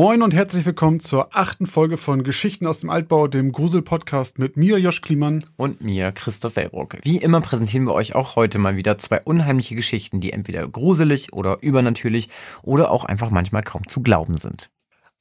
Moin 0.00 0.22
und 0.22 0.32
herzlich 0.32 0.64
willkommen 0.64 1.00
zur 1.00 1.36
achten 1.36 1.66
Folge 1.66 1.98
von 1.98 2.24
Geschichten 2.24 2.66
aus 2.66 2.80
dem 2.80 2.88
Altbau, 2.88 3.28
dem 3.28 3.52
Grusel-Podcast 3.52 4.38
mit 4.38 4.56
mir, 4.56 4.78
Josch 4.78 5.02
Kliemann. 5.02 5.44
Und 5.58 5.82
mir, 5.82 6.10
Christoph 6.12 6.56
Wellbrock. 6.56 6.96
Wie 7.02 7.18
immer 7.18 7.42
präsentieren 7.42 7.84
wir 7.84 7.92
euch 7.92 8.14
auch 8.14 8.34
heute 8.34 8.56
mal 8.56 8.76
wieder 8.76 8.96
zwei 8.96 9.20
unheimliche 9.20 9.74
Geschichten, 9.74 10.22
die 10.22 10.32
entweder 10.32 10.66
gruselig 10.66 11.34
oder 11.34 11.58
übernatürlich 11.60 12.30
oder 12.62 12.90
auch 12.90 13.04
einfach 13.04 13.28
manchmal 13.28 13.62
kaum 13.62 13.86
zu 13.88 14.00
glauben 14.00 14.38
sind. 14.38 14.70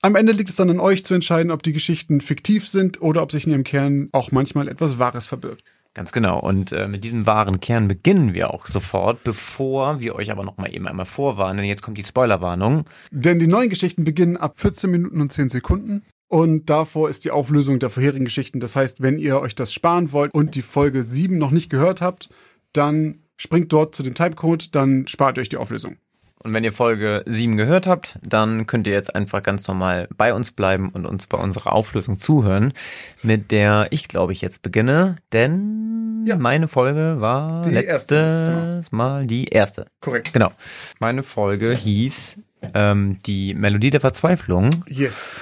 Am 0.01 0.15
Ende 0.15 0.31
liegt 0.31 0.49
es 0.49 0.55
dann 0.55 0.69
an 0.69 0.79
euch 0.79 1.03
zu 1.03 1.13
entscheiden, 1.13 1.51
ob 1.51 1.61
die 1.61 1.73
Geschichten 1.73 2.21
fiktiv 2.21 2.65
sind 2.65 3.01
oder 3.01 3.21
ob 3.21 3.33
sich 3.33 3.47
in 3.47 3.51
ihrem 3.51 3.65
Kern 3.65 4.07
auch 4.13 4.31
manchmal 4.31 4.69
etwas 4.69 4.97
Wahres 4.97 5.25
verbirgt. 5.25 5.65
Ganz 5.95 6.11
genau. 6.11 6.39
Und 6.39 6.71
äh, 6.71 6.87
mit 6.87 7.03
diesem 7.03 7.25
wahren 7.25 7.59
Kern 7.59 7.87
beginnen 7.87 8.33
wir 8.33 8.53
auch 8.53 8.67
sofort, 8.67 9.23
bevor 9.23 9.99
wir 9.99 10.15
euch 10.15 10.31
aber 10.31 10.43
noch 10.43 10.57
mal 10.57 10.73
eben 10.73 10.87
einmal 10.87 11.05
vorwarnen, 11.05 11.57
denn 11.57 11.65
jetzt 11.65 11.81
kommt 11.81 11.97
die 11.97 12.03
Spoilerwarnung. 12.03 12.85
Denn 13.11 13.39
die 13.39 13.47
neuen 13.47 13.69
Geschichten 13.69 14.03
beginnen 14.03 14.37
ab 14.37 14.53
14 14.57 14.89
Minuten 14.91 15.19
und 15.19 15.33
10 15.33 15.49
Sekunden. 15.49 16.03
Und 16.27 16.69
davor 16.69 17.09
ist 17.09 17.25
die 17.25 17.31
Auflösung 17.31 17.79
der 17.79 17.89
vorherigen 17.89 18.25
Geschichten. 18.25 18.59
Das 18.59 18.75
heißt, 18.75 19.01
wenn 19.01 19.17
ihr 19.17 19.39
euch 19.39 19.55
das 19.55 19.73
sparen 19.73 20.11
wollt 20.11 20.31
und 20.33 20.53
die 20.53 20.61
Folge 20.61 21.03
7 21.03 21.37
noch 21.39 21.49
nicht 21.49 21.71
gehört 21.71 22.01
habt, 22.01 22.29
dann 22.71 23.23
springt 23.35 23.73
dort 23.73 23.95
zu 23.95 24.03
dem 24.03 24.13
Timecode, 24.13 24.75
dann 24.75 25.07
spart 25.07 25.39
euch 25.39 25.49
die 25.49 25.57
Auflösung. 25.57 25.97
Und 26.41 26.53
wenn 26.53 26.63
ihr 26.63 26.71
Folge 26.71 27.23
7 27.25 27.57
gehört 27.57 27.85
habt, 27.85 28.17
dann 28.23 28.65
könnt 28.65 28.87
ihr 28.87 28.93
jetzt 28.93 29.13
einfach 29.13 29.43
ganz 29.43 29.67
normal 29.67 30.07
bei 30.15 30.33
uns 30.33 30.51
bleiben 30.51 30.89
und 30.89 31.05
uns 31.05 31.27
bei 31.27 31.37
unserer 31.37 31.73
Auflösung 31.73 32.17
zuhören, 32.17 32.73
mit 33.21 33.51
der 33.51 33.87
ich 33.91 34.07
glaube 34.07 34.31
ich 34.31 34.41
jetzt 34.41 34.61
beginne, 34.61 35.17
denn 35.33 36.23
ja. 36.25 36.37
meine 36.37 36.69
Folge 36.69 37.17
war 37.19 37.63
die 37.63 37.71
letztes. 37.71 38.91
Mal 38.91 39.27
die 39.27 39.45
erste. 39.45 39.87
Korrekt. 39.99 40.31
Genau. 40.31 40.51
Meine 40.99 41.23
Folge 41.23 41.73
hieß 41.73 42.37
ähm, 42.73 43.17
die 43.25 43.53
Melodie 43.53 43.89
der 43.89 44.01
Verzweiflung. 44.01 44.85
Yes. 44.87 45.41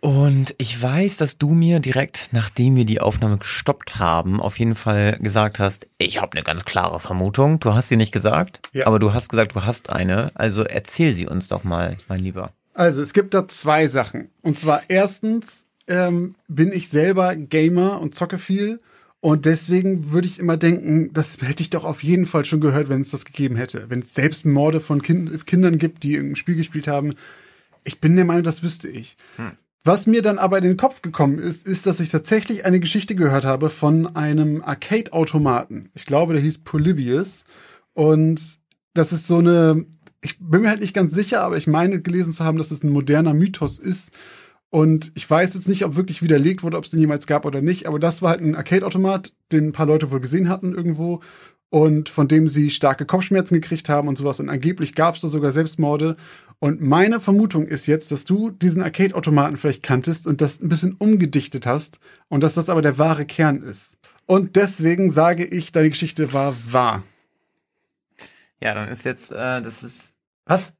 Und 0.00 0.54
ich 0.58 0.80
weiß, 0.80 1.16
dass 1.16 1.38
du 1.38 1.50
mir 1.50 1.80
direkt, 1.80 2.28
nachdem 2.30 2.76
wir 2.76 2.84
die 2.84 3.00
Aufnahme 3.00 3.38
gestoppt 3.38 3.98
haben, 3.98 4.40
auf 4.40 4.58
jeden 4.58 4.76
Fall 4.76 5.18
gesagt 5.20 5.58
hast, 5.58 5.86
ich 5.98 6.20
habe 6.20 6.32
eine 6.32 6.44
ganz 6.44 6.64
klare 6.64 7.00
Vermutung. 7.00 7.58
Du 7.58 7.74
hast 7.74 7.88
sie 7.88 7.96
nicht 7.96 8.12
gesagt, 8.12 8.60
ja. 8.72 8.86
aber 8.86 8.98
du 8.98 9.12
hast 9.12 9.28
gesagt, 9.28 9.56
du 9.56 9.64
hast 9.64 9.90
eine. 9.90 10.30
Also 10.34 10.62
erzähl 10.62 11.14
sie 11.14 11.26
uns 11.26 11.48
doch 11.48 11.64
mal, 11.64 11.96
mein 12.08 12.20
Lieber. 12.20 12.52
Also 12.74 13.02
es 13.02 13.12
gibt 13.12 13.34
da 13.34 13.48
zwei 13.48 13.88
Sachen. 13.88 14.30
Und 14.40 14.58
zwar 14.58 14.82
erstens 14.88 15.66
ähm, 15.88 16.36
bin 16.46 16.72
ich 16.72 16.88
selber 16.90 17.34
Gamer 17.34 18.00
und 18.00 18.14
zocke 18.14 18.38
viel. 18.38 18.80
Und 19.20 19.46
deswegen 19.46 20.12
würde 20.12 20.28
ich 20.28 20.38
immer 20.38 20.56
denken, 20.56 21.12
das 21.12 21.38
hätte 21.40 21.64
ich 21.64 21.70
doch 21.70 21.84
auf 21.84 22.04
jeden 22.04 22.24
Fall 22.24 22.44
schon 22.44 22.60
gehört, 22.60 22.88
wenn 22.88 23.00
es 23.00 23.10
das 23.10 23.24
gegeben 23.24 23.56
hätte. 23.56 23.86
Wenn 23.88 24.00
es 24.00 24.14
selbst 24.14 24.46
Morde 24.46 24.78
von 24.78 25.02
kind 25.02 25.44
Kindern 25.44 25.78
gibt, 25.78 26.04
die 26.04 26.14
irgendein 26.14 26.36
Spiel 26.36 26.54
gespielt 26.54 26.86
haben. 26.86 27.14
Ich 27.82 28.00
bin 28.00 28.14
der 28.14 28.24
Meinung, 28.24 28.44
das 28.44 28.62
wüsste 28.62 28.86
ich. 28.86 29.16
Hm. 29.36 29.52
Was 29.84 30.06
mir 30.06 30.22
dann 30.22 30.38
aber 30.38 30.58
in 30.58 30.64
den 30.64 30.76
Kopf 30.76 31.02
gekommen 31.02 31.38
ist, 31.38 31.66
ist, 31.66 31.86
dass 31.86 32.00
ich 32.00 32.10
tatsächlich 32.10 32.64
eine 32.64 32.80
Geschichte 32.80 33.14
gehört 33.14 33.44
habe 33.44 33.70
von 33.70 34.16
einem 34.16 34.62
Arcade-Automaten. 34.62 35.90
Ich 35.94 36.04
glaube, 36.04 36.34
der 36.34 36.42
hieß 36.42 36.58
Polybius. 36.58 37.44
Und 37.94 38.40
das 38.94 39.12
ist 39.12 39.26
so 39.26 39.38
eine, 39.38 39.86
ich 40.20 40.38
bin 40.38 40.62
mir 40.62 40.68
halt 40.68 40.80
nicht 40.80 40.94
ganz 40.94 41.14
sicher, 41.14 41.42
aber 41.42 41.56
ich 41.56 41.66
meine 41.66 42.02
gelesen 42.02 42.32
zu 42.32 42.44
haben, 42.44 42.58
dass 42.58 42.70
es 42.70 42.82
ein 42.82 42.90
moderner 42.90 43.34
Mythos 43.34 43.78
ist. 43.78 44.10
Und 44.70 45.12
ich 45.14 45.28
weiß 45.28 45.54
jetzt 45.54 45.68
nicht, 45.68 45.84
ob 45.84 45.96
wirklich 45.96 46.20
widerlegt 46.20 46.62
wurde, 46.62 46.76
ob 46.76 46.84
es 46.84 46.90
den 46.90 47.00
jemals 47.00 47.26
gab 47.26 47.46
oder 47.46 47.62
nicht, 47.62 47.86
aber 47.86 47.98
das 47.98 48.20
war 48.20 48.30
halt 48.30 48.42
ein 48.42 48.54
Arcade-Automat, 48.54 49.34
den 49.50 49.68
ein 49.68 49.72
paar 49.72 49.86
Leute 49.86 50.10
wohl 50.10 50.20
gesehen 50.20 50.48
hatten 50.48 50.74
irgendwo 50.74 51.20
und 51.70 52.08
von 52.08 52.28
dem 52.28 52.48
sie 52.48 52.70
starke 52.70 53.06
Kopfschmerzen 53.06 53.54
gekriegt 53.54 53.88
haben 53.88 54.08
und 54.08 54.18
sowas. 54.18 54.40
Und 54.40 54.48
angeblich 54.48 54.94
gab 54.94 55.14
es 55.14 55.20
da 55.20 55.28
sogar 55.28 55.52
Selbstmorde. 55.52 56.16
Und 56.60 56.80
meine 56.80 57.20
Vermutung 57.20 57.66
ist 57.66 57.86
jetzt, 57.86 58.10
dass 58.10 58.24
du 58.24 58.50
diesen 58.50 58.82
Arcade-Automaten 58.82 59.56
vielleicht 59.56 59.82
kanntest 59.82 60.26
und 60.26 60.40
das 60.40 60.60
ein 60.60 60.68
bisschen 60.68 60.94
umgedichtet 60.94 61.66
hast 61.66 62.00
und 62.28 62.42
dass 62.42 62.54
das 62.54 62.68
aber 62.68 62.82
der 62.82 62.98
wahre 62.98 63.26
Kern 63.26 63.62
ist. 63.62 63.98
Und 64.26 64.56
deswegen 64.56 65.10
sage 65.10 65.44
ich, 65.44 65.70
deine 65.70 65.90
Geschichte 65.90 66.32
war 66.32 66.56
wahr. 66.70 67.04
Ja, 68.60 68.74
dann 68.74 68.88
ist 68.88 69.04
jetzt, 69.04 69.30
äh, 69.30 69.62
das 69.62 69.84
ist. 69.84 70.16
Was? 70.46 70.74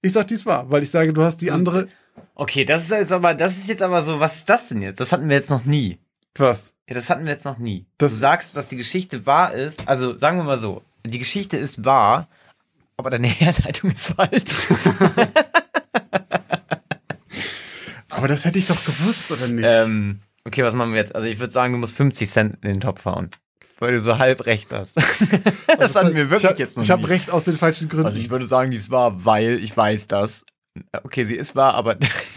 Ich 0.00 0.12
sag 0.12 0.28
dies 0.28 0.46
wahr, 0.46 0.70
weil 0.70 0.84
ich 0.84 0.90
sage, 0.90 1.12
du 1.12 1.22
hast 1.22 1.40
die 1.40 1.50
andere. 1.50 1.88
Okay, 2.36 2.64
das 2.64 2.84
ist 2.84 2.90
jetzt 2.90 3.12
aber, 3.12 3.34
das 3.34 3.56
ist 3.56 3.68
jetzt 3.68 3.82
aber 3.82 4.00
so, 4.02 4.20
was 4.20 4.36
ist 4.36 4.48
das 4.48 4.68
denn 4.68 4.80
jetzt? 4.80 5.00
Das 5.00 5.10
hatten 5.10 5.28
wir 5.28 5.36
jetzt 5.36 5.50
noch 5.50 5.64
nie. 5.64 5.98
Was? 6.36 6.74
Ja, 6.88 6.94
das 6.94 7.10
hatten 7.10 7.24
wir 7.24 7.32
jetzt 7.32 7.44
noch 7.44 7.58
nie. 7.58 7.86
Das 7.98 8.12
du 8.12 8.18
sagst, 8.18 8.56
dass 8.56 8.68
die 8.68 8.76
Geschichte 8.76 9.26
wahr 9.26 9.52
ist. 9.52 9.88
Also 9.88 10.16
sagen 10.16 10.36
wir 10.38 10.44
mal 10.44 10.58
so, 10.58 10.82
die 11.04 11.18
Geschichte 11.18 11.56
ist 11.56 11.84
wahr, 11.84 12.28
aber 12.96 13.10
deine 13.10 13.28
Herleitung 13.28 13.90
ist 13.90 14.06
falsch. 14.06 14.42
aber 18.10 18.28
das 18.28 18.44
hätte 18.44 18.58
ich 18.58 18.66
doch 18.66 18.84
gewusst, 18.84 19.30
oder 19.30 19.48
nicht? 19.48 19.64
Ähm, 19.66 20.20
okay, 20.44 20.62
was 20.62 20.74
machen 20.74 20.92
wir 20.92 21.00
jetzt? 21.00 21.14
Also 21.14 21.28
ich 21.28 21.38
würde 21.38 21.52
sagen, 21.52 21.72
du 21.72 21.78
musst 21.78 21.94
50 21.96 22.30
Cent 22.30 22.54
in 22.62 22.70
den 22.70 22.80
Topf 22.80 23.04
hauen. 23.04 23.30
Weil 23.78 23.92
du 23.92 24.00
so 24.00 24.16
halb 24.16 24.46
recht 24.46 24.72
hast. 24.72 24.96
das 25.66 25.78
also, 25.78 25.94
hatten 26.00 26.14
wir 26.14 26.30
wirklich 26.30 26.52
ich, 26.52 26.58
jetzt 26.58 26.76
noch 26.78 26.84
Ich 26.84 26.90
habe 26.90 27.06
recht 27.08 27.30
aus 27.30 27.44
den 27.44 27.58
falschen 27.58 27.90
Gründen. 27.90 28.06
Also 28.06 28.18
ich 28.18 28.30
würde 28.30 28.46
sagen, 28.46 28.70
die 28.70 28.78
ist 28.78 28.90
wahr, 28.90 29.24
weil 29.24 29.62
ich 29.62 29.76
weiß 29.76 30.06
das. 30.06 30.46
Okay, 31.02 31.26
sie 31.26 31.34
ist 31.36 31.54
wahr, 31.56 31.74
aber 31.74 31.96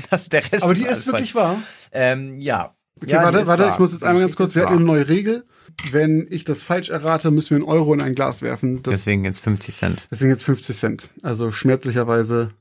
das, 0.10 0.28
der 0.28 0.44
Rest 0.52 0.64
Aber 0.64 0.74
die 0.74 0.84
ist, 0.84 0.98
ist 0.98 1.08
wirklich 1.08 1.32
falsch. 1.32 1.46
wahr? 1.46 1.62
Ähm, 1.94 2.40
ja. 2.40 2.76
Okay, 3.02 3.12
ja, 3.12 3.24
warte, 3.24 3.48
warte, 3.48 3.70
ich 3.72 3.80
muss 3.80 3.94
jetzt 3.94 4.04
einmal 4.04 4.24
ganz 4.24 4.36
kurz, 4.36 4.56
wir 4.56 4.64
hatten 4.64 4.76
eine 4.76 4.84
neue 4.84 5.08
Regel. 5.08 5.46
Wenn 5.92 6.28
ich 6.30 6.44
das 6.44 6.62
falsch 6.62 6.90
errate, 6.90 7.32
müssen 7.32 7.52
wir 7.52 7.58
einen 7.58 7.66
Euro 7.66 7.94
in 7.94 8.02
ein 8.02 8.14
Glas 8.16 8.42
werfen. 8.42 8.84
Das, 8.84 8.92
deswegen 8.94 9.24
jetzt 9.24 9.40
50 9.40 9.76
Cent. 9.76 10.08
Deswegen 10.12 10.30
jetzt 10.32 10.44
50 10.44 10.78
Cent. 10.78 11.10
Also 11.24 11.52
schmerzlicherweise. 11.52 12.52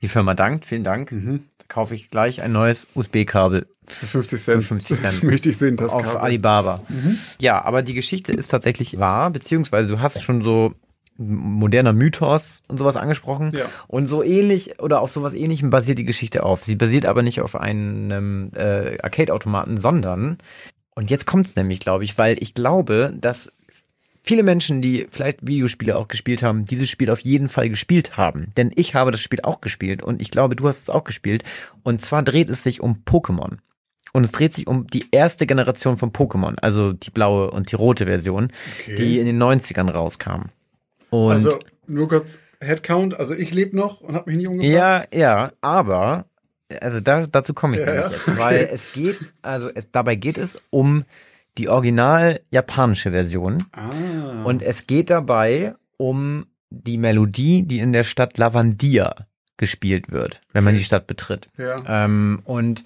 Die 0.00 0.08
Firma 0.08 0.34
dankt, 0.34 0.64
vielen 0.64 0.84
Dank. 0.84 1.12
Mhm. 1.12 1.40
Da 1.58 1.64
kaufe 1.68 1.94
ich 1.94 2.10
gleich 2.10 2.40
ein 2.40 2.52
neues 2.52 2.86
USB-Kabel. 2.94 3.66
Für 3.86 4.06
50 4.06 4.42
Cent. 4.42 4.62
Für 4.62 4.68
50 4.68 4.98
Cent. 5.00 5.14
Das 5.14 5.22
möchte 5.22 5.48
ich 5.50 5.58
sehen, 5.58 5.76
das 5.76 5.90
Auf 5.90 6.02
Kabel. 6.02 6.18
Alibaba. 6.18 6.82
Mhm. 6.88 7.18
Ja, 7.40 7.62
aber 7.62 7.82
die 7.82 7.94
Geschichte 7.94 8.32
ist 8.32 8.48
tatsächlich 8.48 8.98
wahr, 8.98 9.30
beziehungsweise 9.30 9.88
du 9.90 10.00
hast 10.00 10.22
schon 10.22 10.42
so 10.42 10.72
moderner 11.18 11.92
Mythos 11.92 12.62
und 12.68 12.78
sowas 12.78 12.96
angesprochen. 12.96 13.52
Ja. 13.54 13.66
Und 13.88 14.06
so 14.06 14.22
ähnlich 14.22 14.80
oder 14.80 15.00
auf 15.00 15.10
sowas 15.10 15.34
ähnlichem 15.34 15.70
basiert 15.70 15.98
die 15.98 16.04
Geschichte 16.04 16.44
auf. 16.44 16.64
Sie 16.64 16.76
basiert 16.76 17.06
aber 17.06 17.22
nicht 17.22 17.40
auf 17.40 17.56
einem 17.56 18.50
äh, 18.54 18.98
Arcade-Automaten, 19.02 19.76
sondern, 19.76 20.38
und 20.94 21.10
jetzt 21.10 21.26
kommt's 21.26 21.56
nämlich, 21.56 21.80
glaube 21.80 22.04
ich, 22.04 22.16
weil 22.16 22.42
ich 22.42 22.54
glaube, 22.54 23.12
dass 23.20 23.52
viele 24.22 24.42
Menschen, 24.42 24.80
die 24.80 25.08
vielleicht 25.10 25.46
Videospiele 25.46 25.96
auch 25.96 26.06
gespielt 26.06 26.42
haben, 26.42 26.64
dieses 26.64 26.88
Spiel 26.88 27.10
auf 27.10 27.20
jeden 27.20 27.48
Fall 27.48 27.68
gespielt 27.68 28.16
haben. 28.16 28.52
Denn 28.56 28.70
ich 28.76 28.94
habe 28.94 29.10
das 29.10 29.20
Spiel 29.20 29.40
auch 29.42 29.60
gespielt 29.60 30.02
und 30.02 30.22
ich 30.22 30.30
glaube, 30.30 30.54
du 30.54 30.68
hast 30.68 30.82
es 30.82 30.90
auch 30.90 31.04
gespielt. 31.04 31.44
Und 31.82 32.02
zwar 32.02 32.22
dreht 32.22 32.50
es 32.50 32.62
sich 32.62 32.80
um 32.80 33.02
Pokémon. 33.04 33.58
Und 34.12 34.24
es 34.24 34.32
dreht 34.32 34.54
sich 34.54 34.66
um 34.66 34.86
die 34.86 35.04
erste 35.10 35.46
Generation 35.46 35.96
von 35.96 36.12
Pokémon, 36.12 36.56
also 36.60 36.92
die 36.92 37.10
blaue 37.10 37.50
und 37.50 37.70
die 37.70 37.76
rote 37.76 38.06
Version, 38.06 38.48
okay. 38.80 38.96
die 38.96 39.18
in 39.18 39.26
den 39.26 39.42
90ern 39.42 39.90
rauskam. 39.90 40.46
Und 41.10 41.32
also 41.32 41.58
nur 41.86 42.08
kurz 42.08 42.38
Headcount, 42.60 43.18
also 43.18 43.34
ich 43.34 43.52
lebe 43.52 43.76
noch 43.76 44.00
und 44.00 44.14
habe 44.14 44.30
mich 44.30 44.38
nicht 44.38 44.48
umgebracht. 44.48 45.08
Ja, 45.12 45.18
ja, 45.18 45.52
aber 45.60 46.26
also 46.80 47.00
da, 47.00 47.26
dazu 47.26 47.54
komme 47.54 47.76
ich 47.76 47.86
ja, 47.86 47.92
nämlich 47.92 48.10
jetzt, 48.12 48.28
okay. 48.28 48.38
weil 48.38 48.68
es 48.72 48.92
geht, 48.92 49.18
also 49.42 49.70
es, 49.74 49.90
dabei 49.90 50.16
geht 50.16 50.38
es 50.38 50.58
um 50.70 51.04
die 51.56 51.68
original 51.68 52.40
japanische 52.50 53.10
Version 53.10 53.64
ah. 53.72 54.44
und 54.44 54.62
es 54.62 54.86
geht 54.86 55.10
dabei 55.10 55.74
um 55.96 56.46
die 56.70 56.98
Melodie, 56.98 57.62
die 57.62 57.78
in 57.78 57.92
der 57.92 58.04
Stadt 58.04 58.38
Lavandia 58.38 59.14
gespielt 59.56 60.10
wird, 60.10 60.40
wenn 60.52 60.64
man 60.64 60.74
die 60.74 60.84
Stadt 60.84 61.06
betritt. 61.06 61.48
Ja. 61.56 61.76
Ähm, 62.04 62.42
und 62.44 62.84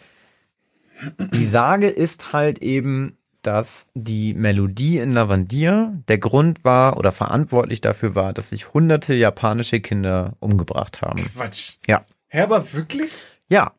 die 1.18 1.46
Sage 1.46 1.88
ist 1.88 2.32
halt 2.32 2.58
eben, 2.60 3.18
dass 3.42 3.86
die 3.94 4.34
Melodie 4.34 4.98
in 4.98 5.12
Lavandier 5.12 6.02
der 6.08 6.18
Grund 6.18 6.64
war 6.64 6.96
oder 6.96 7.12
verantwortlich 7.12 7.80
dafür 7.80 8.14
war, 8.14 8.32
dass 8.32 8.50
sich 8.50 8.72
hunderte 8.72 9.14
japanische 9.14 9.80
Kinder 9.80 10.36
umgebracht 10.40 11.02
haben. 11.02 11.30
Quatsch. 11.34 11.76
Ja. 11.86 12.04
Herber, 12.28 12.72
wirklich? 12.72 13.10
Ja. 13.48 13.74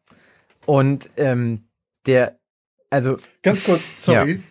Und 0.66 1.10
ähm, 1.18 1.64
der, 2.06 2.38
also. 2.90 3.18
Ganz 3.42 3.64
kurz, 3.64 3.82
sorry. 3.94 4.34
Ja. 4.34 4.42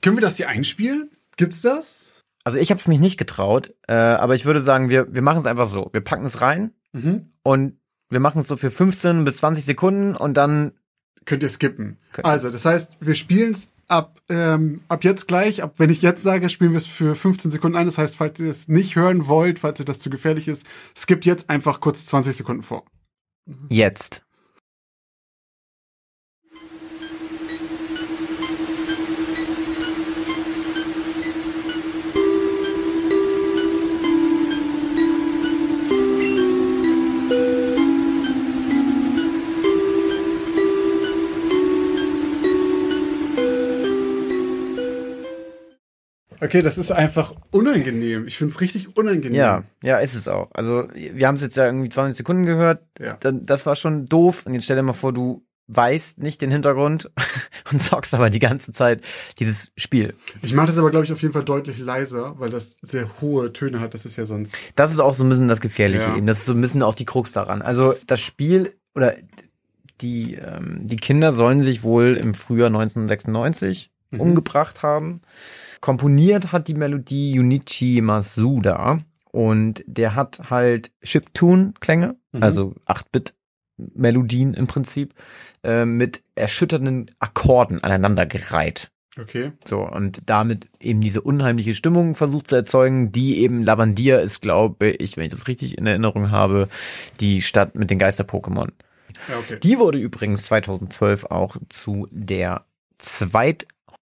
Können 0.00 0.16
wir 0.16 0.22
das 0.22 0.36
hier 0.36 0.48
einspielen? 0.48 1.10
Gibt's 1.36 1.62
das? 1.62 2.12
Also 2.44 2.58
ich 2.58 2.70
habe 2.70 2.78
es 2.78 2.86
mich 2.86 3.00
nicht 3.00 3.16
getraut, 3.16 3.74
äh, 3.88 3.94
aber 3.94 4.34
ich 4.34 4.44
würde 4.44 4.60
sagen, 4.60 4.90
wir, 4.90 5.12
wir 5.14 5.22
machen 5.22 5.38
es 5.38 5.46
einfach 5.46 5.66
so. 5.66 5.88
Wir 5.92 6.02
packen 6.02 6.26
es 6.26 6.42
rein 6.42 6.72
mhm. 6.92 7.32
und 7.42 7.78
wir 8.10 8.20
machen 8.20 8.42
es 8.42 8.48
so 8.48 8.56
für 8.56 8.70
15 8.70 9.24
bis 9.24 9.38
20 9.38 9.64
Sekunden 9.64 10.14
und 10.14 10.34
dann 10.34 10.72
könnt 11.24 11.42
ihr 11.42 11.48
skippen. 11.48 11.98
Also, 12.22 12.50
das 12.50 12.66
heißt, 12.66 12.98
wir 13.00 13.14
spielen 13.14 13.52
es 13.52 13.70
ab, 13.88 14.20
ähm, 14.28 14.82
ab 14.88 15.04
jetzt 15.04 15.28
gleich, 15.28 15.62
ab 15.62 15.74
wenn 15.78 15.90
ich 15.90 16.02
jetzt 16.02 16.22
sage, 16.22 16.48
spielen 16.48 16.72
wir 16.72 16.78
es 16.78 16.86
für 16.86 17.14
15 17.14 17.50
Sekunden 17.50 17.76
ein. 17.76 17.86
Das 17.86 17.98
heißt, 17.98 18.16
falls 18.16 18.40
ihr 18.40 18.50
es 18.50 18.68
nicht 18.68 18.96
hören 18.96 19.26
wollt, 19.26 19.58
falls 19.58 19.78
ihr 19.80 19.86
das 19.86 19.98
zu 19.98 20.10
gefährlich 20.10 20.48
ist, 20.48 20.66
skippt 20.96 21.24
jetzt 21.24 21.50
einfach 21.50 21.80
kurz 21.80 22.06
20 22.06 22.36
Sekunden 22.36 22.62
vor. 22.62 22.84
Jetzt. 23.68 24.23
Okay, 46.40 46.62
das 46.62 46.78
ist 46.78 46.92
einfach 46.92 47.34
unangenehm. 47.50 48.26
Ich 48.26 48.38
finde 48.38 48.52
es 48.52 48.60
richtig 48.60 48.96
unangenehm. 48.96 49.34
Ja, 49.34 49.64
ja, 49.82 49.98
ist 49.98 50.14
es 50.14 50.28
auch. 50.28 50.50
Also, 50.52 50.88
wir 50.94 51.26
haben 51.26 51.34
es 51.36 51.42
jetzt 51.42 51.56
ja 51.56 51.66
irgendwie 51.66 51.88
20 51.88 52.16
Sekunden 52.16 52.44
gehört. 52.44 52.82
Ja. 52.98 53.18
Das 53.20 53.66
war 53.66 53.76
schon 53.76 54.06
doof. 54.06 54.44
Und 54.46 54.54
jetzt 54.54 54.64
stell 54.64 54.76
dir 54.76 54.82
mal 54.82 54.92
vor, 54.92 55.12
du 55.12 55.44
weißt 55.66 56.18
nicht 56.18 56.42
den 56.42 56.50
Hintergrund 56.50 57.10
und 57.72 57.82
zockst 57.82 58.14
aber 58.14 58.30
die 58.30 58.38
ganze 58.38 58.72
Zeit 58.72 59.02
dieses 59.38 59.72
Spiel. 59.76 60.14
Ich 60.42 60.52
mache 60.52 60.66
das 60.66 60.78
aber, 60.78 60.90
glaube 60.90 61.06
ich, 61.06 61.12
auf 61.12 61.22
jeden 61.22 61.32
Fall 61.32 61.44
deutlich 61.44 61.78
leiser, 61.78 62.38
weil 62.38 62.50
das 62.50 62.76
sehr 62.82 63.08
hohe 63.20 63.52
Töne 63.52 63.80
hat. 63.80 63.94
Das 63.94 64.04
ist 64.04 64.16
ja 64.16 64.26
sonst. 64.26 64.54
Das 64.76 64.92
ist 64.92 64.98
auch 64.98 65.14
so 65.14 65.24
ein 65.24 65.28
bisschen 65.28 65.48
das 65.48 65.60
Gefährliche 65.60 66.04
ja. 66.04 66.16
eben. 66.16 66.26
Das 66.26 66.38
ist 66.38 66.46
so 66.46 66.52
ein 66.52 66.60
bisschen 66.60 66.82
auch 66.82 66.94
die 66.94 67.06
Krux 67.06 67.32
daran. 67.32 67.62
Also 67.62 67.94
das 68.06 68.20
Spiel 68.20 68.74
oder 68.94 69.14
die, 70.00 70.34
ähm, 70.34 70.80
die 70.82 70.96
Kinder 70.96 71.32
sollen 71.32 71.62
sich 71.62 71.82
wohl 71.82 72.16
im 72.16 72.34
Frühjahr 72.34 72.66
1996 72.66 73.90
mhm. 74.14 74.20
umgebracht 74.20 74.82
haben. 74.82 75.20
Komponiert 75.80 76.52
hat 76.52 76.68
die 76.68 76.74
Melodie 76.74 77.32
Junichi 77.32 78.00
Masuda 78.00 79.00
und 79.32 79.84
der 79.86 80.14
hat 80.14 80.50
halt 80.50 80.92
Chiptune-Klänge, 81.02 82.16
mhm. 82.32 82.42
also 82.42 82.74
8-Bit 82.86 83.34
Melodien 83.76 84.54
im 84.54 84.66
Prinzip, 84.66 85.14
äh, 85.62 85.84
mit 85.84 86.22
erschütternden 86.34 87.10
Akkorden 87.18 87.82
aneinandergereiht. 87.82 88.90
Okay. 89.20 89.52
So, 89.64 89.88
und 89.88 90.22
damit 90.26 90.68
eben 90.80 91.00
diese 91.00 91.20
unheimliche 91.20 91.74
Stimmung 91.74 92.14
versucht 92.14 92.48
zu 92.48 92.56
erzeugen, 92.56 93.12
die 93.12 93.38
eben 93.40 93.62
Lavandia 93.62 94.18
ist, 94.18 94.40
glaube 94.40 94.90
ich, 94.90 95.16
wenn 95.16 95.24
ich 95.24 95.32
das 95.32 95.46
richtig 95.46 95.78
in 95.78 95.86
Erinnerung 95.86 96.30
habe, 96.30 96.68
die 97.20 97.40
Stadt 97.40 97.76
mit 97.76 97.90
den 97.90 97.98
Geister-Pokémon. 97.98 98.70
Ja, 99.28 99.38
okay. 99.38 99.58
Die 99.62 99.78
wurde 99.78 99.98
übrigens 99.98 100.44
2012 100.44 101.26
auch 101.26 101.56
zu 101.68 102.08
der 102.10 102.66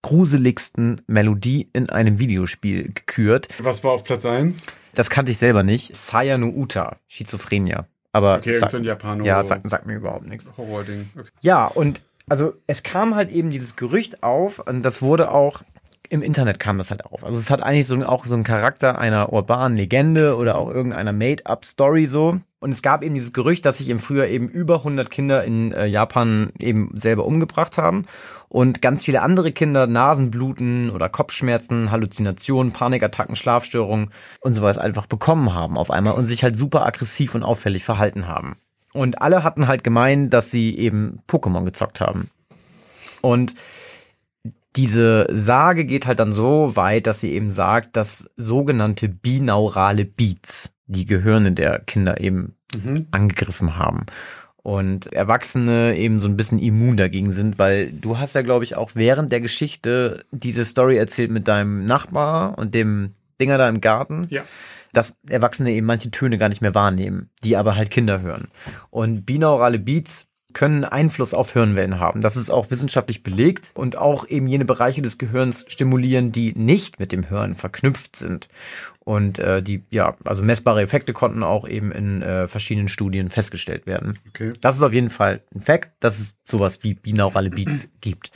zweitgruseligsten 0.03 1.01
Melodie 1.07 1.69
in 1.73 1.89
einem 1.91 2.19
Videospiel 2.19 2.93
gekürt. 2.93 3.49
Was 3.59 3.83
war 3.85 3.93
auf 3.93 4.05
Platz 4.05 4.27
1? 4.27 4.63
Das 4.95 5.09
kannte 5.09 5.33
ich 5.33 5.39
selber 5.39 5.63
nicht. 5.63 5.97
Saya 5.97 6.37
no 6.39 6.49
Uta, 6.49 6.97
Schizophrenia. 7.09 7.87
Aber 8.13 8.37
okay, 8.37 8.59
sag, 8.59 8.73
Japano. 8.85 9.25
Ja, 9.25 9.43
sagt 9.43 9.69
sag 9.71 9.87
mir 9.87 9.95
überhaupt 9.95 10.27
nichts. 10.27 10.53
Horror-Ding. 10.57 11.11
Okay. 11.17 11.29
Ja, 11.41 11.67
und 11.67 12.03
also 12.29 12.55
es 12.67 12.83
kam 12.83 13.15
halt 13.15 13.31
eben 13.31 13.51
dieses 13.51 13.77
Gerücht 13.77 14.23
auf 14.23 14.59
und 14.59 14.83
das 14.83 15.01
wurde 15.01 15.31
auch 15.31 15.63
im 16.13 16.21
Internet 16.21 16.61
kam 16.61 16.77
das 16.77 16.91
halt 16.91 17.07
auf. 17.07 17.25
Also 17.25 17.39
es 17.39 17.49
hat 17.49 17.63
eigentlich 17.63 17.87
so 17.87 17.97
auch 18.05 18.27
so 18.27 18.35
einen 18.35 18.45
Charakter 18.45 18.99
einer 18.99 19.33
urbanen 19.33 19.79
Legende 19.79 20.37
oder 20.37 20.59
auch 20.59 20.69
irgendeiner 20.69 21.15
Made-up-Story 21.15 22.05
so. 22.05 22.39
Und 22.61 22.71
es 22.71 22.83
gab 22.83 23.03
eben 23.03 23.15
dieses 23.15 23.33
Gerücht, 23.33 23.65
dass 23.65 23.79
sich 23.79 23.89
im 23.89 23.99
Frühjahr 23.99 24.27
eben 24.27 24.47
über 24.47 24.77
100 24.77 25.11
Kinder 25.11 25.43
in 25.43 25.73
äh, 25.73 25.87
Japan 25.87 26.53
eben 26.59 26.91
selber 26.93 27.25
umgebracht 27.25 27.79
haben 27.79 28.05
und 28.51 28.83
ganz 28.83 29.03
viele 29.03 29.23
andere 29.23 29.53
Kinder 29.53 29.87
Nasenbluten 29.87 30.91
oder 30.91 31.09
Kopfschmerzen, 31.09 31.91
Halluzinationen, 31.91 32.75
Panikattacken, 32.75 33.35
Schlafstörungen 33.35 34.11
und 34.41 34.53
sowas 34.53 34.77
einfach 34.77 35.07
bekommen 35.07 35.55
haben 35.55 35.79
auf 35.79 35.91
einmal 35.91 36.13
und 36.13 36.25
sich 36.25 36.45
halt 36.45 36.57
super 36.57 36.85
aggressiv 36.85 37.35
und 37.35 37.43
auffällig 37.43 37.85
verhalten 37.85 38.29
haben. 38.29 38.57
Und 38.93 39.23
alle 39.23 39.45
hatten 39.45 39.67
halt 39.67 39.83
gemeint, 39.83 40.35
dass 40.35 40.51
sie 40.51 40.77
eben 40.77 41.21
Pokémon 41.27 41.65
gezockt 41.65 42.03
haben. 42.03 42.29
Und 43.23 43.55
diese 44.77 45.27
Sage 45.31 45.85
geht 45.85 46.07
halt 46.07 46.19
dann 46.19 46.33
so 46.33 46.77
weit, 46.77 47.07
dass 47.07 47.21
sie 47.21 47.33
eben 47.33 47.51
sagt, 47.51 47.97
dass 47.97 48.31
sogenannte 48.37 49.09
binaurale 49.09 50.05
Beats 50.05 50.73
die 50.87 51.07
Gehirne 51.07 51.53
der 51.53 51.81
Kinder 51.81 52.21
eben 52.21 52.57
mhm. 52.75 53.07
angegriffen 53.11 53.77
haben. 53.77 54.07
Und 54.63 55.13
Erwachsene 55.13 55.97
eben 55.97 56.21
so 56.21 56.29
ein 56.29 56.37
bisschen 56.37 56.61
immun 56.61 56.97
dagegen 56.97 57.33
sind, 57.33 57.59
weil 57.59 57.91
du 57.91 58.19
hast 58.19 58.35
ja, 58.35 58.43
glaube 58.43 58.65
ich, 58.65 58.77
auch 58.77 58.93
während 58.95 59.33
der 59.33 59.41
Geschichte 59.41 60.25
diese 60.31 60.65
Story 60.65 60.97
erzählt 60.97 61.33
mit 61.33 61.49
deinem 61.49 61.85
Nachbar 61.85 62.57
und 62.59 62.75
dem 62.75 63.15
Dinger 63.41 63.59
da 63.59 63.69
im 63.69 63.81
Garten. 63.81 64.27
Ja 64.31 64.45
dass 64.93 65.17
Erwachsene 65.27 65.71
eben 65.73 65.87
manche 65.87 66.11
Töne 66.11 66.39
gar 66.39 66.49
nicht 66.49 66.61
mehr 66.61 66.75
wahrnehmen, 66.75 67.31
die 67.43 67.57
aber 67.57 67.77
halt 67.77 67.91
Kinder 67.91 68.21
hören. 68.21 68.49
Und 68.91 69.25
binaurale 69.25 69.79
Beats 69.79 70.29
können 70.53 70.85
Einfluss 70.85 71.35
auf 71.35 71.53
Hirnwellen 71.53 72.01
haben. 72.01 72.21
Das 72.21 72.37
ist 72.37 72.51
auch 72.51 72.71
wissenschaftlich 72.71 73.23
belegt 73.23 73.71
und 73.75 73.97
auch 73.97 74.27
eben 74.29 74.47
jene 74.47 74.65
Bereiche 74.65 75.03
des 75.03 75.19
Gehirns 75.19 75.65
stimulieren, 75.69 76.33
die 76.33 76.53
nicht 76.55 76.99
mit 76.99 77.13
dem 77.13 77.29
Hören 77.31 77.55
verknüpft 77.55 78.17
sind. 78.17 78.49
Und 79.01 79.39
äh, 79.39 79.63
die, 79.63 79.85
ja, 79.91 80.17
also 80.25 80.43
messbare 80.43 80.81
Effekte 80.81 81.13
konnten 81.13 81.43
auch 81.43 81.67
eben 81.67 81.91
in 81.91 82.23
äh, 82.23 82.47
verschiedenen 82.47 82.89
Studien 82.89 83.31
festgestellt 83.31 83.87
werden. 83.87 84.19
Okay. 84.29 84.53
Das 84.61 84.77
ist 84.77 84.83
auf 84.83 84.93
jeden 84.93 85.11
Fall 85.11 85.43
ein 85.55 85.61
Fakt, 85.61 85.93
dass 86.01 86.21
es 86.21 86.37
sowas 86.45 86.83
wie 86.83 86.95
binaurale 86.95 87.51
Beats 87.51 87.89
gibt. 88.01 88.31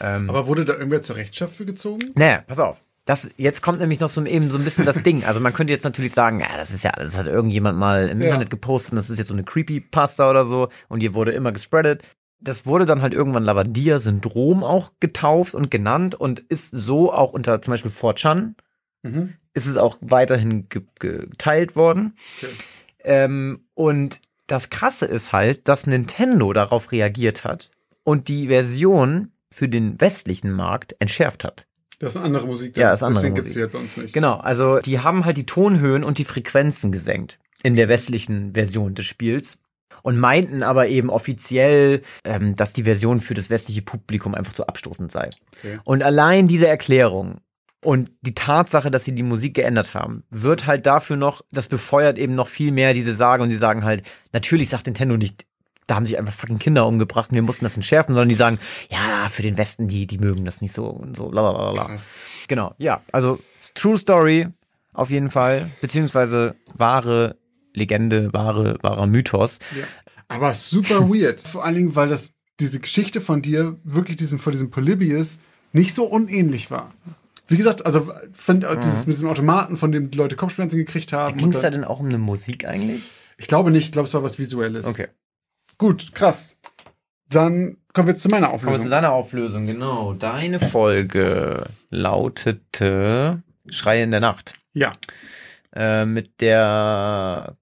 Ähm, 0.00 0.28
Aber 0.28 0.46
wurde 0.46 0.64
da 0.64 0.72
irgendwer 0.74 1.02
zur 1.02 1.16
Rechenschaft 1.16 1.54
für 1.54 1.64
gezogen? 1.64 2.10
Naja, 2.14 2.42
pass 2.46 2.58
auf. 2.58 2.83
Das, 3.04 3.28
jetzt 3.36 3.60
kommt 3.60 3.80
nämlich 3.80 4.00
noch 4.00 4.08
so 4.08 4.24
eben 4.24 4.50
so 4.50 4.56
ein 4.56 4.64
bisschen 4.64 4.86
das 4.86 5.02
Ding. 5.02 5.24
Also 5.24 5.38
man 5.40 5.52
könnte 5.52 5.72
jetzt 5.72 5.84
natürlich 5.84 6.12
sagen, 6.12 6.40
ja, 6.40 6.56
das 6.56 6.70
ist 6.70 6.84
ja, 6.84 6.92
das 6.92 7.16
hat 7.16 7.26
irgendjemand 7.26 7.78
mal 7.78 8.08
im 8.08 8.20
ja. 8.20 8.28
Internet 8.28 8.50
gepostet 8.50 8.92
und 8.92 8.96
das 8.96 9.10
ist 9.10 9.18
jetzt 9.18 9.28
so 9.28 9.34
eine 9.34 9.44
Creepypasta 9.44 10.30
oder 10.30 10.44
so 10.44 10.68
und 10.88 11.00
hier 11.00 11.14
wurde 11.14 11.32
immer 11.32 11.52
gespreadet. 11.52 12.02
Das 12.40 12.66
wurde 12.66 12.86
dann 12.86 13.02
halt 13.02 13.14
irgendwann 13.14 13.44
Lavandia-Syndrom 13.44 14.64
auch 14.64 14.92
getauft 15.00 15.54
und 15.54 15.70
genannt 15.70 16.14
und 16.14 16.40
ist 16.40 16.70
so 16.70 17.12
auch 17.12 17.32
unter 17.32 17.60
zum 17.60 17.72
Beispiel 17.72 17.90
4chan 17.90 18.54
mhm. 19.02 19.34
ist 19.52 19.66
es 19.66 19.76
auch 19.76 19.98
weiterhin 20.00 20.68
ge 20.68 20.82
geteilt 20.98 21.76
worden. 21.76 22.16
Okay. 22.38 22.52
Ähm, 23.04 23.66
und 23.74 24.20
das 24.46 24.70
Krasse 24.70 25.06
ist 25.06 25.32
halt, 25.32 25.68
dass 25.68 25.86
Nintendo 25.86 26.52
darauf 26.52 26.90
reagiert 26.92 27.44
hat 27.44 27.70
und 28.02 28.28
die 28.28 28.48
Version 28.48 29.32
für 29.50 29.68
den 29.68 30.00
westlichen 30.00 30.50
Markt 30.50 30.96
entschärft 30.98 31.44
hat. 31.44 31.66
Das 31.98 32.10
ist 32.10 32.16
eine 32.16 32.26
andere 32.26 32.46
Musik. 32.46 32.76
Ja, 32.76 32.90
das 32.90 33.00
ist 33.00 33.04
andere 33.04 33.22
Deswegen 33.22 33.36
Musik. 33.36 33.54
Gibt's 33.54 33.72
bei 33.72 33.78
uns 33.78 33.96
nicht. 33.96 34.14
Genau, 34.14 34.34
also 34.36 34.78
die 34.80 35.00
haben 35.00 35.24
halt 35.24 35.36
die 35.36 35.46
Tonhöhen 35.46 36.04
und 36.04 36.18
die 36.18 36.24
Frequenzen 36.24 36.92
gesenkt 36.92 37.38
in 37.62 37.76
der 37.76 37.88
westlichen 37.88 38.54
Version 38.54 38.94
des 38.94 39.06
Spiels 39.06 39.58
und 40.02 40.18
meinten 40.18 40.62
aber 40.62 40.88
eben 40.88 41.08
offiziell, 41.08 42.02
ähm, 42.24 42.54
dass 42.56 42.74
die 42.74 42.84
Version 42.84 43.20
für 43.20 43.34
das 43.34 43.48
westliche 43.48 43.82
Publikum 43.82 44.34
einfach 44.34 44.52
zu 44.52 44.66
abstoßend 44.66 45.10
sei. 45.10 45.30
Okay. 45.58 45.78
Und 45.84 46.02
allein 46.02 46.46
diese 46.46 46.68
Erklärung 46.68 47.38
und 47.82 48.10
die 48.20 48.34
Tatsache, 48.34 48.90
dass 48.90 49.04
sie 49.04 49.14
die 49.14 49.22
Musik 49.22 49.54
geändert 49.54 49.94
haben, 49.94 50.24
wird 50.30 50.66
halt 50.66 50.86
dafür 50.86 51.16
noch, 51.16 51.42
das 51.50 51.68
befeuert 51.68 52.18
eben 52.18 52.34
noch 52.34 52.48
viel 52.48 52.70
mehr 52.70 52.92
diese 52.92 53.14
Sage 53.14 53.42
und 53.42 53.50
sie 53.50 53.56
sagen 53.56 53.84
halt, 53.84 54.02
natürlich 54.32 54.68
sagt 54.68 54.86
Nintendo 54.86 55.16
nicht, 55.16 55.46
da 55.86 55.96
haben 55.96 56.06
sich 56.06 56.18
einfach 56.18 56.32
fucking 56.32 56.58
Kinder 56.58 56.86
umgebracht 56.86 57.30
und 57.30 57.34
wir 57.34 57.42
mussten 57.42 57.64
das 57.64 57.76
entschärfen, 57.76 58.14
sondern 58.14 58.28
die 58.28 58.34
sagen, 58.34 58.58
ja, 58.90 59.28
für 59.28 59.42
den 59.42 59.58
Westen, 59.58 59.88
die, 59.88 60.06
die 60.06 60.18
mögen 60.18 60.44
das 60.44 60.60
nicht 60.60 60.72
so 60.72 60.86
und 60.86 61.16
so, 61.16 61.28
blablabla. 61.28 61.98
Genau, 62.48 62.74
ja, 62.78 63.02
also 63.12 63.38
True 63.74 63.98
Story 63.98 64.48
auf 64.92 65.10
jeden 65.10 65.30
Fall, 65.30 65.70
beziehungsweise 65.80 66.54
wahre 66.72 67.36
Legende, 67.74 68.32
wahre, 68.32 68.78
wahrer 68.82 69.06
Mythos. 69.06 69.58
Ja. 69.76 69.84
Aber 70.28 70.54
super 70.54 71.08
weird. 71.08 71.40
Vor 71.46 71.64
allen 71.64 71.74
Dingen, 71.74 71.96
weil 71.96 72.08
das 72.08 72.32
diese 72.60 72.78
Geschichte 72.78 73.20
von 73.20 73.42
dir 73.42 73.76
wirklich 73.82 74.16
diesem, 74.16 74.38
von 74.38 74.52
diesem 74.52 74.70
Polybius 74.70 75.38
nicht 75.72 75.94
so 75.94 76.04
unähnlich 76.04 76.70
war. 76.70 76.94
Wie 77.48 77.56
gesagt, 77.56 77.84
also 77.84 78.12
find, 78.32 78.62
mhm. 78.62 78.80
dieses, 78.80 79.06
mit 79.06 79.16
diesem 79.16 79.28
Automaten, 79.28 79.76
von 79.76 79.90
dem 79.92 80.10
die 80.10 80.16
Leute 80.16 80.36
Kopfschmerzen 80.36 80.76
gekriegt 80.76 81.12
haben. 81.12 81.36
Ging 81.36 81.52
es 81.52 81.60
da 81.60 81.70
denn 81.70 81.84
auch 81.84 82.00
um 82.00 82.06
eine 82.06 82.18
Musik 82.18 82.64
eigentlich? 82.64 83.02
Ich 83.36 83.48
glaube 83.48 83.72
nicht, 83.72 83.86
ich 83.86 83.92
glaube, 83.92 84.06
es 84.06 84.14
war 84.14 84.22
was 84.22 84.38
Visuelles. 84.38 84.86
Okay. 84.86 85.08
Gut, 85.78 86.14
krass. 86.14 86.56
Dann 87.28 87.78
kommen 87.92 88.08
wir 88.08 88.16
zu 88.16 88.28
meiner 88.28 88.48
Auflösung. 88.48 88.66
Kommen 88.66 88.80
wir 88.80 88.84
zu 88.84 88.90
deiner 88.90 89.12
Auflösung, 89.12 89.66
genau. 89.66 90.12
Deine 90.12 90.60
Folge 90.60 91.66
lautete 91.90 93.42
Schreie 93.68 94.02
in 94.02 94.10
der 94.10 94.20
Nacht. 94.20 94.54
Ja. 94.72 94.92
Äh, 95.74 96.04
mit 96.04 96.40
der 96.40 97.56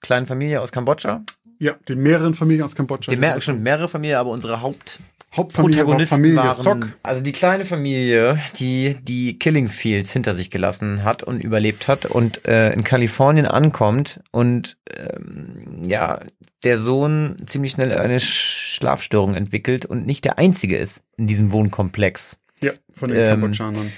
kleinen 0.00 0.26
Familie 0.26 0.60
aus 0.60 0.70
Kambodscha. 0.70 1.24
Ja, 1.58 1.72
den 1.88 2.02
mehreren 2.02 2.34
Familien 2.34 2.64
aus 2.64 2.74
Kambodscha. 2.74 3.10
Die 3.10 3.16
mehr, 3.16 3.40
schon 3.40 3.62
mehrere 3.62 3.88
Familien, 3.88 4.18
aber 4.18 4.30
unsere 4.30 4.60
Haupt 4.60 5.00
Hauptfamilie 5.36 5.86
war 5.86 6.00
Familie 6.06 6.36
waren, 6.36 6.62
Sock. 6.62 6.88
Also 7.02 7.20
die 7.20 7.32
kleine 7.32 7.64
Familie, 7.64 8.38
die 8.58 8.96
die 9.02 9.38
Killing 9.38 9.68
Fields 9.68 10.12
hinter 10.12 10.34
sich 10.34 10.50
gelassen 10.50 11.04
hat 11.04 11.22
und 11.22 11.44
überlebt 11.44 11.88
hat 11.88 12.06
und 12.06 12.46
äh, 12.46 12.72
in 12.72 12.84
Kalifornien 12.84 13.46
ankommt 13.46 14.20
und 14.30 14.76
ähm, 14.90 15.82
ja, 15.86 16.20
der 16.64 16.78
Sohn 16.78 17.36
ziemlich 17.46 17.72
schnell 17.72 17.92
eine 17.92 18.20
Schlafstörung 18.20 19.34
entwickelt 19.34 19.84
und 19.84 20.06
nicht 20.06 20.24
der 20.24 20.38
einzige 20.38 20.76
ist 20.76 21.02
in 21.16 21.26
diesem 21.26 21.52
Wohnkomplex. 21.52 22.38
Ja, 22.60 22.72
von 22.90 23.10
den 23.10 23.18
ähm, 23.18 23.26
Kambodschanern. 23.26 23.92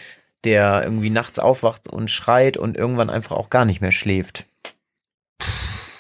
Der 0.45 0.83
irgendwie 0.85 1.11
nachts 1.11 1.39
aufwacht 1.39 1.89
und 1.89 2.11
schreit 2.11 2.57
und 2.57 2.77
irgendwann 2.77 3.11
einfach 3.11 3.37
auch 3.37 3.51
gar 3.51 3.65
nicht 3.65 3.81
mehr 3.81 3.93
schläft. 3.93 4.47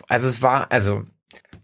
Also 0.09 0.28
es 0.28 0.42
war, 0.42 0.73
also 0.73 1.04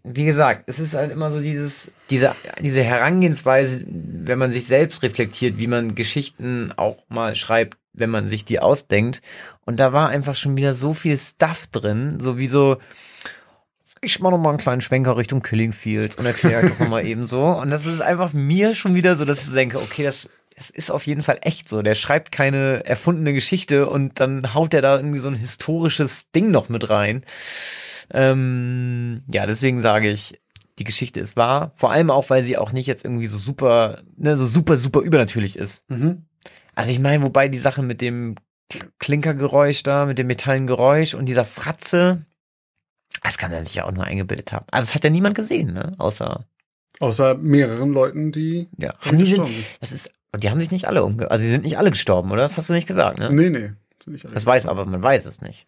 wie 0.07 0.25
gesagt, 0.25 0.63
es 0.67 0.79
ist 0.79 0.93
halt 0.93 1.11
immer 1.11 1.31
so 1.31 1.41
dieses, 1.41 1.91
diese, 2.09 2.35
diese 2.59 2.83
Herangehensweise, 2.83 3.83
wenn 3.87 4.37
man 4.37 4.51
sich 4.51 4.67
selbst 4.67 5.01
reflektiert, 5.01 5.57
wie 5.57 5.67
man 5.67 5.95
Geschichten 5.95 6.71
auch 6.75 6.97
mal 7.09 7.35
schreibt, 7.35 7.77
wenn 7.93 8.11
man 8.11 8.27
sich 8.27 8.45
die 8.45 8.59
ausdenkt. 8.59 9.21
Und 9.65 9.79
da 9.79 9.93
war 9.93 10.09
einfach 10.09 10.35
schon 10.35 10.57
wieder 10.57 10.75
so 10.75 10.93
viel 10.93 11.17
Stuff 11.17 11.67
drin, 11.67 12.19
so 12.19 12.37
wie 12.37 12.47
so, 12.47 12.77
ich 14.01 14.19
mach 14.19 14.29
noch 14.29 14.37
mal 14.37 14.49
einen 14.49 14.59
kleinen 14.59 14.81
Schwenker 14.81 15.17
Richtung 15.17 15.41
Killing 15.41 15.73
Fields 15.73 16.17
und 16.17 16.25
erkläre 16.25 16.69
das 16.69 16.79
nochmal 16.79 17.05
eben 17.07 17.25
so. 17.25 17.43
Und 17.43 17.71
das 17.71 17.87
ist 17.87 18.01
einfach 18.01 18.31
mir 18.31 18.75
schon 18.75 18.93
wieder 18.93 19.15
so, 19.15 19.25
dass 19.25 19.47
ich 19.47 19.53
denke, 19.53 19.79
okay, 19.79 20.03
das 20.03 20.29
das 20.57 20.69
ist 20.69 20.89
auf 20.89 21.05
jeden 21.05 21.21
Fall 21.21 21.39
echt 21.41 21.67
so. 21.67 21.81
Der 21.81 21.95
schreibt 21.95 22.31
keine 22.31 22.85
erfundene 22.85 23.33
Geschichte 23.33 23.89
und 23.89 24.21
dann 24.21 24.53
haut 24.53 24.73
er 24.73 24.81
da 24.81 24.95
irgendwie 24.95 25.19
so 25.19 25.27
ein 25.27 25.35
historisches 25.35 26.31
Ding 26.31 26.49
noch 26.49 26.69
mit 26.69 26.89
rein. 26.89 27.25
Ähm, 28.11 29.23
ja, 29.27 29.45
deswegen 29.45 29.81
sage 29.81 30.09
ich, 30.09 30.39
die 30.79 30.83
Geschichte 30.83 31.19
ist 31.19 31.37
wahr. 31.37 31.71
Vor 31.75 31.91
allem 31.91 32.09
auch, 32.09 32.29
weil 32.29 32.43
sie 32.43 32.57
auch 32.57 32.71
nicht 32.71 32.87
jetzt 32.87 33.05
irgendwie 33.05 33.27
so 33.27 33.37
super, 33.37 34.03
ne, 34.17 34.35
so 34.35 34.45
super, 34.45 34.77
super 34.77 35.01
übernatürlich 35.01 35.57
ist. 35.57 35.89
Mhm. 35.89 36.25
Also 36.75 36.91
ich 36.91 36.99
meine, 36.99 37.23
wobei 37.23 37.47
die 37.47 37.59
Sache 37.59 37.81
mit 37.81 38.01
dem 38.01 38.35
Klinkergeräusch 38.99 39.83
da, 39.83 40.05
mit 40.05 40.17
dem 40.17 40.27
Metallengeräusch 40.27 41.13
und 41.13 41.25
dieser 41.27 41.45
Fratze, 41.45 42.25
das 43.23 43.37
kann 43.37 43.51
er 43.51 43.63
sich 43.63 43.75
ja 43.75 43.85
auch 43.85 43.91
nur 43.91 44.03
eingebildet 44.03 44.51
haben. 44.51 44.65
Also 44.71 44.89
es 44.89 44.95
hat 44.95 45.03
ja 45.03 45.09
niemand 45.09 45.35
gesehen, 45.35 45.73
ne? 45.73 45.93
Außer. 45.97 46.45
Außer 46.99 47.35
mehreren 47.35 47.91
Leuten, 47.91 48.31
die. 48.31 48.69
Ja, 48.77 48.97
haben 48.99 49.17
die 49.17 49.25
sind, 49.25 49.47
das 49.79 49.91
ist, 49.91 50.11
die 50.37 50.49
haben 50.49 50.59
sich 50.59 50.71
nicht 50.71 50.87
alle 50.87 51.03
umge, 51.03 51.29
also 51.31 51.43
die 51.43 51.49
sind 51.49 51.63
nicht 51.63 51.77
alle 51.77 51.91
gestorben, 51.91 52.31
oder? 52.31 52.41
Das 52.41 52.57
hast 52.57 52.69
du 52.69 52.73
nicht 52.73 52.87
gesagt, 52.87 53.19
ne? 53.19 53.31
Nee, 53.31 53.49
nee. 53.49 53.71
Das 54.33 54.45
weiß, 54.45 54.65
aber 54.67 54.85
man 54.85 55.01
weiß 55.01 55.25
es 55.25 55.41
nicht. 55.41 55.67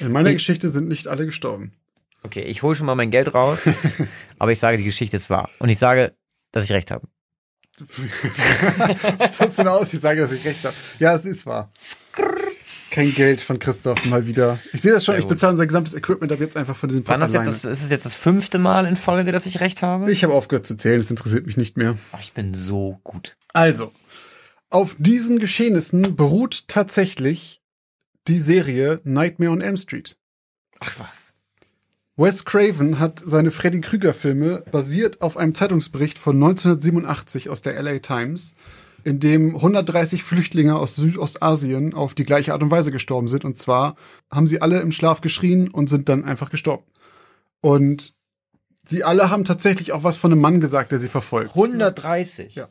In 0.00 0.12
meiner 0.12 0.30
ich, 0.30 0.36
Geschichte 0.36 0.70
sind 0.70 0.88
nicht 0.88 1.08
alle 1.08 1.26
gestorben. 1.26 1.72
Okay, 2.22 2.42
ich 2.42 2.62
hole 2.62 2.74
schon 2.74 2.86
mal 2.86 2.94
mein 2.94 3.10
Geld 3.10 3.34
raus, 3.34 3.60
aber 4.38 4.52
ich 4.52 4.58
sage, 4.58 4.76
die 4.76 4.84
Geschichte 4.84 5.16
ist 5.16 5.30
wahr. 5.30 5.48
Und 5.58 5.68
ich 5.68 5.78
sage, 5.78 6.14
dass 6.52 6.64
ich 6.64 6.72
recht 6.72 6.90
habe. 6.90 7.06
Was 9.18 9.40
hast 9.40 9.58
du 9.58 9.62
denn 9.62 9.68
aus? 9.68 9.92
Ich 9.92 10.00
sage, 10.00 10.20
dass 10.20 10.32
ich 10.32 10.44
recht 10.44 10.64
habe. 10.64 10.74
Ja, 10.98 11.14
es 11.14 11.24
ist 11.24 11.46
wahr. 11.46 11.72
Kein 12.90 13.14
Geld 13.14 13.40
von 13.40 13.58
Christoph 13.58 14.04
mal 14.04 14.26
wieder. 14.26 14.58
Ich 14.74 14.82
sehe 14.82 14.92
das 14.92 15.04
schon, 15.06 15.16
ich 15.16 15.24
bezahle 15.24 15.52
unser 15.52 15.66
gesamtes 15.66 15.94
Equipment 15.94 16.30
ab 16.30 16.40
jetzt 16.40 16.58
einfach 16.58 16.76
von 16.76 16.90
diesem 16.90 17.04
das, 17.04 17.64
Ist 17.64 17.64
es 17.64 17.88
jetzt 17.88 18.04
das 18.04 18.14
fünfte 18.14 18.58
Mal 18.58 18.84
in 18.84 18.98
Folge, 18.98 19.32
dass 19.32 19.46
ich 19.46 19.60
recht 19.60 19.80
habe? 19.80 20.12
Ich 20.12 20.22
habe 20.22 20.34
aufgehört 20.34 20.66
zu 20.66 20.76
zählen, 20.76 21.00
es 21.00 21.10
interessiert 21.10 21.46
mich 21.46 21.56
nicht 21.56 21.78
mehr. 21.78 21.96
Ach, 22.12 22.20
ich 22.20 22.34
bin 22.34 22.52
so 22.52 23.00
gut. 23.02 23.34
Also, 23.54 23.92
auf 24.68 24.94
diesen 24.98 25.38
Geschehnissen 25.38 26.16
beruht 26.16 26.68
tatsächlich 26.68 27.61
die 28.28 28.38
Serie 28.38 29.00
Nightmare 29.04 29.52
on 29.52 29.60
Elm 29.60 29.76
Street. 29.76 30.16
Ach 30.80 30.98
was. 30.98 31.36
Wes 32.16 32.44
Craven 32.44 32.98
hat 32.98 33.22
seine 33.24 33.50
Freddy 33.50 33.80
Krüger 33.80 34.12
Filme 34.12 34.64
basiert 34.70 35.22
auf 35.22 35.36
einem 35.36 35.54
Zeitungsbericht 35.54 36.18
von 36.18 36.36
1987 36.36 37.48
aus 37.48 37.62
der 37.62 37.82
LA 37.82 38.00
Times, 38.00 38.54
in 39.02 39.18
dem 39.18 39.56
130 39.56 40.22
Flüchtlinge 40.22 40.76
aus 40.76 40.94
Südostasien 40.94 41.94
auf 41.94 42.14
die 42.14 42.24
gleiche 42.24 42.52
Art 42.52 42.62
und 42.62 42.70
Weise 42.70 42.92
gestorben 42.92 43.28
sind. 43.28 43.44
Und 43.44 43.56
zwar 43.56 43.96
haben 44.30 44.46
sie 44.46 44.60
alle 44.60 44.80
im 44.80 44.92
Schlaf 44.92 45.20
geschrien 45.22 45.68
und 45.68 45.88
sind 45.88 46.08
dann 46.08 46.24
einfach 46.24 46.50
gestorben. 46.50 46.84
Und 47.60 48.14
sie 48.86 49.04
alle 49.04 49.30
haben 49.30 49.44
tatsächlich 49.44 49.92
auch 49.92 50.04
was 50.04 50.16
von 50.16 50.32
einem 50.32 50.40
Mann 50.40 50.60
gesagt, 50.60 50.92
der 50.92 50.98
sie 50.98 51.08
verfolgt. 51.08 51.56
130? 51.56 52.54
Ja. 52.54 52.68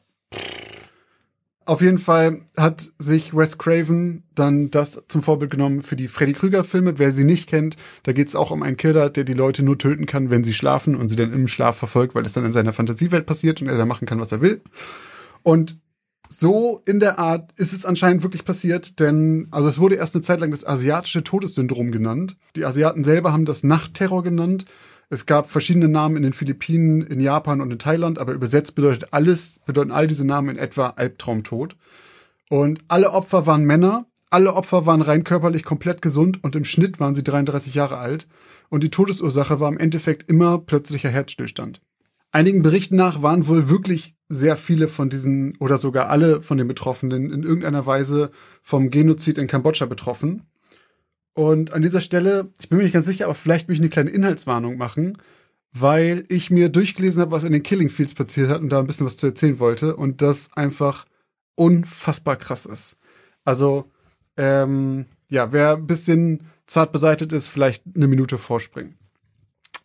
Auf 1.66 1.82
jeden 1.82 2.00
Fall 2.00 2.42
hat 2.58 2.92
sich 2.98 3.36
Wes 3.36 3.60
Craven 3.60 4.24
dann 4.34 4.72
das 4.72 5.04
zum 5.08 5.22
Vorbild 5.22 5.52
genommen 5.52 5.84
für 5.84 5.96
die 5.96 6.08
Freddy 6.08 6.34
Krüger 6.34 6.64
Filme. 6.64 6.98
Wer 6.98 7.12
sie 7.12 7.24
nicht 7.24 7.48
kennt, 7.48 7.78
da 8.04 8.14
geht 8.14 8.30
es 8.30 8.36
auch 8.36 8.50
um 8.50 8.64
einen 8.64 8.78
Killer, 8.78 9.12
der 9.12 9.26
die 9.26 9.36
Leute 9.36 9.62
nur 9.62 9.78
töten 9.78 10.08
kann, 10.08 10.32
wenn 10.32 10.44
sie 10.44 10.54
schlafen 10.54 10.96
und 10.96 11.10
sie 11.10 11.16
dann 11.16 11.32
im 11.32 11.48
Schlaf 11.48 11.78
verfolgt, 11.78 12.16
weil 12.16 12.26
es 12.26 12.34
dann 12.34 12.46
in 12.46 12.54
seiner 12.54 12.74
Fantasiewelt 12.74 13.28
passiert 13.28 13.62
und 13.62 13.68
er 13.68 13.78
da 13.78 13.86
machen 13.86 14.08
kann, 14.08 14.20
was 14.20 14.32
er 14.32 14.42
will. 14.42 14.62
Und 15.44 15.80
so 16.28 16.82
in 16.86 17.00
der 17.00 17.20
Art 17.20 17.52
ist 17.58 17.74
es 17.74 17.86
anscheinend 17.86 18.24
wirklich 18.24 18.46
passiert, 18.46 19.00
denn 19.00 19.48
also 19.52 19.70
es 19.70 19.80
wurde 19.80 19.96
erst 19.96 20.16
eine 20.16 20.24
Zeit 20.24 20.40
lang 20.40 20.50
das 20.50 20.66
asiatische 20.66 21.24
Todessyndrom 21.24 21.92
genannt. 21.92 22.38
Die 22.56 22.66
Asiaten 22.66 23.04
selber 23.04 23.34
haben 23.34 23.46
das 23.46 23.64
Nachtterror 23.64 24.24
genannt 24.24 24.66
es 25.12 25.26
gab 25.26 25.50
verschiedene 25.50 25.90
Namen 25.90 26.16
in 26.16 26.24
den 26.24 26.32
Philippinen, 26.32 27.02
in 27.02 27.20
Japan 27.20 27.60
und 27.60 27.70
in 27.70 27.80
Thailand, 27.80 28.18
aber 28.18 28.32
übersetzt 28.32 28.76
bedeutet 28.76 29.14
alles, 29.14 29.60
bedeuten 29.66 29.92
all 29.92 30.08
diese 30.08 30.26
Namen 30.26 30.50
in 30.50 30.58
etwa 30.58 30.94
Albtraumtod. 30.96 31.76
Und 32.50 32.80
alle 32.88 33.12
Opfer 33.12 33.46
waren 33.46 33.66
Männer, 33.66 34.06
alle 34.30 34.54
Opfer 34.54 34.86
waren 34.86 35.02
rein 35.02 35.26
körperlich 35.26 35.66
komplett 35.66 36.02
gesund 36.02 36.42
und 36.42 36.56
im 36.56 36.64
Schnitt 36.64 37.02
waren 37.02 37.14
sie 37.14 37.26
33 37.26 37.76
Jahre 37.76 37.98
alt. 37.98 38.30
Und 38.70 38.86
die 38.86 38.90
Todesursache 38.90 39.60
war 39.60 39.70
im 39.70 39.78
Endeffekt 39.78 40.30
immer 40.30 40.60
plötzlicher 40.60 41.10
Herzstillstand. 41.10 41.82
Einigen 42.32 42.62
Berichten 42.62 42.96
nach 42.96 43.22
waren 43.22 43.48
wohl 43.48 43.68
wirklich 43.68 44.16
sehr 44.30 44.56
viele 44.56 44.88
von 44.88 45.10
diesen 45.10 45.58
oder 45.58 45.78
sogar 45.78 46.08
alle 46.08 46.42
von 46.42 46.58
den 46.58 46.70
Betroffenen 46.70 47.32
in 47.32 47.44
irgendeiner 47.44 47.86
Weise 47.86 48.32
vom 48.62 48.90
Genozid 48.90 49.38
in 49.38 49.48
Kambodscha 49.48 49.88
betroffen. 49.88 50.44
Und 51.34 51.74
an 51.74 51.82
dieser 51.82 52.02
Stelle, 52.02 52.52
ich 52.60 52.70
bin 52.70 52.78
mir 52.78 52.84
nicht 52.84 52.94
ganz 52.94 53.06
sicher, 53.06 53.26
aber 53.26 53.36
vielleicht 53.36 53.68
will 53.68 53.76
ich 53.76 53.82
eine 53.82 53.90
kleine 53.90 54.10
Inhaltswarnung 54.10 54.78
machen, 54.78 55.18
weil 55.72 56.26
ich 56.28 56.52
mir 56.52 56.70
durchgelesen 56.70 57.22
habe, 57.22 57.32
was 57.32 57.44
in 57.44 57.54
den 57.54 57.64
Killing 57.64 57.90
Fields 57.90 58.14
passiert 58.14 58.50
hat 58.50 58.62
und 58.62 58.70
da 58.70 58.80
ein 58.80 58.88
bisschen 58.88 59.06
was 59.06 59.18
zu 59.18 59.28
erzählen 59.28 59.60
wollte 59.60 59.96
und 59.96 60.22
das 60.22 60.50
einfach 60.54 61.06
unfassbar 61.56 62.36
krass 62.36 62.66
ist. 62.66 62.98
Also, 63.46 63.90
ähm, 64.38 65.06
ja, 65.30 65.54
wer 65.54 65.78
ein 65.78 65.88
bisschen 65.88 66.42
zart 66.68 66.92
beseitigt 66.92 67.32
ist, 67.32 67.48
vielleicht 67.48 67.84
eine 67.96 68.08
Minute 68.08 68.38
vorspringen. 68.38 68.98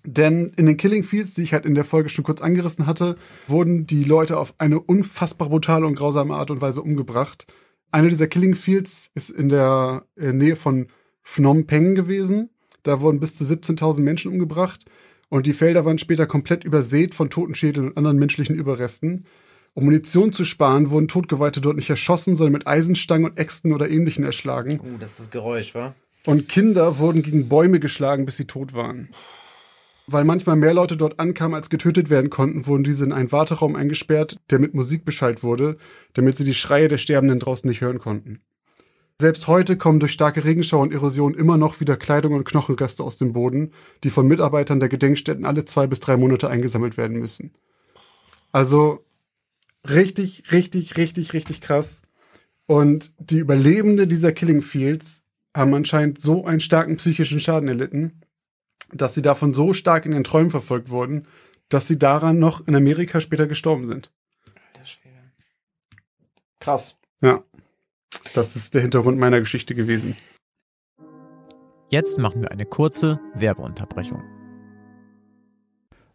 Denn 0.05 0.53
in 0.57 0.67
den 0.67 0.76
Killing 0.76 1.03
Fields, 1.03 1.35
die 1.35 1.43
ich 1.43 1.53
halt 1.53 1.67
in 1.67 1.75
der 1.75 1.85
Folge 1.85 2.09
schon 2.09 2.25
kurz 2.25 2.41
angerissen 2.41 2.87
hatte, 2.87 3.17
wurden 3.49 3.87
die 3.87 4.05
Leute 4.05 4.38
auf 4.38 4.55
eine 4.59 4.81
unfassbar 4.81 5.49
brutale 5.49 5.87
und 5.87 5.97
grausame 5.97 6.35
Art 6.35 6.50
und 6.50 6.61
Weise 6.61 6.83
umgebracht. 6.83 7.47
Einer 7.91 8.09
dieser 8.09 8.29
Killing 8.29 8.55
Fields 8.55 9.11
ist 9.15 9.31
in 9.31 9.49
der 9.49 10.05
Nähe 10.17 10.57
von 10.57 10.88
Phnom 11.26 11.66
Penh 11.66 11.97
gewesen. 11.97 12.50
Da 12.85 13.00
wurden 13.00 13.18
bis 13.18 13.35
zu 13.35 13.45
17.000 13.45 14.00
Menschen 14.00 14.30
umgebracht 14.30 14.85
und 15.28 15.47
die 15.47 15.54
Felder 15.54 15.85
waren 15.85 15.99
später 15.99 16.26
komplett 16.26 16.62
übersät 16.62 17.16
von 17.16 17.30
Totenschädeln 17.30 17.88
und 17.88 17.97
anderen 17.97 18.18
menschlichen 18.18 18.54
Überresten. 18.54 19.26
Um 19.75 19.85
Munition 19.85 20.33
zu 20.33 20.45
sparen, 20.45 20.88
wurden 20.90 21.09
Totgeweihte 21.09 21.61
dort 21.61 21.76
nicht 21.76 21.90
erschossen, 21.90 22.37
sondern 22.37 22.52
mit 22.52 22.66
Eisenstangen 22.68 23.28
und 23.28 23.38
Äxten 23.38 23.73
oder 23.73 23.90
ähnlichen 23.90 24.25
erschlagen. 24.25 24.80
Oh, 24.80 24.99
das 25.00 25.11
ist 25.11 25.21
das 25.21 25.30
Geräusch, 25.30 25.75
wa? 25.75 25.95
Und 26.25 26.49
Kinder 26.49 26.99
wurden 26.99 27.23
gegen 27.23 27.49
Bäume 27.49 27.80
geschlagen, 27.80 28.25
bis 28.25 28.37
sie 28.37 28.47
tot 28.47 28.73
waren. 28.73 29.09
Weil 30.06 30.25
manchmal 30.25 30.54
mehr 30.54 30.75
Leute 30.75 30.97
dort 30.97 31.18
ankamen, 31.18 31.56
als 31.56 31.71
getötet 31.71 32.09
werden 32.09 32.30
konnten, 32.30 32.66
wurden 32.66 32.85
diese 32.85 33.04
in 33.04 33.12
einen 33.12 33.33
Warteraum 33.33 33.75
eingesperrt, 33.75 34.38
der 34.50 34.61
mit 34.61 34.75
Musik 34.75 35.04
beschallt 35.04 35.42
wurde, 35.42 35.76
damit 36.14 36.37
sie 36.37 36.45
die 36.45 36.54
Schreie 36.54 36.87
der 36.87 36.99
Sterbenden 36.99 37.40
draußen 37.40 37.68
nicht 37.68 37.80
hören 37.80 37.99
konnten. 37.99 38.40
Selbst 39.18 39.46
heute 39.46 39.78
kommen 39.78 39.99
durch 39.99 40.12
starke 40.12 40.44
Regenschauer 40.44 40.82
und 40.82 40.92
Erosion 40.92 41.32
immer 41.32 41.56
noch 41.56 41.80
wieder 41.80 41.96
Kleidung 41.96 42.35
und 42.35 42.44
Knochenreste 42.44 43.02
aus 43.02 43.16
dem 43.16 43.32
Boden, 43.32 43.73
die 44.04 44.11
von 44.11 44.26
Mitarbeitern 44.26 44.78
der 44.78 44.90
Gedenkstätten 44.90 45.46
alle 45.46 45.64
zwei 45.64 45.87
bis 45.87 46.00
drei 46.00 46.18
Monate 46.18 46.50
eingesammelt 46.50 46.99
werden 46.99 47.18
müssen. 47.18 47.54
Also 48.52 49.06
richtig, 49.88 50.52
richtig, 50.52 50.99
richtig, 50.99 51.32
richtig 51.32 51.62
krass. 51.62 52.02
Und 52.66 53.14
die 53.18 53.38
Überlebende 53.38 54.06
dieser 54.06 54.32
Killing 54.32 54.61
Fields 54.61 55.23
haben 55.56 55.73
anscheinend 55.73 56.20
so 56.20 56.44
einen 56.44 56.61
starken 56.61 56.99
psychischen 56.99 57.40
Schaden 57.40 57.68
erlitten, 57.68 58.20
dass 58.92 59.14
sie 59.14 59.23
davon 59.23 59.54
so 59.54 59.73
stark 59.73 60.04
in 60.04 60.12
ihren 60.12 60.25
Träumen 60.25 60.50
verfolgt 60.50 60.90
wurden, 60.90 61.26
dass 61.70 61.88
sie 61.88 61.99
daran 61.99 62.38
noch 62.38 62.66
in 62.68 62.76
Amerika 62.76 63.23
später 63.23 63.46
gestorben 63.46 63.87
sind. 63.87 64.12
Alter 64.75 64.85
Schwede. 64.85 65.16
Krass. 66.61 66.99
Ja. 67.23 67.42
Das 68.35 68.56
ist 68.56 68.75
der 68.75 68.82
Hintergrund 68.82 69.18
meiner 69.18 69.40
Geschichte 69.40 69.75
gewesen. 69.75 70.16
Jetzt 71.88 72.18
machen 72.18 72.42
wir 72.42 72.50
eine 72.50 72.66
kurze 72.66 73.20
Werbeunterbrechung. 73.35 74.23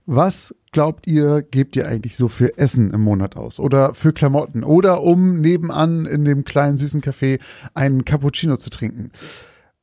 Was 0.06 0.54
glaubt 0.72 1.08
ihr, 1.08 1.42
gebt 1.42 1.76
ihr 1.76 1.88
eigentlich 1.88 2.18
so 2.18 2.28
für 2.28 2.58
Essen 2.58 2.92
im 2.92 3.02
Monat 3.02 3.38
aus? 3.38 3.60
Oder 3.60 3.94
für 3.94 4.12
Klamotten? 4.12 4.64
Oder 4.64 5.02
um 5.02 5.40
nebenan 5.40 6.06
in 6.06 6.26
dem 6.26 6.44
kleinen 6.44 6.78
süßen 6.78 7.02
Café 7.02 7.40
einen 7.74 8.04
Cappuccino 8.04 8.58
zu 8.58 8.70
trinken? 8.70 9.12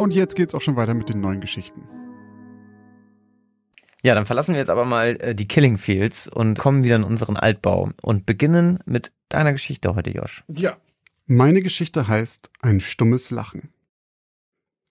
Und 0.00 0.14
jetzt 0.14 0.34
geht's 0.34 0.54
auch 0.54 0.62
schon 0.62 0.76
weiter 0.76 0.94
mit 0.94 1.10
den 1.10 1.20
neuen 1.20 1.42
Geschichten. 1.42 1.82
Ja, 4.02 4.14
dann 4.14 4.24
verlassen 4.24 4.54
wir 4.54 4.58
jetzt 4.58 4.70
aber 4.70 4.86
mal 4.86 5.18
äh, 5.20 5.34
die 5.34 5.46
Killing 5.46 5.76
Fields 5.76 6.26
und 6.26 6.58
kommen 6.58 6.84
wieder 6.84 6.96
in 6.96 7.04
unseren 7.04 7.36
Altbau 7.36 7.90
und 8.00 8.24
beginnen 8.24 8.78
mit 8.86 9.12
deiner 9.28 9.52
Geschichte 9.52 9.94
heute, 9.94 10.08
Josh. 10.08 10.42
Ja. 10.48 10.78
Meine 11.26 11.60
Geschichte 11.60 12.08
heißt 12.08 12.48
Ein 12.62 12.80
stummes 12.80 13.30
Lachen. 13.30 13.74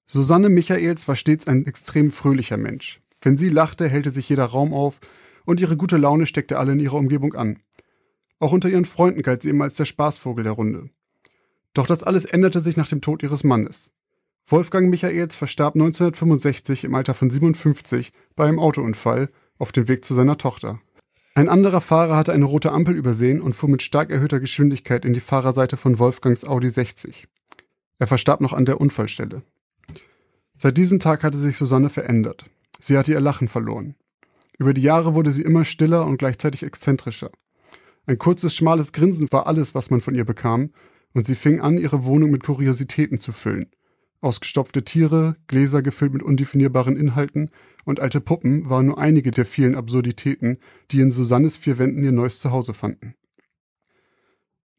Susanne 0.06 0.48
Michaels 0.48 1.08
war 1.08 1.16
stets 1.16 1.48
ein 1.48 1.66
extrem 1.66 2.12
fröhlicher 2.12 2.58
Mensch. 2.58 3.02
Wenn 3.20 3.36
sie 3.36 3.50
lachte, 3.50 3.90
hellte 3.90 4.12
sich 4.12 4.30
jeder 4.30 4.46
Raum 4.46 4.76
auf 4.76 5.00
und 5.44 5.60
ihre 5.60 5.76
gute 5.76 5.98
Laune 5.98 6.28
steckte 6.28 6.60
alle 6.60 6.74
in 6.74 6.80
ihrer 6.80 6.98
Umgebung 6.98 7.34
an. 7.34 7.58
Auch 8.38 8.52
unter 8.52 8.70
ihren 8.70 8.86
Freunden 8.86 9.24
galt 9.24 9.42
sie 9.42 9.50
immer 9.50 9.64
als 9.64 9.74
der 9.74 9.86
Spaßvogel 9.86 10.44
der 10.44 10.54
Runde. 10.54 10.92
Doch 11.74 11.88
das 11.88 12.04
alles 12.04 12.26
änderte 12.26 12.60
sich 12.60 12.78
nach 12.78 12.88
dem 12.88 13.02
Tod 13.02 13.24
ihres 13.24 13.44
Mannes. 13.44 13.92
Wolfgang 14.52 14.90
Michaels 14.90 15.36
verstarb 15.36 15.76
1965 15.76 16.84
im 16.84 16.96
Alter 16.96 17.14
von 17.14 17.30
57 17.30 18.12
bei 18.36 18.48
einem 18.48 18.58
Autounfall 18.58 19.30
auf 19.60 19.72
dem 19.72 19.88
Weg 19.88 20.04
zu 20.04 20.16
seiner 20.16 20.40
Tochter. 20.40 20.80
Ein 21.36 21.50
anderer 21.50 21.82
Fahrer 21.82 22.18
hatte 22.18 22.34
eine 22.34 22.46
rote 22.46 22.72
Ampel 22.72 22.96
übersehen 22.96 23.42
und 23.42 23.54
fuhr 23.54 23.70
mit 23.70 23.84
stark 23.84 24.10
erhöhter 24.10 24.40
Geschwindigkeit 24.40 25.06
in 25.06 25.14
die 25.14 25.20
Fahrerseite 25.20 25.78
von 25.78 26.00
Wolfgangs 26.00 26.46
Audi 26.46 26.68
60. 26.68 27.28
Er 28.00 28.08
verstarb 28.08 28.42
noch 28.42 28.54
an 28.54 28.66
der 28.66 28.82
Unfallstelle. 28.82 29.44
Seit 30.58 30.78
diesem 30.78 31.00
Tag 31.00 31.22
hatte 31.24 31.38
sich 31.38 31.56
Susanne 31.56 31.92
verändert. 31.92 32.46
Sie 32.80 32.98
hatte 32.98 33.12
ihr 33.12 33.20
Lachen 33.20 33.50
verloren. 33.50 33.94
Über 34.58 34.74
die 34.74 34.82
Jahre 34.82 35.14
wurde 35.14 35.30
sie 35.30 35.44
immer 35.44 35.64
stiller 35.64 36.08
und 36.08 36.18
gleichzeitig 36.18 36.64
exzentrischer. 36.64 37.30
Ein 38.08 38.18
kurzes, 38.18 38.56
schmales 38.56 38.94
Grinsen 38.94 39.32
war 39.32 39.46
alles, 39.46 39.76
was 39.76 39.92
man 39.92 40.02
von 40.02 40.16
ihr 40.16 40.26
bekam, 40.26 40.72
und 41.14 41.28
sie 41.28 41.36
fing 41.36 41.62
an, 41.62 41.78
ihre 41.78 42.04
Wohnung 42.04 42.32
mit 42.32 42.44
Kuriositäten 42.44 43.20
zu 43.20 43.32
füllen, 43.32 43.68
Ausgestopfte 44.22 44.84
Tiere, 44.84 45.38
Gläser 45.48 45.82
gefüllt 45.82 46.14
mit 46.14 46.24
undefinierbaren 46.24 46.98
Inhalten 46.98 47.52
und 47.86 48.02
alte 48.02 48.20
Puppen 48.20 48.70
waren 48.70 48.88
nur 48.88 48.98
einige 48.98 49.32
der 49.32 49.46
vielen 49.46 49.76
Absurditäten, 49.76 50.58
die 50.92 51.00
in 51.00 51.12
Susannes 51.12 51.56
vier 51.56 51.78
Wänden 51.78 52.04
ihr 52.04 52.12
neues 52.12 52.40
Zuhause 52.40 52.74
fanden. 52.74 53.16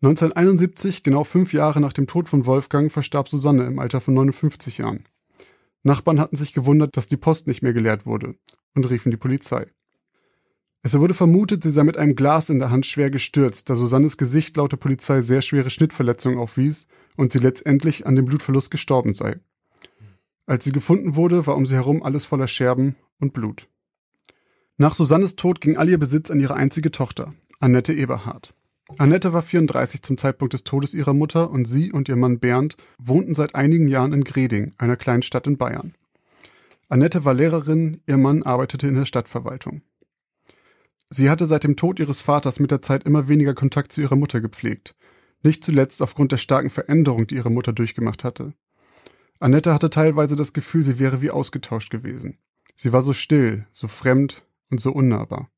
1971, 0.03 1.03
genau 1.03 1.25
fünf 1.25 1.53
Jahre 1.53 1.81
nach 1.81 1.93
dem 1.93 2.07
Tod 2.07 2.29
von 2.29 2.47
Wolfgang, 2.47 2.91
verstarb 2.91 3.29
Susanne 3.29 3.65
im 3.65 3.79
Alter 3.79 4.01
von 4.01 4.15
59 4.15 4.79
Jahren. 4.79 5.05
Nachbarn 5.83 6.21
hatten 6.21 6.37
sich 6.37 6.53
gewundert, 6.53 6.97
dass 6.97 7.07
die 7.07 7.17
Post 7.17 7.47
nicht 7.47 7.63
mehr 7.63 7.73
geleert 7.73 8.07
wurde 8.07 8.35
und 8.75 8.89
riefen 8.89 9.11
die 9.11 9.19
Polizei. 9.19 9.67
Es 10.83 10.99
wurde 10.99 11.13
vermutet, 11.13 11.63
sie 11.63 11.71
sei 11.71 11.85
mit 11.85 11.99
einem 11.99 12.17
Glas 12.17 12.49
in 12.49 12.59
der 12.59 12.71
Hand 12.71 12.87
schwer 12.87 13.11
gestürzt, 13.11 13.69
da 13.69 13.77
Susannes 13.77 14.17
Gesicht 14.17 14.57
laut 14.57 14.73
der 14.73 14.79
Polizei 14.79 15.21
sehr 15.21 15.43
schwere 15.43 15.69
Schnittverletzungen 15.69 16.39
aufwies 16.39 16.87
und 17.17 17.33
sie 17.33 17.39
letztendlich 17.39 18.07
an 18.07 18.17
dem 18.17 18.25
Blutverlust 18.25 18.71
gestorben 18.71 19.13
sei. 19.13 19.37
Als 20.47 20.65
sie 20.65 20.73
gefunden 20.73 21.17
wurde, 21.17 21.47
war 21.47 21.57
um 21.57 21.67
sie 21.67 21.75
herum 21.75 22.03
alles 22.03 22.25
voller 22.25 22.49
Scherben 22.49 22.97
und 23.21 23.35
Blut. 23.35 23.69
Nach 24.79 24.95
Susannes 24.95 25.37
Tod 25.37 25.61
ging 25.61 25.77
all 25.77 25.91
ihr 25.91 25.99
Besitz 25.99 26.31
an 26.31 26.41
ihre 26.41 26.55
einzige 26.55 26.91
Tochter, 26.91 27.35
Annette 27.61 27.93
Eberhard. 27.93 28.55
Annette 28.97 29.35
war 29.35 29.43
34 29.43 30.03
zum 30.03 30.17
Zeitpunkt 30.17 30.55
des 30.55 30.65
Todes 30.65 30.95
ihrer 30.95 31.13
Mutter 31.13 31.51
und 31.51 31.67
sie 31.67 31.93
und 31.93 32.09
ihr 32.09 32.17
Mann 32.17 32.41
Bernd 32.41 32.77
wohnten 32.99 33.35
seit 33.35 33.55
einigen 33.55 33.87
Jahren 33.87 34.15
in 34.15 34.25
Greding, 34.25 34.73
einer 34.79 34.97
kleinen 34.97 35.23
Stadt 35.23 35.47
in 35.47 35.59
Bayern. 35.59 35.95
Annette 36.89 37.25
war 37.27 37.35
Lehrerin, 37.35 38.01
ihr 38.07 38.17
Mann 38.17 38.43
arbeitete 38.43 38.89
in 38.89 38.95
der 38.95 39.05
Stadtverwaltung. 39.05 39.83
Sie 41.11 41.29
hatte 41.29 41.47
seit 41.47 41.65
dem 41.65 41.77
Tod 41.77 41.99
ihres 41.99 42.21
Vaters 42.21 42.61
mit 42.61 42.71
der 42.71 42.81
Zeit 42.81 43.05
immer 43.05 43.29
weniger 43.29 43.55
Kontakt 43.55 43.91
zu 43.91 44.01
ihrer 44.01 44.15
Mutter 44.15 44.41
gepflegt, 44.41 44.95
nicht 45.43 45.65
zuletzt 45.65 46.03
aufgrund 46.03 46.31
der 46.31 46.39
starken 46.39 46.71
Veränderung, 46.71 47.27
die 47.27 47.35
ihre 47.35 47.51
Mutter 47.51 47.73
durchgemacht 47.73 48.23
hatte. 48.23 48.55
Annette 49.41 49.75
hatte 49.75 49.91
teilweise 49.91 50.37
das 50.37 50.53
Gefühl, 50.53 50.85
sie 50.85 50.99
wäre 51.01 51.21
wie 51.21 51.31
ausgetauscht 51.31 51.91
gewesen. 51.91 52.39
Sie 52.77 52.93
war 52.93 53.03
so 53.03 53.13
still, 53.13 53.67
so 53.73 53.89
fremd 53.89 54.45
und 54.71 54.81
so 54.81 54.93
unnahbar. 54.93 55.51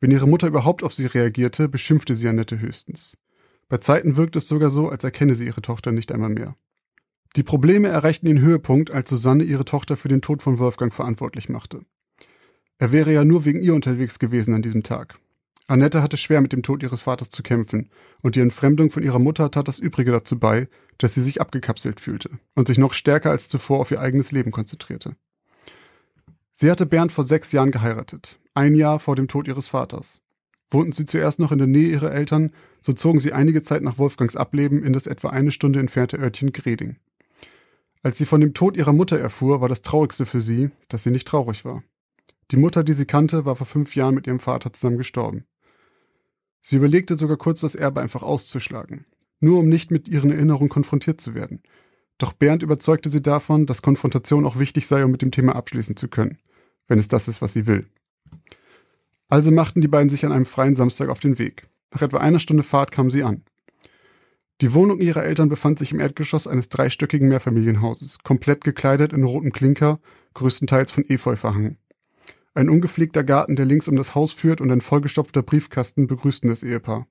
Wenn 0.00 0.10
ihre 0.10 0.28
Mutter 0.28 0.46
überhaupt 0.46 0.82
auf 0.82 0.92
sie 0.92 1.06
reagierte, 1.06 1.68
beschimpfte 1.68 2.14
sie 2.14 2.28
Annette 2.28 2.60
höchstens. 2.60 3.16
Bei 3.68 3.78
Zeiten 3.78 4.16
wirkte 4.16 4.38
es 4.38 4.48
sogar 4.48 4.70
so, 4.70 4.88
als 4.88 5.02
erkenne 5.02 5.34
sie 5.34 5.46
ihre 5.46 5.62
Tochter 5.62 5.92
nicht 5.92 6.12
einmal 6.12 6.30
mehr. 6.30 6.56
Die 7.36 7.42
Probleme 7.42 7.88
erreichten 7.88 8.26
den 8.26 8.40
Höhepunkt, 8.40 8.90
als 8.90 9.08
Susanne 9.08 9.44
ihre 9.44 9.64
Tochter 9.64 9.96
für 9.96 10.08
den 10.08 10.22
Tod 10.22 10.42
von 10.42 10.58
Wolfgang 10.58 10.92
verantwortlich 10.92 11.48
machte. 11.48 11.84
Er 12.78 12.92
wäre 12.92 13.12
ja 13.12 13.24
nur 13.24 13.44
wegen 13.44 13.62
ihr 13.62 13.74
unterwegs 13.74 14.18
gewesen 14.18 14.54
an 14.54 14.62
diesem 14.62 14.82
Tag. 14.82 15.18
Annette 15.66 16.02
hatte 16.02 16.16
schwer 16.16 16.40
mit 16.40 16.52
dem 16.52 16.62
Tod 16.62 16.82
ihres 16.82 17.02
Vaters 17.02 17.28
zu 17.28 17.42
kämpfen, 17.42 17.90
und 18.22 18.36
die 18.36 18.40
Entfremdung 18.40 18.90
von 18.90 19.02
ihrer 19.02 19.18
Mutter 19.18 19.50
tat 19.50 19.68
das 19.68 19.78
Übrige 19.78 20.12
dazu 20.12 20.38
bei, 20.38 20.68
dass 20.96 21.14
sie 21.14 21.20
sich 21.20 21.40
abgekapselt 21.40 22.00
fühlte 22.00 22.30
und 22.54 22.68
sich 22.68 22.78
noch 22.78 22.94
stärker 22.94 23.30
als 23.30 23.48
zuvor 23.48 23.80
auf 23.80 23.90
ihr 23.90 24.00
eigenes 24.00 24.32
Leben 24.32 24.50
konzentrierte. 24.50 25.16
Sie 26.54 26.70
hatte 26.70 26.86
Bernd 26.86 27.12
vor 27.12 27.24
sechs 27.24 27.52
Jahren 27.52 27.70
geheiratet, 27.70 28.40
ein 28.54 28.74
Jahr 28.74 28.98
vor 28.98 29.14
dem 29.14 29.28
Tod 29.28 29.46
ihres 29.46 29.68
Vaters. 29.68 30.22
Wohnten 30.70 30.92
sie 30.92 31.04
zuerst 31.04 31.38
noch 31.38 31.52
in 31.52 31.58
der 31.58 31.66
Nähe 31.66 31.88
ihrer 31.88 32.12
Eltern, 32.12 32.52
so 32.80 32.92
zogen 32.92 33.20
sie 33.20 33.32
einige 33.32 33.62
Zeit 33.62 33.82
nach 33.82 33.98
Wolfgangs 33.98 34.36
Ableben 34.36 34.82
in 34.82 34.92
das 34.92 35.06
etwa 35.06 35.28
eine 35.28 35.50
Stunde 35.50 35.80
entfernte 35.80 36.18
Örtchen 36.18 36.52
Greding. 36.52 36.96
Als 38.02 38.18
sie 38.18 38.26
von 38.26 38.40
dem 38.40 38.54
Tod 38.54 38.76
ihrer 38.76 38.92
Mutter 38.92 39.18
erfuhr, 39.18 39.60
war 39.60 39.68
das 39.68 39.82
Traurigste 39.82 40.26
für 40.26 40.40
sie, 40.40 40.70
dass 40.88 41.04
sie 41.04 41.10
nicht 41.10 41.28
traurig 41.28 41.64
war. 41.64 41.82
Die 42.50 42.56
Mutter, 42.56 42.82
die 42.82 42.94
sie 42.94 43.04
kannte, 43.04 43.44
war 43.44 43.56
vor 43.56 43.66
fünf 43.66 43.94
Jahren 43.94 44.14
mit 44.14 44.26
ihrem 44.26 44.40
Vater 44.40 44.72
zusammen 44.72 44.96
gestorben. 44.96 45.46
Sie 46.60 46.76
überlegte 46.76 47.16
sogar 47.16 47.36
kurz, 47.36 47.60
das 47.60 47.74
Erbe 47.74 48.00
einfach 48.00 48.22
auszuschlagen, 48.22 49.04
nur 49.40 49.58
um 49.60 49.68
nicht 49.68 49.90
mit 49.90 50.08
ihren 50.08 50.30
Erinnerungen 50.30 50.68
konfrontiert 50.68 51.20
zu 51.20 51.34
werden. 51.34 51.62
Doch 52.18 52.32
Bernd 52.32 52.62
überzeugte 52.62 53.10
sie 53.10 53.22
davon, 53.22 53.66
dass 53.66 53.82
Konfrontation 53.82 54.44
auch 54.44 54.58
wichtig 54.58 54.86
sei, 54.86 55.04
um 55.04 55.10
mit 55.10 55.22
dem 55.22 55.30
Thema 55.30 55.54
abschließen 55.54 55.96
zu 55.96 56.08
können, 56.08 56.38
wenn 56.88 56.98
es 56.98 57.08
das 57.08 57.28
ist, 57.28 57.40
was 57.40 57.52
sie 57.52 57.66
will. 57.66 57.86
Also 59.28 59.50
machten 59.50 59.80
die 59.80 59.88
beiden 59.88 60.10
sich 60.10 60.24
an 60.24 60.32
einem 60.32 60.46
freien 60.46 60.74
Samstag 60.74 61.10
auf 61.10 61.20
den 61.20 61.38
Weg. 61.38 61.68
Nach 61.92 62.02
etwa 62.02 62.18
einer 62.18 62.40
Stunde 62.40 62.62
Fahrt 62.62 62.90
kamen 62.90 63.10
sie 63.10 63.22
an. 63.22 63.44
Die 64.60 64.74
Wohnung 64.74 65.00
ihrer 65.00 65.22
Eltern 65.22 65.48
befand 65.48 65.78
sich 65.78 65.92
im 65.92 66.00
Erdgeschoss 66.00 66.48
eines 66.48 66.68
dreistöckigen 66.68 67.28
Mehrfamilienhauses, 67.28 68.18
komplett 68.24 68.64
gekleidet 68.64 69.12
in 69.12 69.22
rotem 69.22 69.52
Klinker, 69.52 70.00
größtenteils 70.34 70.90
von 70.90 71.04
Efeu 71.04 71.36
verhangen. 71.36 71.78
Ein 72.58 72.70
ungepflegter 72.70 73.22
Garten, 73.22 73.54
der 73.54 73.66
links 73.66 73.86
um 73.86 73.94
das 73.94 74.16
Haus 74.16 74.32
führt, 74.32 74.60
und 74.60 74.72
ein 74.72 74.80
vollgestopfter 74.80 75.44
Briefkasten 75.44 76.08
begrüßten 76.08 76.50
das 76.50 76.64
Ehepaar. 76.64 77.06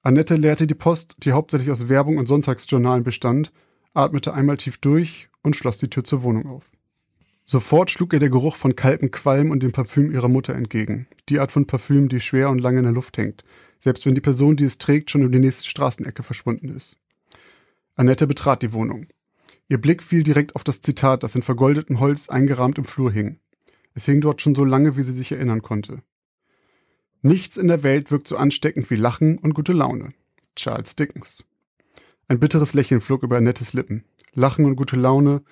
Annette 0.00 0.36
leerte 0.36 0.66
die 0.66 0.74
Post, 0.74 1.16
die 1.18 1.32
hauptsächlich 1.32 1.70
aus 1.70 1.90
Werbung 1.90 2.16
und 2.16 2.28
Sonntagsjournalen 2.28 3.04
bestand, 3.04 3.52
atmete 3.92 4.32
einmal 4.32 4.56
tief 4.56 4.78
durch 4.78 5.28
und 5.42 5.54
schloss 5.54 5.76
die 5.76 5.90
Tür 5.90 6.02
zur 6.02 6.22
Wohnung 6.22 6.46
auf. 6.46 6.70
Sofort 7.44 7.90
schlug 7.90 8.14
ihr 8.14 8.20
der 8.20 8.30
Geruch 8.30 8.56
von 8.56 8.74
kaltem 8.74 9.10
Qualm 9.10 9.50
und 9.50 9.62
dem 9.62 9.72
Parfüm 9.72 10.10
ihrer 10.10 10.28
Mutter 10.28 10.54
entgegen. 10.54 11.08
Die 11.28 11.40
Art 11.40 11.52
von 11.52 11.66
Parfüm, 11.66 12.08
die 12.08 12.20
schwer 12.20 12.48
und 12.48 12.58
lange 12.58 12.78
in 12.78 12.84
der 12.84 12.94
Luft 12.94 13.18
hängt, 13.18 13.44
selbst 13.80 14.06
wenn 14.06 14.14
die 14.14 14.22
Person, 14.22 14.56
die 14.56 14.64
es 14.64 14.78
trägt, 14.78 15.10
schon 15.10 15.26
um 15.26 15.30
die 15.30 15.40
nächste 15.40 15.68
Straßenecke 15.68 16.22
verschwunden 16.22 16.74
ist. 16.74 16.96
Annette 17.96 18.26
betrat 18.26 18.62
die 18.62 18.72
Wohnung. 18.72 19.08
Ihr 19.68 19.78
Blick 19.78 20.02
fiel 20.02 20.22
direkt 20.22 20.56
auf 20.56 20.64
das 20.64 20.80
Zitat, 20.80 21.22
das 21.22 21.34
in 21.34 21.42
vergoldetem 21.42 22.00
Holz 22.00 22.30
eingerahmt 22.30 22.78
im 22.78 22.84
Flur 22.84 23.12
hing. 23.12 23.40
Es 23.94 24.04
hing 24.04 24.20
dort 24.20 24.40
schon 24.40 24.54
so 24.54 24.64
lange, 24.64 24.96
wie 24.96 25.02
sie 25.02 25.12
sich 25.12 25.32
erinnern 25.32 25.62
konnte. 25.62 26.02
Nichts 27.22 27.56
in 27.56 27.68
der 27.68 27.82
Welt 27.82 28.10
wirkt 28.10 28.28
so 28.28 28.36
ansteckend 28.36 28.90
wie 28.90 28.96
Lachen 28.96 29.38
und 29.38 29.54
gute 29.54 29.72
Laune. 29.72 30.12
Charles 30.54 30.94
Dickens. 30.96 31.44
Ein 32.28 32.40
bitteres 32.40 32.74
Lächeln 32.74 33.00
flog 33.00 33.22
über 33.22 33.36
Annettes 33.36 33.72
Lippen. 33.72 34.04
Lachen 34.34 34.64
und 34.64 34.76
gute 34.76 34.96
Laune 34.96 35.42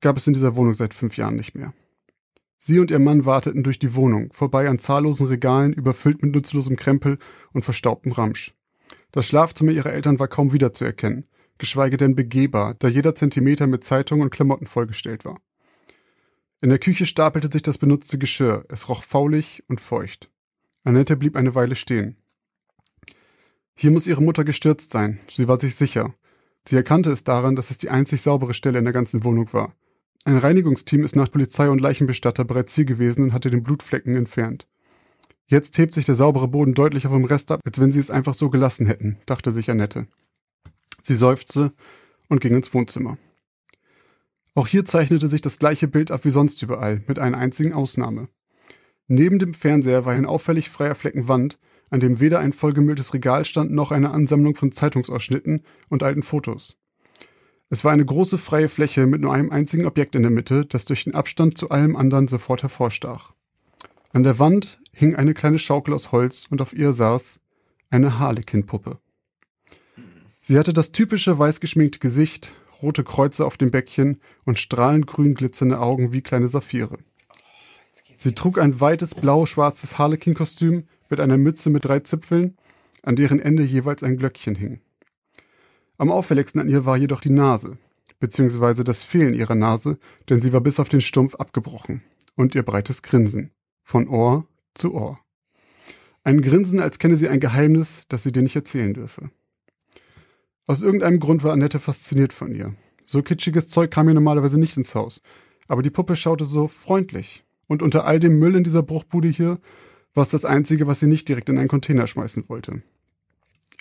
gab 0.00 0.16
es 0.16 0.26
in 0.26 0.34
dieser 0.34 0.54
Wohnung 0.56 0.74
seit 0.74 0.94
fünf 0.94 1.16
Jahren 1.16 1.36
nicht 1.36 1.54
mehr. 1.54 1.72
Sie 2.58 2.78
und 2.78 2.90
ihr 2.90 2.98
Mann 2.98 3.24
warteten 3.24 3.62
durch 3.62 3.78
die 3.78 3.94
Wohnung, 3.94 4.30
vorbei 4.32 4.68
an 4.68 4.78
zahllosen 4.78 5.26
Regalen, 5.26 5.72
überfüllt 5.72 6.22
mit 6.22 6.34
nutzlosem 6.34 6.76
Krempel 6.76 7.18
und 7.52 7.64
verstaubtem 7.64 8.12
Ramsch. 8.12 8.54
Das 9.12 9.26
Schlafzimmer 9.26 9.72
ihrer 9.72 9.92
Eltern 9.92 10.18
war 10.18 10.28
kaum 10.28 10.52
wiederzuerkennen, 10.52 11.26
geschweige 11.56 11.96
denn 11.96 12.14
begehbar, 12.14 12.74
da 12.74 12.88
jeder 12.88 13.14
Zentimeter 13.14 13.66
mit 13.66 13.82
Zeitungen 13.82 14.22
und 14.22 14.30
Klamotten 14.30 14.66
vollgestellt 14.66 15.24
war. 15.24 15.40
In 16.62 16.68
der 16.68 16.78
Küche 16.78 17.06
stapelte 17.06 17.48
sich 17.50 17.62
das 17.62 17.78
benutzte 17.78 18.18
Geschirr. 18.18 18.66
Es 18.68 18.88
roch 18.88 19.02
faulig 19.02 19.64
und 19.68 19.80
feucht. 19.80 20.30
Annette 20.84 21.16
blieb 21.16 21.36
eine 21.36 21.54
Weile 21.54 21.74
stehen. 21.74 22.16
Hier 23.74 23.90
muss 23.90 24.06
ihre 24.06 24.22
Mutter 24.22 24.44
gestürzt 24.44 24.92
sein. 24.92 25.20
Sie 25.34 25.48
war 25.48 25.58
sich 25.58 25.74
sicher. 25.74 26.14
Sie 26.68 26.76
erkannte 26.76 27.10
es 27.10 27.24
daran, 27.24 27.56
dass 27.56 27.70
es 27.70 27.78
die 27.78 27.88
einzig 27.88 28.20
saubere 28.20 28.52
Stelle 28.52 28.78
in 28.78 28.84
der 28.84 28.92
ganzen 28.92 29.24
Wohnung 29.24 29.50
war. 29.54 29.74
Ein 30.24 30.36
Reinigungsteam 30.36 31.02
ist 31.02 31.16
nach 31.16 31.30
Polizei 31.30 31.70
und 31.70 31.80
Leichenbestatter 31.80 32.44
bereits 32.44 32.74
hier 32.74 32.84
gewesen 32.84 33.24
und 33.24 33.32
hatte 33.32 33.50
den 33.50 33.62
Blutflecken 33.62 34.14
entfernt. 34.14 34.66
Jetzt 35.46 35.78
hebt 35.78 35.94
sich 35.94 36.04
der 36.04 36.14
saubere 36.14 36.46
Boden 36.46 36.74
deutlicher 36.74 37.08
vom 37.08 37.24
Rest 37.24 37.50
ab, 37.50 37.60
als 37.64 37.80
wenn 37.80 37.90
sie 37.90 38.00
es 38.00 38.10
einfach 38.10 38.34
so 38.34 38.50
gelassen 38.50 38.86
hätten, 38.86 39.18
dachte 39.24 39.50
sich 39.50 39.70
Annette. 39.70 40.06
Sie 41.02 41.14
seufzte 41.14 41.72
und 42.28 42.42
ging 42.42 42.54
ins 42.54 42.72
Wohnzimmer. 42.74 43.16
Auch 44.54 44.66
hier 44.66 44.84
zeichnete 44.84 45.28
sich 45.28 45.40
das 45.40 45.58
gleiche 45.58 45.88
Bild 45.88 46.10
ab 46.10 46.24
wie 46.24 46.30
sonst 46.30 46.62
überall, 46.62 47.02
mit 47.06 47.18
einer 47.18 47.38
einzigen 47.38 47.72
Ausnahme. 47.72 48.28
Neben 49.06 49.38
dem 49.38 49.54
Fernseher 49.54 50.04
war 50.04 50.12
ein 50.12 50.26
auffällig 50.26 50.70
freier 50.70 50.94
Flecken 50.94 51.28
Wand, 51.28 51.58
an 51.90 52.00
dem 52.00 52.20
weder 52.20 52.38
ein 52.38 52.52
vollgemülltes 52.52 53.14
Regal 53.14 53.44
stand 53.44 53.72
noch 53.72 53.90
eine 53.90 54.10
Ansammlung 54.10 54.54
von 54.54 54.70
Zeitungsausschnitten 54.70 55.64
und 55.88 56.02
alten 56.02 56.22
Fotos. 56.22 56.76
Es 57.68 57.84
war 57.84 57.92
eine 57.92 58.04
große 58.04 58.38
freie 58.38 58.68
Fläche 58.68 59.06
mit 59.06 59.20
nur 59.20 59.32
einem 59.32 59.50
einzigen 59.50 59.86
Objekt 59.86 60.16
in 60.16 60.22
der 60.22 60.30
Mitte, 60.30 60.66
das 60.66 60.84
durch 60.84 61.04
den 61.04 61.14
Abstand 61.14 61.56
zu 61.56 61.70
allem 61.70 61.96
anderen 61.96 62.28
sofort 62.28 62.62
hervorstach. 62.62 63.32
An 64.12 64.24
der 64.24 64.40
Wand 64.40 64.80
hing 64.92 65.14
eine 65.14 65.34
kleine 65.34 65.60
Schaukel 65.60 65.94
aus 65.94 66.10
Holz 66.10 66.46
und 66.50 66.60
auf 66.60 66.72
ihr 66.72 66.92
saß 66.92 67.38
eine 67.90 68.18
Harlekin-Puppe. 68.18 68.98
Sie 70.42 70.58
hatte 70.58 70.72
das 70.72 70.90
typische 70.90 71.38
weiß 71.38 71.60
geschminkte 71.60 72.00
Gesicht, 72.00 72.52
rote 72.82 73.04
Kreuze 73.04 73.46
auf 73.46 73.56
dem 73.56 73.70
Bäckchen 73.70 74.20
und 74.44 74.58
strahlend 74.58 75.06
grün 75.06 75.34
glitzernde 75.34 75.80
Augen 75.80 76.12
wie 76.12 76.22
kleine 76.22 76.48
Saphire. 76.48 76.98
Sie 78.16 78.34
trug 78.34 78.58
ein 78.58 78.80
weites 78.80 79.14
blau-schwarzes 79.14 79.98
Harlekin-Kostüm 79.98 80.86
mit 81.08 81.20
einer 81.20 81.38
Mütze 81.38 81.70
mit 81.70 81.84
drei 81.84 82.00
Zipfeln, 82.00 82.56
an 83.02 83.16
deren 83.16 83.40
Ende 83.40 83.62
jeweils 83.62 84.02
ein 84.02 84.16
Glöckchen 84.16 84.54
hing. 84.54 84.80
Am 85.96 86.10
auffälligsten 86.10 86.60
an 86.60 86.68
ihr 86.68 86.84
war 86.84 86.96
jedoch 86.96 87.20
die 87.20 87.30
Nase, 87.30 87.78
beziehungsweise 88.18 88.84
das 88.84 89.02
Fehlen 89.02 89.34
ihrer 89.34 89.54
Nase, 89.54 89.98
denn 90.28 90.40
sie 90.40 90.52
war 90.52 90.60
bis 90.60 90.80
auf 90.80 90.88
den 90.88 91.00
Stumpf 91.00 91.34
abgebrochen, 91.34 92.02
und 92.36 92.54
ihr 92.54 92.62
breites 92.62 93.02
Grinsen, 93.02 93.52
von 93.82 94.08
Ohr 94.08 94.46
zu 94.74 94.94
Ohr. 94.94 95.18
Ein 96.22 96.42
Grinsen, 96.42 96.80
als 96.80 96.98
kenne 96.98 97.16
sie 97.16 97.28
ein 97.28 97.40
Geheimnis, 97.40 98.04
das 98.08 98.22
sie 98.22 98.32
dir 98.32 98.42
nicht 98.42 98.56
erzählen 98.56 98.92
dürfe. 98.92 99.30
Aus 100.66 100.82
irgendeinem 100.82 101.20
Grund 101.20 101.42
war 101.42 101.52
Annette 101.52 101.78
fasziniert 101.78 102.32
von 102.32 102.54
ihr. 102.54 102.74
So 103.06 103.22
kitschiges 103.22 103.68
Zeug 103.68 103.90
kam 103.90 104.08
ihr 104.08 104.14
normalerweise 104.14 104.58
nicht 104.58 104.76
ins 104.76 104.94
Haus. 104.94 105.20
Aber 105.66 105.82
die 105.82 105.90
Puppe 105.90 106.16
schaute 106.16 106.44
so 106.44 106.68
freundlich. 106.68 107.44
Und 107.66 107.82
unter 107.82 108.04
all 108.04 108.20
dem 108.20 108.38
Müll 108.38 108.54
in 108.54 108.64
dieser 108.64 108.82
Bruchbude 108.82 109.28
hier 109.28 109.58
war 110.14 110.24
es 110.24 110.30
das 110.30 110.44
Einzige, 110.44 110.86
was 110.86 111.00
sie 111.00 111.06
nicht 111.06 111.28
direkt 111.28 111.48
in 111.48 111.58
einen 111.58 111.68
Container 111.68 112.06
schmeißen 112.06 112.48
wollte. 112.48 112.82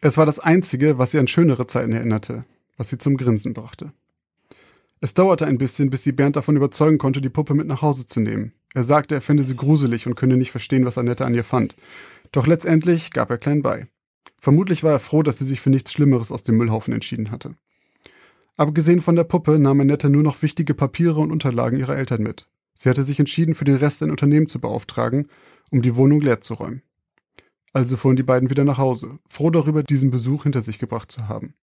Es 0.01 0.17
war 0.17 0.25
das 0.25 0.39
Einzige, 0.39 0.97
was 0.97 1.11
sie 1.11 1.19
an 1.19 1.27
schönere 1.27 1.67
Zeiten 1.67 1.91
erinnerte, 1.91 2.45
was 2.77 2.89
sie 2.89 2.97
zum 2.97 3.17
Grinsen 3.17 3.53
brachte. 3.53 3.91
Es 5.01 5.13
dauerte 5.13 5.45
ein 5.45 5.57
bisschen, 5.57 5.89
bis 5.89 6.03
sie 6.03 6.11
Bernd 6.11 6.35
davon 6.35 6.55
überzeugen 6.55 6.97
konnte, 6.97 7.21
die 7.21 7.29
Puppe 7.29 7.53
mit 7.53 7.67
nach 7.67 7.81
Hause 7.81 8.05
zu 8.05 8.19
nehmen. 8.19 8.53
Er 8.73 8.83
sagte, 8.83 9.15
er 9.15 9.21
fände 9.21 9.43
sie 9.43 9.55
gruselig 9.55 10.07
und 10.07 10.15
könne 10.15 10.37
nicht 10.37 10.51
verstehen, 10.51 10.85
was 10.85 10.97
Annette 10.97 11.25
an 11.25 11.33
ihr 11.33 11.43
fand. 11.43 11.75
Doch 12.31 12.47
letztendlich 12.47 13.11
gab 13.11 13.29
er 13.29 13.37
klein 13.37 13.61
bei. 13.61 13.87
Vermutlich 14.41 14.83
war 14.83 14.91
er 14.91 14.99
froh, 14.99 15.23
dass 15.23 15.37
sie 15.37 15.45
sich 15.45 15.59
für 15.59 15.69
nichts 15.69 15.91
Schlimmeres 15.91 16.31
aus 16.31 16.43
dem 16.43 16.57
Müllhaufen 16.57 16.93
entschieden 16.93 17.31
hatte. 17.31 17.55
Abgesehen 18.57 19.01
von 19.01 19.15
der 19.15 19.23
Puppe 19.23 19.59
nahm 19.59 19.79
Annette 19.81 20.09
nur 20.09 20.23
noch 20.23 20.41
wichtige 20.41 20.73
Papiere 20.73 21.19
und 21.19 21.31
Unterlagen 21.31 21.79
ihrer 21.79 21.95
Eltern 21.95 22.23
mit. 22.23 22.47
Sie 22.75 22.89
hatte 22.89 23.03
sich 23.03 23.19
entschieden, 23.19 23.55
für 23.55 23.65
den 23.65 23.75
Rest 23.75 24.01
ein 24.03 24.11
Unternehmen 24.11 24.47
zu 24.47 24.59
beauftragen, 24.59 25.27
um 25.69 25.81
die 25.81 25.95
Wohnung 25.95 26.21
leer 26.21 26.41
zu 26.41 26.53
räumen. 26.53 26.81
Also 27.73 27.97
fuhren 27.97 28.15
die 28.15 28.23
beiden 28.23 28.49
wieder 28.49 28.63
nach 28.63 28.77
Hause, 28.77 29.19
froh 29.27 29.49
darüber, 29.49 29.83
diesen 29.83 30.11
Besuch 30.11 30.43
hinter 30.43 30.61
sich 30.61 30.79
gebracht 30.79 31.11
zu 31.11 31.27
haben. 31.27 31.53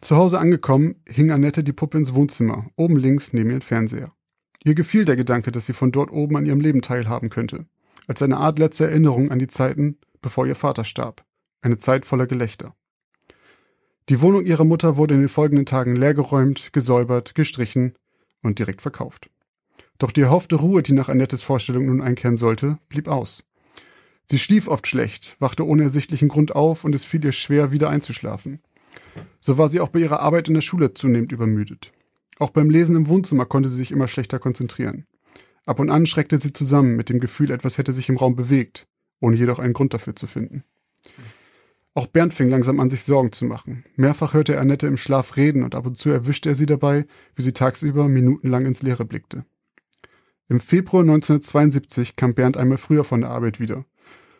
Zu 0.00 0.16
Hause 0.16 0.38
angekommen, 0.38 0.96
hing 1.06 1.30
Annette 1.30 1.62
die 1.62 1.72
Puppe 1.72 1.98
ins 1.98 2.14
Wohnzimmer, 2.14 2.70
oben 2.76 2.96
links 2.96 3.32
neben 3.32 3.50
ihren 3.50 3.60
Fernseher. 3.60 4.12
Ihr 4.64 4.74
gefiel 4.74 5.04
der 5.04 5.16
Gedanke, 5.16 5.52
dass 5.52 5.66
sie 5.66 5.72
von 5.72 5.92
dort 5.92 6.10
oben 6.10 6.36
an 6.36 6.46
ihrem 6.46 6.60
Leben 6.60 6.82
teilhaben 6.82 7.30
könnte, 7.30 7.66
als 8.06 8.22
eine 8.22 8.36
Art 8.36 8.58
letzte 8.58 8.84
Erinnerung 8.84 9.30
an 9.30 9.38
die 9.38 9.46
Zeiten, 9.46 9.98
bevor 10.20 10.46
ihr 10.46 10.54
Vater 10.54 10.84
starb. 10.84 11.24
Eine 11.62 11.78
Zeit 11.78 12.06
voller 12.06 12.26
Gelächter. 12.26 12.74
Die 14.08 14.20
Wohnung 14.20 14.44
ihrer 14.44 14.64
Mutter 14.64 14.96
wurde 14.96 15.14
in 15.14 15.20
den 15.20 15.28
folgenden 15.28 15.66
Tagen 15.66 15.94
leergeräumt, 15.94 16.72
gesäubert, 16.72 17.34
gestrichen 17.34 17.94
und 18.42 18.58
direkt 18.58 18.80
verkauft. 18.80 19.30
Doch 19.98 20.10
die 20.10 20.22
erhoffte 20.22 20.56
Ruhe, 20.56 20.82
die 20.82 20.92
nach 20.92 21.08
Annettes 21.08 21.42
Vorstellung 21.42 21.86
nun 21.86 22.00
einkehren 22.00 22.38
sollte, 22.38 22.78
blieb 22.88 23.08
aus. 23.08 23.44
Sie 24.24 24.38
schlief 24.38 24.68
oft 24.68 24.86
schlecht, 24.86 25.36
wachte 25.38 25.66
ohne 25.66 25.82
ersichtlichen 25.82 26.28
Grund 26.28 26.54
auf 26.54 26.84
und 26.84 26.94
es 26.94 27.04
fiel 27.04 27.24
ihr 27.24 27.32
schwer, 27.32 27.72
wieder 27.72 27.90
einzuschlafen. 27.90 28.60
So 29.40 29.58
war 29.58 29.68
sie 29.68 29.80
auch 29.80 29.88
bei 29.88 29.98
ihrer 29.98 30.20
Arbeit 30.20 30.48
in 30.48 30.54
der 30.54 30.60
Schule 30.62 30.94
zunehmend 30.94 31.32
übermüdet. 31.32 31.92
Auch 32.38 32.50
beim 32.50 32.70
Lesen 32.70 32.96
im 32.96 33.08
Wohnzimmer 33.08 33.44
konnte 33.44 33.68
sie 33.68 33.76
sich 33.76 33.90
immer 33.90 34.08
schlechter 34.08 34.38
konzentrieren. 34.38 35.04
Ab 35.66 35.78
und 35.78 35.90
an 35.90 36.06
schreckte 36.06 36.38
sie 36.38 36.54
zusammen 36.54 36.96
mit 36.96 37.10
dem 37.10 37.20
Gefühl, 37.20 37.50
etwas 37.50 37.76
hätte 37.76 37.92
sich 37.92 38.08
im 38.08 38.16
Raum 38.16 38.34
bewegt, 38.34 38.86
ohne 39.20 39.36
jedoch 39.36 39.58
einen 39.58 39.74
Grund 39.74 39.92
dafür 39.92 40.16
zu 40.16 40.26
finden. 40.26 40.64
Auch 41.94 42.06
Bernd 42.06 42.32
fing 42.32 42.48
langsam 42.48 42.78
an, 42.78 42.88
sich 42.88 43.02
Sorgen 43.02 43.32
zu 43.32 43.44
machen. 43.44 43.84
Mehrfach 43.96 44.32
hörte 44.32 44.54
er 44.54 44.60
Annette 44.60 44.86
im 44.86 44.96
Schlaf 44.96 45.36
reden 45.36 45.64
und 45.64 45.74
ab 45.74 45.86
und 45.86 45.98
zu 45.98 46.08
erwischte 46.08 46.50
er 46.50 46.54
sie 46.54 46.66
dabei, 46.66 47.04
wie 47.34 47.42
sie 47.42 47.52
tagsüber 47.52 48.08
minutenlang 48.08 48.64
ins 48.64 48.82
Leere 48.82 49.04
blickte. 49.04 49.44
Im 50.48 50.60
Februar 50.60 51.02
1972 51.02 52.16
kam 52.16 52.34
Bernd 52.34 52.56
einmal 52.56 52.78
früher 52.78 53.04
von 53.04 53.22
der 53.22 53.30
Arbeit 53.30 53.60
wieder. 53.60 53.84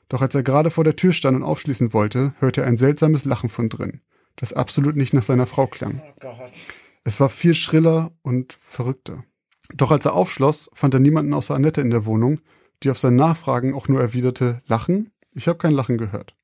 Doch 0.08 0.22
als 0.22 0.34
er 0.34 0.42
gerade 0.42 0.70
vor 0.70 0.84
der 0.84 0.96
Tür 0.96 1.12
stand 1.12 1.36
und 1.36 1.42
aufschließen 1.42 1.92
wollte, 1.92 2.34
hörte 2.38 2.62
er 2.62 2.66
ein 2.66 2.76
seltsames 2.76 3.24
Lachen 3.24 3.48
von 3.48 3.68
drin, 3.68 4.00
das 4.36 4.52
absolut 4.52 4.96
nicht 4.96 5.12
nach 5.12 5.22
seiner 5.22 5.46
Frau 5.46 5.66
klang. 5.66 6.02
Oh 6.24 6.34
es 7.04 7.20
war 7.20 7.28
viel 7.28 7.54
schriller 7.54 8.12
und 8.22 8.52
verrückter. 8.60 9.24
Doch 9.74 9.90
als 9.92 10.04
er 10.04 10.14
aufschloss, 10.14 10.68
fand 10.72 10.94
er 10.94 11.00
niemanden 11.00 11.34
außer 11.34 11.54
Annette 11.54 11.80
in 11.80 11.90
der 11.90 12.06
Wohnung, 12.06 12.40
die 12.82 12.90
auf 12.90 12.98
sein 12.98 13.14
Nachfragen 13.16 13.74
auch 13.74 13.88
nur 13.88 14.00
erwiderte, 14.00 14.62
Lachen? 14.66 15.12
Ich 15.32 15.46
habe 15.46 15.58
kein 15.58 15.74
Lachen 15.74 15.96
gehört. 15.96 16.34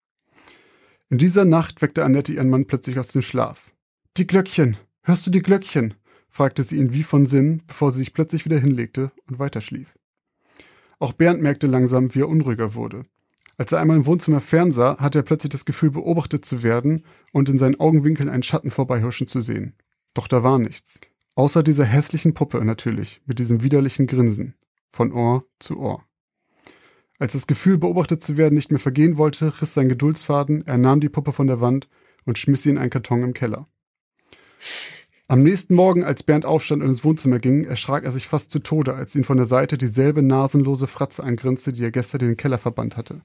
In 1.09 1.19
dieser 1.19 1.45
Nacht 1.45 1.83
weckte 1.83 2.05
Annette 2.05 2.33
ihren 2.33 2.51
Mann 2.51 2.67
plötzlich 2.67 2.99
aus 2.99 3.09
dem 3.09 3.23
Schlaf. 3.23 3.73
Die 4.17 4.27
Glöckchen. 4.27 4.77
Hörst 5.03 5.25
du 5.25 5.31
die 5.31 5.43
Glöckchen? 5.43 5.95
fragte 6.29 6.65
sie 6.65 6.79
ihn 6.79 6.93
wie 6.93 7.05
von 7.05 7.27
Sinn, 7.27 7.63
bevor 7.69 7.93
sie 7.93 7.99
sich 7.99 8.13
plötzlich 8.13 8.45
wieder 8.45 8.59
hinlegte 8.59 9.13
und 9.29 9.39
weiterschlief. 9.39 9.95
Auch 10.99 11.13
Bernd 11.13 11.41
merkte 11.41 11.69
langsam, 11.69 12.13
wie 12.13 12.23
er 12.23 12.29
unruhiger 12.29 12.75
wurde. 12.75 13.05
Als 13.57 13.71
er 13.71 13.79
einmal 13.79 13.99
im 13.99 14.07
Wohnzimmer 14.07 14.41
fernsah, 14.41 14.99
hatte 14.99 15.21
er 15.21 15.23
plötzlich 15.23 15.51
das 15.51 15.65
Gefühl, 15.65 15.93
beobachtet 15.93 16.45
zu 16.45 16.65
werden 16.65 17.05
und 17.33 17.49
in 17.49 17.59
seinen 17.59 17.79
Augenwinkeln 17.79 18.29
einen 18.29 18.43
Schatten 18.43 18.73
vorbeihuschen 18.73 19.29
zu 19.29 19.41
sehen. 19.41 19.75
Doch 20.13 20.27
da 20.27 20.43
war 20.43 20.59
nichts. 20.59 20.99
Außer 21.37 21.63
dieser 21.63 21.85
hässlichen 21.85 22.35
Puppe 22.35 22.65
natürlich, 22.65 23.21
mit 23.27 23.39
diesem 23.39 23.63
widerlichen 23.63 24.09
Grinsen. 24.09 24.57
Von 24.91 25.13
Ohr 25.13 25.45
zu 25.61 25.79
Ohr. 25.79 26.05
Als 27.19 27.33
das 27.33 27.47
Gefühl, 27.47 27.79
beobachtet 27.79 28.23
zu 28.23 28.37
werden, 28.37 28.55
nicht 28.55 28.71
mehr 28.71 28.81
vergehen 28.81 29.17
wollte, 29.17 29.61
riss 29.61 29.75
sein 29.75 29.89
Geduldsfaden, 29.89 30.67
er 30.67 30.79
nahm 30.79 31.01
die 31.01 31.09
Puppe 31.09 31.33
von 31.33 31.47
der 31.47 31.61
Wand 31.61 31.89
und 32.25 32.39
schmiss 32.39 32.63
sie 32.63 32.71
in 32.71 32.79
einen 32.79 32.91
Karton 32.91 33.23
im 33.23 33.33
Keller. 33.33 33.67
Am 35.29 35.43
nächsten 35.43 35.75
Morgen, 35.75 36.05
als 36.05 36.23
Bernd 36.23 36.45
aufstand 36.45 36.83
und 36.83 36.89
ins 36.89 37.03
Wohnzimmer 37.03 37.41
ging, 37.41 37.65
erschrak 37.65 38.05
er 38.05 38.13
sich 38.13 38.29
fast 38.29 38.51
zu 38.51 38.61
Tode, 38.61 38.95
als 38.95 39.15
ihn 39.17 39.25
von 39.25 39.39
der 39.39 39.47
Seite 39.47 39.77
dieselbe 39.77 40.23
nasenlose 40.23 40.87
Fratze 40.87 41.25
angrinste, 41.25 41.73
die 41.73 41.83
er 41.83 41.91
gestern 41.91 42.21
in 42.21 42.29
den 42.29 42.37
Keller 42.37 42.59
verbannt 42.59 42.97
hatte. 42.97 43.23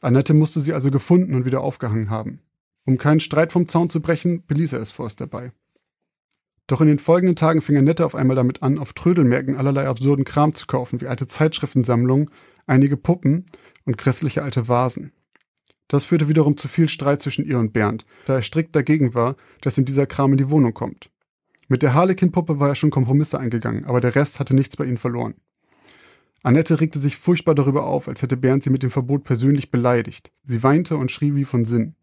Annette 0.00 0.34
musste 0.34 0.60
sie 0.60 0.72
also 0.72 0.90
gefunden 0.90 1.34
und 1.34 1.44
wieder 1.44 1.62
aufgehangen 1.62 2.10
haben. 2.10 2.40
Um 2.84 2.98
keinen 2.98 3.18
Streit 3.18 3.50
vom 3.50 3.66
Zaun 3.66 3.90
zu 3.90 4.00
brechen, 4.00 4.44
beließ 4.46 4.74
er 4.74 4.80
es 4.80 4.92
vorerst 4.92 5.20
dabei. 5.20 5.50
Doch 6.68 6.80
in 6.80 6.86
den 6.86 6.98
folgenden 6.98 7.34
Tagen 7.36 7.60
fing 7.60 7.76
Annette 7.76 8.04
auf 8.04 8.14
einmal 8.14 8.36
damit 8.36 8.62
an, 8.62 8.78
auf 8.78 8.92
Trödelmärkten 8.92 9.56
allerlei 9.56 9.88
absurden 9.88 10.24
Kram 10.24 10.54
zu 10.54 10.66
kaufen, 10.66 11.00
wie 11.00 11.06
alte 11.06 11.26
Zeitschriftensammlungen 11.26 12.30
einige 12.66 12.96
Puppen 12.96 13.46
und 13.84 13.98
grässliche 13.98 14.42
alte 14.42 14.68
Vasen. 14.68 15.12
Das 15.88 16.04
führte 16.04 16.28
wiederum 16.28 16.56
zu 16.56 16.68
viel 16.68 16.88
Streit 16.88 17.22
zwischen 17.22 17.44
ihr 17.44 17.58
und 17.58 17.72
Bernd, 17.72 18.04
da 18.24 18.34
er 18.34 18.42
strikt 18.42 18.74
dagegen 18.74 19.14
war, 19.14 19.36
dass 19.60 19.78
ihm 19.78 19.84
dieser 19.84 20.06
Kram 20.06 20.32
in 20.32 20.38
die 20.38 20.50
Wohnung 20.50 20.74
kommt. 20.74 21.10
Mit 21.68 21.82
der 21.82 21.94
Harlekin-Puppe 21.94 22.60
war 22.60 22.68
er 22.68 22.74
schon 22.74 22.90
Kompromisse 22.90 23.38
eingegangen, 23.38 23.84
aber 23.84 24.00
der 24.00 24.14
Rest 24.14 24.38
hatte 24.38 24.54
nichts 24.54 24.76
bei 24.76 24.84
ihnen 24.84 24.98
verloren. 24.98 25.34
Annette 26.42 26.80
regte 26.80 27.00
sich 27.00 27.16
furchtbar 27.16 27.56
darüber 27.56 27.86
auf, 27.86 28.06
als 28.06 28.22
hätte 28.22 28.36
Bernd 28.36 28.62
sie 28.62 28.70
mit 28.70 28.84
dem 28.84 28.90
Verbot 28.92 29.24
persönlich 29.24 29.70
beleidigt. 29.70 30.30
Sie 30.44 30.62
weinte 30.62 30.96
und 30.96 31.10
schrie 31.10 31.34
wie 31.34 31.44
von 31.44 31.64
Sinn. 31.64 31.96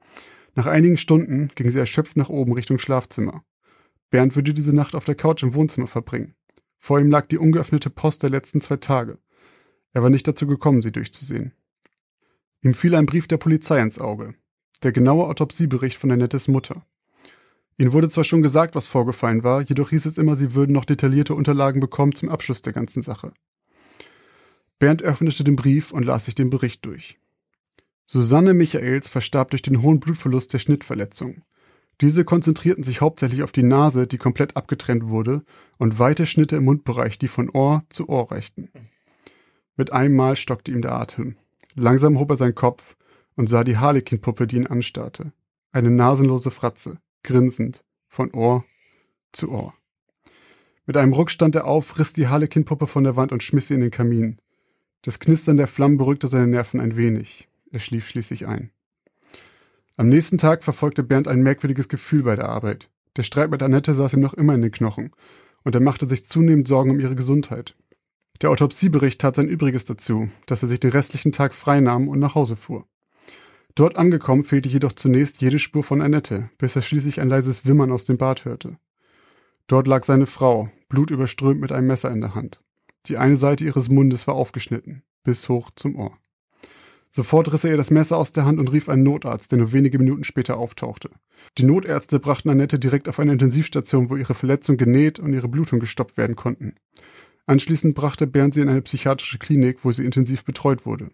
Nach 0.56 0.66
einigen 0.66 0.98
Stunden 0.98 1.50
ging 1.56 1.72
sie 1.72 1.80
erschöpft 1.80 2.18
nach 2.18 2.30
oben 2.30 2.52
Richtung 2.52 2.78
Schlafzimmer. 2.78 3.44
Bernd 4.12 4.36
würde 4.36 4.54
diese 4.54 4.76
Nacht 4.76 4.96
auf 4.96 5.06
der 5.06 5.16
Couch 5.16 5.44
im 5.44 5.54
Wohnzimmer 5.54 5.88
verbringen. 5.88 6.36
Vor 6.78 7.00
ihm 7.00 7.10
lag 7.10 7.28
die 7.28 7.38
ungeöffnete 7.38 7.90
Post 7.90 8.22
der 8.22 8.30
letzten 8.30 8.60
zwei 8.60 8.78
Tage. 8.78 9.18
Er 9.94 10.04
war 10.04 10.10
nicht 10.10 10.28
dazu 10.28 10.48
gekommen, 10.48 10.82
sie 10.82 10.92
durchzusehen. 10.92 11.54
Ihm 12.62 12.74
fiel 12.74 12.96
ein 12.96 13.06
Brief 13.06 13.28
der 13.28 13.38
Polizei 13.38 13.80
ins 13.80 14.00
Auge. 14.00 14.36
Der 14.82 14.92
genaue 14.92 15.28
Autopsiebericht 15.28 15.98
von 15.98 16.12
Annettes 16.12 16.48
Mutter. 16.48 16.86
Ihnen 17.78 17.94
wurde 17.94 18.10
zwar 18.10 18.24
schon 18.24 18.42
gesagt, 18.42 18.76
was 18.76 18.88
vorgefallen 18.88 19.44
war, 19.44 19.62
jedoch 19.62 19.90
hieß 19.90 20.06
es 20.06 20.18
immer, 20.18 20.36
sie 20.36 20.54
würden 20.54 20.74
noch 20.74 20.86
detaillierte 20.86 21.36
Unterlagen 21.36 21.80
bekommen 21.80 22.14
zum 22.14 22.30
Abschluss 22.30 22.62
der 22.62 22.74
ganzen 22.74 23.02
Sache. 23.02 23.34
Bernd 24.80 25.02
öffnete 25.02 25.44
den 25.44 25.56
Brief 25.56 25.92
und 25.92 26.04
las 26.04 26.26
sich 26.26 26.36
den 26.36 26.50
Bericht 26.50 26.86
durch. 26.86 27.20
Susanne 28.06 28.54
Michaels 28.54 29.08
verstarb 29.08 29.52
durch 29.52 29.62
den 29.62 29.82
hohen 29.82 30.00
Blutverlust 30.00 30.54
der 30.54 30.60
Schnittverletzung. 30.60 31.44
Diese 32.02 32.26
konzentrierten 32.26 32.84
sich 32.84 33.02
hauptsächlich 33.02 33.44
auf 33.44 33.52
die 33.52 33.64
Nase, 33.64 34.08
die 34.08 34.18
komplett 34.18 34.58
abgetrennt 34.58 35.08
wurde, 35.08 35.44
und 35.78 36.00
weite 36.00 36.26
Schnitte 36.26 36.58
im 36.58 36.66
Mundbereich, 36.66 37.18
die 37.18 37.28
von 37.28 37.50
Ohr 37.50 37.84
zu 37.90 38.10
Ohr 38.10 38.32
reichten. 38.32 38.70
Mit 39.76 39.92
einem 39.92 40.16
Mal 40.16 40.36
stockte 40.36 40.72
ihm 40.72 40.82
der 40.82 40.94
Atem. 40.94 41.36
Langsam 41.76 42.20
hob 42.20 42.30
er 42.30 42.36
seinen 42.36 42.56
Kopf 42.56 42.96
und 43.36 43.50
sah 43.50 43.64
die 43.64 43.78
Harlekin-Puppe, 43.78 44.46
die 44.46 44.58
ihn 44.58 44.68
anstarrte. 44.68 45.34
Eine 45.72 45.90
nasenlose 45.90 46.52
Fratze, 46.52 47.00
grinsend, 47.24 47.84
von 48.08 48.32
Ohr 48.34 48.64
zu 49.32 49.52
Ohr. 49.52 49.74
Mit 50.86 50.98
einem 50.98 51.14
Ruck 51.14 51.32
stand 51.32 51.56
er 51.56 51.66
auf, 51.66 51.98
riss 51.98 52.14
die 52.14 52.28
Harlekin-Puppe 52.28 52.86
von 52.86 53.04
der 53.04 53.16
Wand 53.16 53.32
und 53.32 53.42
schmiss 53.42 53.70
sie 53.70 53.74
in 53.74 53.82
den 53.82 53.90
Kamin. 53.92 54.38
Das 55.02 55.20
Knistern 55.20 55.58
der 55.58 55.68
Flammen 55.68 55.98
beruhigte 55.98 56.28
seine 56.28 56.48
Nerven 56.48 56.80
ein 56.80 56.96
wenig. 56.96 57.48
Er 57.72 57.80
schlief 57.80 58.08
schließlich 58.08 58.48
ein. 58.48 58.70
Am 59.98 60.10
nächsten 60.10 60.38
Tag 60.38 60.64
verfolgte 60.64 61.04
Bernd 61.04 61.28
ein 61.28 61.42
merkwürdiges 61.42 61.90
Gefühl 61.90 62.24
bei 62.24 62.36
der 62.36 62.50
Arbeit. 62.50 62.90
Der 63.16 63.24
Streit 63.24 63.50
mit 63.50 63.64
Annette 63.64 63.94
saß 63.96 64.14
ihm 64.14 64.22
noch 64.22 64.34
immer 64.34 64.54
in 64.56 64.62
den 64.62 64.72
Knochen, 64.72 65.12
und 65.64 65.76
er 65.76 65.82
machte 65.82 66.08
sich 66.08 66.26
zunehmend 66.26 66.68
Sorgen 66.68 66.92
um 66.92 67.00
ihre 67.00 67.16
Gesundheit. 67.16 67.76
Der 68.42 68.50
Autopsiebericht 68.50 69.22
tat 69.22 69.36
sein 69.36 69.48
Übriges 69.48 69.86
dazu, 69.86 70.30
dass 70.48 70.62
er 70.62 70.68
sich 70.68 70.80
den 70.80 70.92
restlichen 70.92 71.32
Tag 71.32 71.54
freinahm 71.54 72.08
und 72.08 72.20
nach 72.20 72.36
Hause 72.36 72.56
fuhr. 72.56 72.86
Dort 73.76 73.96
angekommen 73.98 74.44
fehlte 74.44 74.70
jedoch 74.70 74.94
zunächst 74.94 75.42
jede 75.42 75.60
Spur 75.60 75.84
von 75.84 76.02
Annette, 76.02 76.50
bis 76.58 76.76
er 76.76 76.82
schließlich 76.82 77.22
ein 77.22 77.30
leises 77.30 77.66
Wimmern 77.66 77.92
aus 77.92 78.06
dem 78.06 78.18
Bad 78.18 78.46
hörte. 78.46 78.78
Dort 79.68 79.88
lag 79.88 80.04
seine 80.04 80.26
Frau, 80.26 80.70
blutüberströmt 80.90 81.60
mit 81.60 81.72
einem 81.72 81.88
Messer 81.88 82.12
in 82.12 82.22
der 82.22 82.36
Hand. 82.36 82.60
Die 83.08 83.18
eine 83.18 83.38
Seite 83.38 83.64
ihres 83.64 83.90
Mundes 83.90 84.28
war 84.28 84.36
aufgeschnitten, 84.36 85.04
bis 85.24 85.50
hoch 85.50 85.72
zum 85.76 85.96
Ohr. 85.96 86.18
Sofort 87.10 87.54
riss 87.54 87.64
er 87.64 87.72
ihr 87.72 87.78
das 87.78 87.92
Messer 87.92 88.18
aus 88.18 88.32
der 88.32 88.46
Hand 88.46 88.60
und 88.60 88.72
rief 88.72 88.90
einen 88.90 89.04
Notarzt, 89.04 89.52
der 89.52 89.60
nur 89.60 89.72
wenige 89.72 90.00
Minuten 90.00 90.24
später 90.24 90.58
auftauchte. 90.58 91.12
Die 91.58 91.64
Notärzte 91.64 92.20
brachten 92.20 92.50
Annette 92.50 92.80
direkt 92.80 93.08
auf 93.08 93.20
eine 93.20 93.34
Intensivstation, 93.34 94.10
wo 94.10 94.16
ihre 94.16 94.34
Verletzung 94.34 94.78
genäht 94.78 95.20
und 95.20 95.34
ihre 95.34 95.48
Blutung 95.48 95.80
gestoppt 95.80 96.18
werden 96.18 96.36
konnten. 96.36 96.76
Anschließend 97.46 97.96
brachte 97.96 98.28
Bernd 98.28 98.54
sie 98.54 98.62
in 98.62 98.70
eine 98.70 98.82
psychiatrische 98.82 99.38
Klinik, 99.38 99.84
wo 99.84 99.92
sie 99.92 100.06
intensiv 100.06 100.46
betreut 100.46 100.86
wurde. 100.86 101.12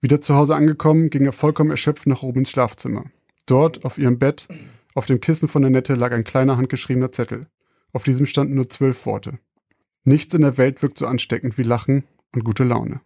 Wieder 0.00 0.20
zu 0.20 0.34
Hause 0.34 0.56
angekommen, 0.56 1.10
ging 1.10 1.26
er 1.26 1.32
vollkommen 1.32 1.70
erschöpft 1.70 2.06
nach 2.06 2.22
oben 2.22 2.40
ins 2.40 2.50
Schlafzimmer. 2.50 3.04
Dort, 3.44 3.84
auf 3.84 3.98
ihrem 3.98 4.18
Bett, 4.18 4.48
auf 4.94 5.06
dem 5.06 5.20
Kissen 5.20 5.48
von 5.48 5.64
Annette 5.64 5.94
lag 5.94 6.12
ein 6.12 6.24
kleiner 6.24 6.56
handgeschriebener 6.56 7.12
Zettel. 7.12 7.48
Auf 7.92 8.04
diesem 8.04 8.24
standen 8.24 8.54
nur 8.54 8.70
zwölf 8.70 9.04
Worte. 9.04 9.38
Nichts 10.04 10.34
in 10.34 10.42
der 10.42 10.56
Welt 10.56 10.82
wirkt 10.82 10.96
so 10.96 11.06
ansteckend 11.06 11.58
wie 11.58 11.62
Lachen 11.62 12.04
und 12.34 12.44
gute 12.44 12.64
Laune. 12.64 13.00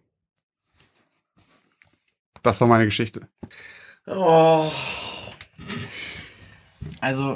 Das 2.43 2.61
war 2.61 2.67
meine 2.67 2.85
Geschichte. 2.85 3.27
Oh. 4.07 4.71
Also, 7.01 7.35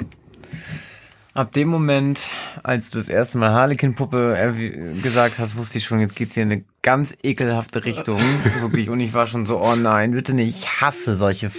ab 1.34 1.52
dem 1.52 1.68
Moment, 1.68 2.20
als 2.62 2.90
du 2.90 2.98
das 2.98 3.08
erste 3.08 3.38
Mal 3.38 3.52
Harlequin-Puppe 3.52 4.54
gesagt 5.02 5.38
hast, 5.38 5.56
wusste 5.56 5.78
ich 5.78 5.84
schon, 5.84 6.00
jetzt 6.00 6.16
geht's 6.16 6.34
hier 6.34 6.42
in 6.42 6.52
eine 6.52 6.64
ganz 6.82 7.14
ekelhafte 7.22 7.84
Richtung. 7.84 8.20
Wirklich. 8.60 8.90
Und 8.90 9.00
ich 9.00 9.12
war 9.12 9.26
schon 9.26 9.46
so, 9.46 9.60
oh 9.62 9.76
nein, 9.76 10.12
bitte 10.12 10.34
nicht. 10.34 10.56
Ich 10.56 10.80
hasse 10.80 11.16
solche 11.16 11.50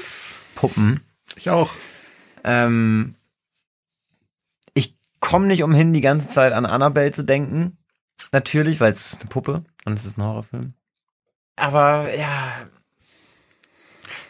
Puppen. 0.56 1.02
Ich 1.36 1.50
auch. 1.50 1.72
Ähm, 2.44 3.16
ich 4.74 4.96
komme 5.20 5.48
nicht 5.48 5.64
umhin, 5.64 5.94
die 5.94 6.02
ganze 6.02 6.28
Zeit 6.28 6.54
an 6.54 6.66
Annabelle 6.66 7.12
zu 7.12 7.24
denken. 7.24 7.78
Natürlich, 8.32 8.80
weil 8.80 8.92
es 8.92 9.14
ist 9.14 9.22
eine 9.22 9.30
Puppe 9.30 9.64
und 9.86 9.98
es 9.98 10.06
ist 10.06 10.18
ein 10.18 10.24
Horrorfilm. 10.24 10.74
Aber 11.56 12.14
ja, 12.16 12.54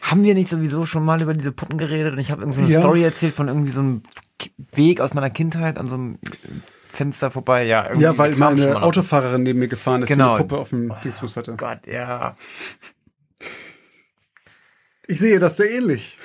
haben 0.02 0.24
wir 0.24 0.34
nicht 0.34 0.50
sowieso 0.50 0.86
schon 0.86 1.06
mal 1.06 1.22
über 1.22 1.34
diese 1.34 1.52
Puppen 1.52 1.78
geredet? 1.78 2.14
Und 2.14 2.20
ich 2.20 2.32
habe 2.32 2.42
irgendwie 2.42 2.60
so 2.60 2.66
eine 2.66 2.74
ja. 2.74 2.80
Story 2.80 3.04
erzählt 3.04 3.34
von 3.34 3.48
irgendwie 3.48 3.72
so 3.72 3.82
einem 3.82 4.04
Weg 4.74 5.02
aus 5.02 5.14
meiner 5.14 5.30
Kindheit 5.30 5.78
an 5.78 5.88
so 5.88 5.96
einem 5.96 6.20
Fenster 6.92 7.32
vorbei. 7.32 7.64
Ja, 7.64 7.94
ja 7.96 8.18
weil 8.18 8.36
meine 8.36 8.82
Autofahrerin 8.82 9.44
neben 9.44 9.60
mir 9.60 9.68
gefahren 9.68 10.04
ist, 10.04 10.08
genau. 10.08 10.36
die 10.36 10.40
eine 10.40 10.48
Puppe 10.48 10.62
auf 10.62 10.70
dem 10.70 10.92
oh, 10.92 10.96
Dingsbus 11.04 11.38
hatte. 11.38 11.56
Gott, 11.56 11.88
ja. 11.88 12.36
Ich 15.08 15.20
sehe 15.20 15.40
das 15.40 15.58
sehr 15.58 15.72
ähnlich. 15.72 16.18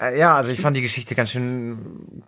Äh, 0.00 0.18
ja, 0.18 0.36
also 0.36 0.52
ich 0.52 0.60
fand 0.60 0.76
die 0.76 0.82
Geschichte 0.82 1.14
ganz 1.14 1.30
schön 1.30 2.22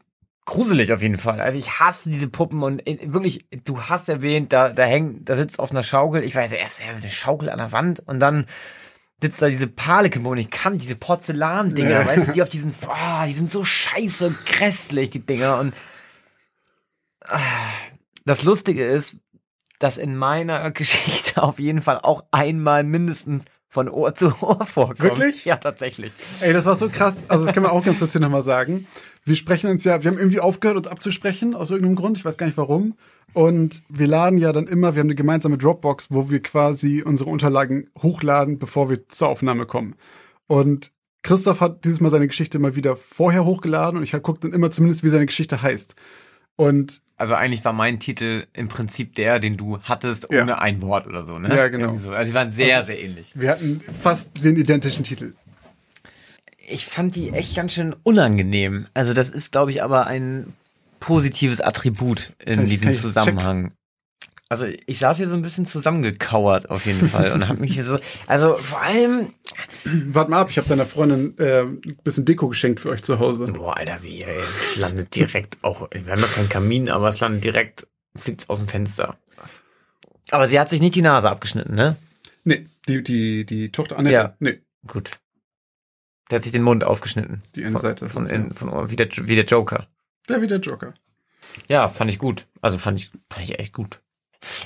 gruselig 0.45 0.93
auf 0.93 1.03
jeden 1.03 1.19
Fall. 1.19 1.41
Also 1.41 1.59
ich 1.59 1.79
hasse 1.79 2.11
diese 2.11 2.29
Puppen 2.29 2.63
und 2.63 2.83
wirklich, 2.87 3.47
du 3.65 3.83
hast 3.83 4.09
erwähnt, 4.09 4.53
da, 4.53 4.71
da 4.71 4.85
hängt, 4.85 5.29
da 5.29 5.37
sitzt 5.37 5.59
auf 5.59 5.71
einer 5.71 5.83
Schaukel, 5.83 6.25
ich 6.25 6.35
weiß 6.35 6.53
erst, 6.53 6.81
ja, 6.81 6.87
eine 6.95 7.09
Schaukel 7.09 7.49
an 7.49 7.59
der 7.59 7.73
Wand 7.73 8.01
und 8.01 8.21
dann 8.21 8.47
sitzt 9.23 9.41
da 9.41 9.49
diese 9.49 9.69
Paleke 9.69 10.19
und 10.21 10.37
ich 10.37 10.51
kann 10.51 10.79
diese 10.79 10.97
Porzellan-Dinger, 10.97 12.07
weißt 12.07 12.29
du, 12.29 12.33
die 12.33 12.43
auf 12.43 12.49
diesen, 12.49 12.75
oh, 12.87 13.27
die 13.27 13.33
sind 13.33 13.49
so 13.49 13.65
scheiße 13.65 14.27
und 14.27 14.45
grässlich, 14.45 15.11
die 15.11 15.25
Dinger 15.25 15.59
und 15.61 15.75
ah, 17.25 17.39
das 18.25 18.43
Lustige 18.43 18.85
ist, 18.85 19.21
dass 19.79 19.97
in 19.97 20.17
meiner 20.17 20.71
Geschichte 20.73 21.43
auf 21.43 21.59
jeden 21.59 21.83
Fall 21.83 22.01
auch 22.01 22.25
einmal 22.33 22.85
mindestens 22.85 23.45
von 23.69 23.89
Ohr 23.89 24.15
zu 24.15 24.35
Ohr 24.43 24.67
vorkommt. 24.67 25.01
Wirklich? 25.01 25.45
Ja, 25.45 25.57
tatsächlich. 25.57 26.13
Ey, 26.41 26.53
das 26.53 26.67
war 26.67 26.75
so 26.75 26.91
krass. 26.91 27.25
Also, 27.29 27.47
das 27.47 27.55
kann 27.55 27.63
man 27.63 27.73
auch 27.73 27.83
ganz 27.83 28.01
kurz 28.01 28.13
hier 28.13 28.21
nochmal 28.21 28.43
sagen. 28.43 28.87
Wir 29.25 29.35
sprechen 29.35 29.71
uns 29.71 29.85
ja, 29.85 30.03
wir 30.03 30.11
haben 30.11 30.19
irgendwie 30.19 30.41
aufgehört, 30.41 30.77
uns 30.77 30.89
abzusprechen, 30.89 31.55
aus 31.55 31.71
irgendeinem 31.71 31.97
Grund. 31.97 32.19
Ich 32.19 32.25
weiß 32.25 32.37
gar 32.37 32.47
nicht 32.47 32.59
warum. 32.59 32.97
Und 33.35 33.83
wir 33.89 34.07
laden 34.07 34.39
ja 34.39 34.53
dann 34.53 34.67
immer, 34.67 34.95
wir 34.95 35.01
haben 35.01 35.09
eine 35.09 35.15
gemeinsame 35.15 35.59
Dropbox, 35.59 36.09
wo 36.11 36.31
wir 36.31 36.41
quasi 36.41 37.03
unsere 37.03 37.31
Unterlagen 37.31 37.89
hochladen, 38.03 38.59
bevor 38.59 38.91
wir 38.91 39.09
zur 39.09 39.29
Aufnahme 39.29 39.67
kommen. 39.67 39.95
Und 40.47 40.93
Christoph 41.23 41.61
hat 41.61 41.85
dieses 41.85 42.01
Mal 42.01 42.11
seine 42.11 42.27
Geschichte 42.27 42.59
mal 42.59 42.77
wieder 42.77 42.97
vorher 42.97 43.45
hochgeladen 43.45 43.97
und 43.97 44.03
ich 44.03 44.13
gucke 44.23 44.41
dann 44.41 44.53
immer 44.53 44.71
zumindest, 44.71 45.05
wie 45.05 45.09
seine 45.09 45.27
Geschichte 45.27 45.63
heißt. 45.63 45.95
Und 46.57 47.01
also 47.17 47.35
eigentlich 47.35 47.65
war 47.65 47.73
mein 47.73 48.01
Titel 48.01 48.47
im 48.53 48.69
Prinzip 48.69 49.15
der, 49.15 49.39
den 49.39 49.57
du 49.57 49.79
hattest, 49.83 50.29
ohne 50.31 50.53
ja. 50.53 50.59
ein 50.59 50.83
Wort 50.83 51.07
oder 51.07 51.23
so, 51.23 51.39
ne? 51.39 51.55
Ja, 51.57 51.69
genau. 51.69 51.97
So. 51.97 52.11
Also 52.11 52.31
die 52.31 52.35
waren 52.35 52.53
sehr, 52.53 52.79
also, 52.79 52.89
sehr 52.89 53.01
ähnlich. 53.01 53.33
Wir 53.35 53.51
hatten 53.51 53.81
fast 54.03 54.45
den 54.45 54.57
identischen 54.57 55.05
Titel. 55.05 55.35
Ich 56.69 56.87
fand 56.87 57.15
die 57.15 57.31
echt 57.31 57.55
ganz 57.55 57.73
schön 57.73 57.95
unangenehm. 58.03 58.87
Also 58.93 59.15
das 59.15 59.31
ist, 59.31 59.53
glaube 59.53 59.71
ich, 59.71 59.83
aber 59.83 60.07
ein 60.09 60.53
positives 61.03 61.61
Attribut 61.61 62.33
in 62.39 62.63
ich, 62.63 62.69
diesem 62.71 62.95
Zusammenhang. 62.95 63.71
Check. 63.71 63.77
Also 64.49 64.67
ich 64.87 64.99
saß 64.99 65.17
hier 65.17 65.29
so 65.29 65.35
ein 65.35 65.43
bisschen 65.43 65.67
zusammengekauert 65.67 66.71
auf 66.71 66.87
jeden 66.87 67.09
Fall 67.09 67.33
und 67.33 67.49
habe 67.49 67.59
mich 67.61 67.73
hier 67.73 67.85
so, 67.85 67.99
also 68.27 68.55
vor 68.55 68.83
allem. 68.83 69.33
Warte 69.85 70.31
mal 70.31 70.43
ab, 70.43 70.51
ich 70.51 70.59
habe 70.59 70.69
deiner 70.69 70.87
Freundin 70.87 71.37
äh, 71.39 71.63
ein 71.63 71.99
bisschen 72.05 72.25
Deko 72.25 72.49
geschenkt 72.49 72.81
für 72.81 72.91
euch 72.91 73.03
zu 73.03 73.19
Hause. 73.19 73.47
Boah, 73.47 73.77
Alter, 73.77 73.99
wie, 74.03 74.23
ey, 74.23 74.39
es 74.39 74.77
landet 74.77 75.15
direkt 75.17 75.59
auch, 75.63 75.89
wir 75.91 76.13
haben 76.13 76.21
ja 76.21 76.27
keinen 76.29 76.49
Kamin, 76.49 76.91
aber 76.91 77.09
es 77.09 77.19
landet 77.19 77.45
direkt, 77.45 77.89
fliegt 78.15 78.49
aus 78.49 78.59
dem 78.59 78.69
Fenster. 78.69 79.17
Aber 80.31 80.47
sie 80.47 80.61
hat 80.61 80.71
sich 80.71 80.81
nicht 80.81 80.95
die 80.95 81.03
Nase 81.03 81.31
abgeschnitten, 81.31 81.75
ne? 81.75 81.97
Nee, 82.45 82.67
die, 82.89 83.03
die, 83.03 83.45
die 83.45 83.73
Tochter 83.73 83.99
Annette, 83.99 84.15
ja. 84.15 84.37
nee. 84.39 84.61
Gut. 84.87 85.19
Der 86.31 86.37
hat 86.37 86.43
sich 86.43 86.53
den 86.53 86.63
Mund 86.63 86.85
aufgeschnitten. 86.85 87.43
Die 87.57 87.63
Innenseite. 87.63 88.09
Von, 88.09 88.29
von, 88.29 88.53
von, 88.53 88.71
von 88.71 88.91
wie, 88.91 88.97
der, 88.97 89.09
wie 89.11 89.35
der 89.35 89.45
Joker. 89.45 89.89
Der 90.29 90.41
wie 90.41 90.47
der 90.47 90.59
Joker. 90.59 90.95
Ja, 91.69 91.89
fand 91.89 92.11
ich 92.11 92.19
gut. 92.19 92.47
Also 92.61 92.79
fand 92.79 92.99
ich, 92.99 93.11
fand 93.29 93.45
ich 93.45 93.59
echt 93.59 93.73
gut. 93.73 94.01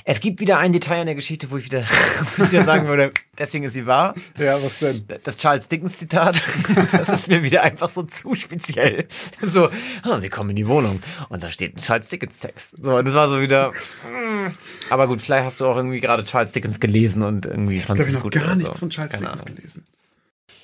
Es 0.05 0.19
gibt 0.21 0.39
wieder 0.39 0.57
ein 0.57 0.73
Detail 0.73 1.01
in 1.01 1.05
der 1.05 1.15
Geschichte, 1.15 1.51
wo 1.51 1.57
ich 1.57 1.65
wieder, 1.65 1.83
wieder 2.37 2.63
sagen 2.63 2.87
würde, 2.87 3.11
deswegen 3.37 3.63
ist 3.63 3.73
sie 3.73 3.85
wahr. 3.85 4.15
Ja, 4.37 4.61
was 4.61 4.79
denn? 4.79 5.05
Das 5.23 5.37
Charles 5.37 5.67
Dickens 5.67 5.97
Zitat, 5.97 6.41
das 6.91 7.09
ist 7.09 7.27
mir 7.27 7.43
wieder 7.43 7.63
einfach 7.63 7.89
so 7.89 8.03
zu 8.03 8.33
speziell. 8.35 9.07
So, 9.41 9.69
oh, 10.05 10.17
sie 10.17 10.29
kommen 10.29 10.51
in 10.51 10.55
die 10.55 10.67
Wohnung 10.67 11.01
und 11.29 11.43
da 11.43 11.51
steht 11.51 11.75
ein 11.75 11.81
Charles 11.81 12.09
Dickens 12.09 12.39
Text. 12.39 12.83
So, 12.83 12.95
und 12.95 13.05
das 13.05 13.13
war 13.13 13.29
so 13.29 13.39
wieder, 13.39 13.69
mm. 13.69 14.47
aber 14.89 15.07
gut, 15.07 15.21
vielleicht 15.21 15.45
hast 15.45 15.59
du 15.59 15.67
auch 15.67 15.77
irgendwie 15.77 15.99
gerade 15.99 16.25
Charles 16.25 16.53
Dickens 16.53 16.79
gelesen 16.79 17.21
und 17.21 17.45
irgendwie 17.45 17.79
fandest 17.79 18.09
du 18.09 18.17
es 18.17 18.23
gut. 18.23 18.35
Ich 18.35 18.41
habe 18.41 18.49
gar 18.49 18.55
nichts 18.55 18.73
so. 18.73 18.79
von 18.79 18.89
Charles 18.89 19.11
Keine 19.11 19.25
Dickens 19.25 19.41
Ahnung. 19.41 19.55
gelesen. 19.55 19.85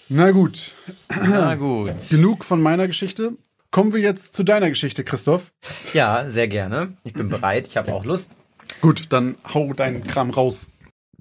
Na 0.10 0.32
gut. 0.32 0.72
Na 1.10 1.56
gut. 1.56 2.10
Genug 2.10 2.44
von 2.44 2.62
meiner 2.62 2.88
Geschichte. 2.88 3.34
Kommen 3.74 3.92
wir 3.92 4.02
jetzt 4.02 4.34
zu 4.34 4.44
deiner 4.44 4.70
Geschichte, 4.70 5.04
Christoph. 5.04 5.52
Ja, 5.96 6.30
sehr 6.30 6.48
gerne. 6.48 6.96
Ich 7.04 7.14
bin 7.14 7.28
bereit. 7.28 7.68
Ich 7.68 7.76
habe 7.76 7.92
auch 7.92 8.06
Lust. 8.06 8.32
Gut, 8.82 9.12
dann 9.12 9.36
hau 9.52 9.74
deinen 9.74 10.04
Kram 10.04 10.30
raus. 10.30 10.68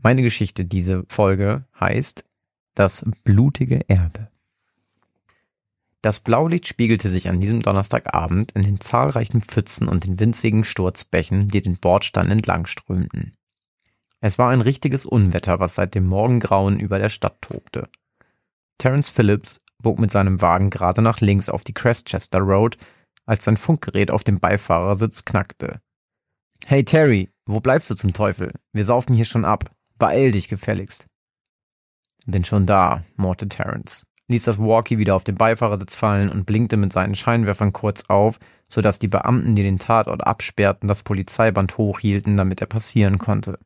Meine 0.02 0.20
Geschichte, 0.20 0.66
diese 0.66 1.04
Folge, 1.08 1.64
heißt 1.80 2.26
Das 2.74 3.06
blutige 3.24 3.88
Erbe. 3.88 4.28
Das 6.02 6.20
Blaulicht 6.20 6.66
spiegelte 6.66 7.08
sich 7.08 7.30
an 7.30 7.40
diesem 7.40 7.62
Donnerstagabend 7.62 8.52
in 8.52 8.64
den 8.64 8.80
zahlreichen 8.82 9.40
Pfützen 9.40 9.88
und 9.88 10.04
den 10.04 10.20
winzigen 10.20 10.64
Sturzbächen, 10.64 11.48
die 11.48 11.62
den 11.62 11.78
Bordstein 11.78 12.30
entlang 12.30 12.66
strömten. 12.66 13.32
Es 14.20 14.38
war 14.38 14.50
ein 14.50 14.60
richtiges 14.60 15.06
Unwetter, 15.06 15.58
was 15.58 15.76
seit 15.76 15.94
dem 15.94 16.04
Morgengrauen 16.04 16.80
über 16.80 16.98
der 16.98 17.08
Stadt 17.08 17.40
tobte. 17.40 17.88
Terence 18.76 19.08
Phillips 19.08 19.62
bog 19.83 19.99
mit 19.99 20.11
seinem 20.11 20.40
Wagen 20.40 20.71
gerade 20.71 21.03
nach 21.03 21.21
links 21.21 21.49
auf 21.49 21.64
die 21.64 21.75
Crestchester 21.75 22.38
Road, 22.38 22.79
als 23.27 23.45
sein 23.45 23.57
Funkgerät 23.57 24.11
auf 24.11 24.25
dem 24.25 24.40
Beifahrersitz 24.40 25.25
knackte. 25.25 25.81
Hey 26.64 26.85
Terry, 26.85 27.31
wo 27.45 27.61
bleibst 27.61 27.90
du 27.90 27.95
zum 27.95 28.12
Teufel? 28.12 28.53
Wir 28.73 28.85
saufen 28.85 29.14
hier 29.14 29.25
schon 29.25 29.45
ab. 29.45 29.71
Beeil 29.99 30.33
dich 30.33 30.49
gefälligst. 30.49 31.07
Bin 32.27 32.45
schon 32.45 32.66
da, 32.66 33.05
murrte 33.16 33.49
Terence. 33.49 34.07
ließ 34.29 34.45
das 34.45 34.59
Walkie 34.59 34.99
wieder 34.99 35.14
auf 35.14 35.25
den 35.25 35.35
Beifahrersitz 35.35 35.95
fallen 35.95 36.31
und 36.31 36.47
blinkte 36.47 36.77
mit 36.77 36.92
seinen 36.92 37.14
Scheinwerfern 37.14 37.73
kurz 37.73 38.05
auf, 38.09 38.38
sodass 38.68 38.99
die 38.99 39.09
Beamten, 39.09 39.55
die 39.55 39.62
den 39.62 39.79
Tatort 39.79 40.27
absperrten, 40.27 40.88
das 40.88 41.03
Polizeiband 41.03 41.77
hochhielten, 41.77 42.37
damit 42.37 42.61
er 42.61 42.68
passieren 42.68 43.18
konnte. 43.18 43.59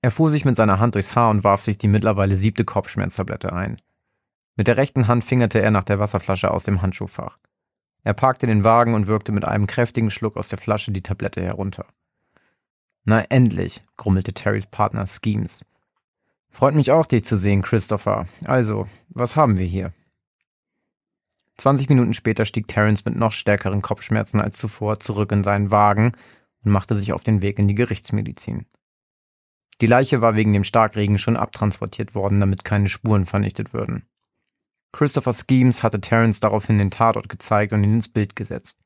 Er 0.00 0.10
fuhr 0.10 0.30
sich 0.30 0.44
mit 0.44 0.56
seiner 0.56 0.78
Hand 0.78 0.94
durchs 0.94 1.16
Haar 1.16 1.30
und 1.30 1.44
warf 1.44 1.60
sich 1.60 1.78
die 1.78 1.88
mittlerweile 1.88 2.36
siebte 2.36 2.64
Kopfschmerztablette 2.64 3.52
ein. 3.52 3.76
Mit 4.56 4.68
der 4.68 4.76
rechten 4.76 5.08
Hand 5.08 5.24
fingerte 5.24 5.60
er 5.60 5.70
nach 5.70 5.84
der 5.84 5.98
Wasserflasche 5.98 6.50
aus 6.50 6.64
dem 6.64 6.80
Handschuhfach. 6.82 7.38
Er 8.04 8.14
parkte 8.14 8.46
den 8.46 8.64
Wagen 8.64 8.94
und 8.94 9.06
wirkte 9.06 9.32
mit 9.32 9.44
einem 9.44 9.66
kräftigen 9.66 10.10
Schluck 10.10 10.36
aus 10.36 10.48
der 10.48 10.58
Flasche 10.58 10.92
die 10.92 11.02
Tablette 11.02 11.42
herunter. 11.42 11.86
Na 13.04 13.22
endlich, 13.22 13.82
grummelte 13.96 14.32
Terrys 14.32 14.66
Partner 14.66 15.06
Schemes. 15.06 15.64
Freut 16.50 16.74
mich 16.74 16.92
auch, 16.92 17.06
dich 17.06 17.24
zu 17.24 17.36
sehen, 17.36 17.62
Christopher. 17.62 18.28
Also, 18.44 18.86
was 19.08 19.36
haben 19.36 19.58
wir 19.58 19.66
hier? 19.66 19.92
20 21.56 21.88
Minuten 21.88 22.14
später 22.14 22.44
stieg 22.44 22.68
Terence 22.68 23.04
mit 23.04 23.16
noch 23.16 23.32
stärkeren 23.32 23.82
Kopfschmerzen 23.82 24.40
als 24.40 24.56
zuvor 24.56 25.00
zurück 25.00 25.32
in 25.32 25.44
seinen 25.44 25.70
Wagen 25.70 26.12
und 26.64 26.72
machte 26.72 26.94
sich 26.94 27.12
auf 27.12 27.24
den 27.24 27.42
Weg 27.42 27.58
in 27.58 27.68
die 27.68 27.74
Gerichtsmedizin. 27.74 28.66
Die 29.80 29.86
Leiche 29.86 30.20
war 30.20 30.36
wegen 30.36 30.52
dem 30.52 30.64
Starkregen 30.64 31.18
schon 31.18 31.36
abtransportiert 31.36 32.14
worden, 32.14 32.40
damit 32.40 32.64
keine 32.64 32.88
Spuren 32.88 33.26
vernichtet 33.26 33.72
würden. 33.72 34.06
Christopher 34.94 35.32
Schemes 35.32 35.82
hatte 35.82 36.00
Terence 36.00 36.38
daraufhin 36.38 36.78
den 36.78 36.92
Tatort 36.92 37.28
gezeigt 37.28 37.72
und 37.72 37.82
ihn 37.82 37.94
ins 37.94 38.08
Bild 38.08 38.36
gesetzt. 38.36 38.78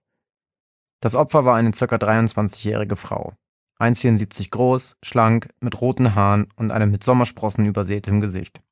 Das 1.01 1.15
Opfer 1.15 1.45
war 1.45 1.55
eine 1.55 1.71
ca. 1.73 1.85
23-jährige 1.85 2.97
Frau. 2.97 3.35
1,74 3.79 4.51
groß, 4.51 4.97
schlank, 5.03 5.51
mit 5.61 5.79
roten 5.81 6.15
Haaren 6.15 6.49
und 6.57 6.73
einem 6.73 6.91
mit 6.91 7.05
Sommersprossen 7.05 7.67
übersätem 7.67 8.23
Gesicht. 8.23 8.63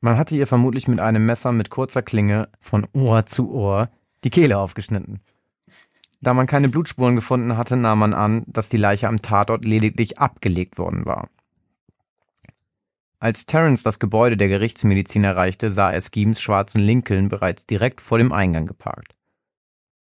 Man 0.00 0.16
hatte 0.16 0.36
ihr 0.36 0.46
vermutlich 0.46 0.86
mit 0.86 1.00
einem 1.00 1.26
Messer 1.26 1.50
mit 1.50 1.68
kurzer 1.68 2.02
Klinge 2.02 2.48
von 2.60 2.86
Ohr 2.92 3.26
zu 3.26 3.52
Ohr 3.52 3.90
die 4.22 4.30
Kehle 4.30 4.56
aufgeschnitten. 4.56 5.20
Da 6.20 6.32
man 6.32 6.46
keine 6.46 6.68
Blutspuren 6.68 7.16
gefunden 7.16 7.56
hatte, 7.56 7.76
nahm 7.76 7.98
man 7.98 8.14
an, 8.14 8.44
dass 8.46 8.68
die 8.68 8.76
Leiche 8.76 9.08
am 9.08 9.20
Tatort 9.20 9.64
lediglich 9.64 10.20
abgelegt 10.20 10.78
worden 10.78 11.06
war. 11.06 11.28
Als 13.22 13.46
Terence 13.46 13.84
das 13.84 14.00
Gebäude 14.00 14.36
der 14.36 14.48
Gerichtsmedizin 14.48 15.22
erreichte, 15.22 15.70
sah 15.70 15.92
er 15.92 16.00
Schemes 16.00 16.40
schwarzen 16.40 16.80
Lincoln 16.80 17.28
bereits 17.28 17.64
direkt 17.66 18.00
vor 18.00 18.18
dem 18.18 18.32
Eingang 18.32 18.66
geparkt. 18.66 19.14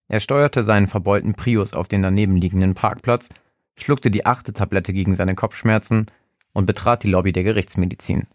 Er 0.07 0.21
steuerte 0.21 0.63
seinen 0.63 0.87
verbeulten 0.87 1.33
Prius 1.33 1.73
auf 1.73 1.89
den 1.89 2.03
daneben 2.03 2.37
liegenden 2.37 2.73
Parkplatz 2.73 3.27
schluckte 3.75 4.11
die 4.11 4.25
achte 4.25 4.53
Tablette 4.53 4.93
gegen 4.93 5.13
seine 5.13 5.35
Kopfschmerzen 5.35 6.05
und 6.53 6.67
betrat 6.67 7.03
die 7.03 7.09
Lobby 7.09 7.33
der 7.33 7.43
Gerichtsmedizin. 7.43 8.27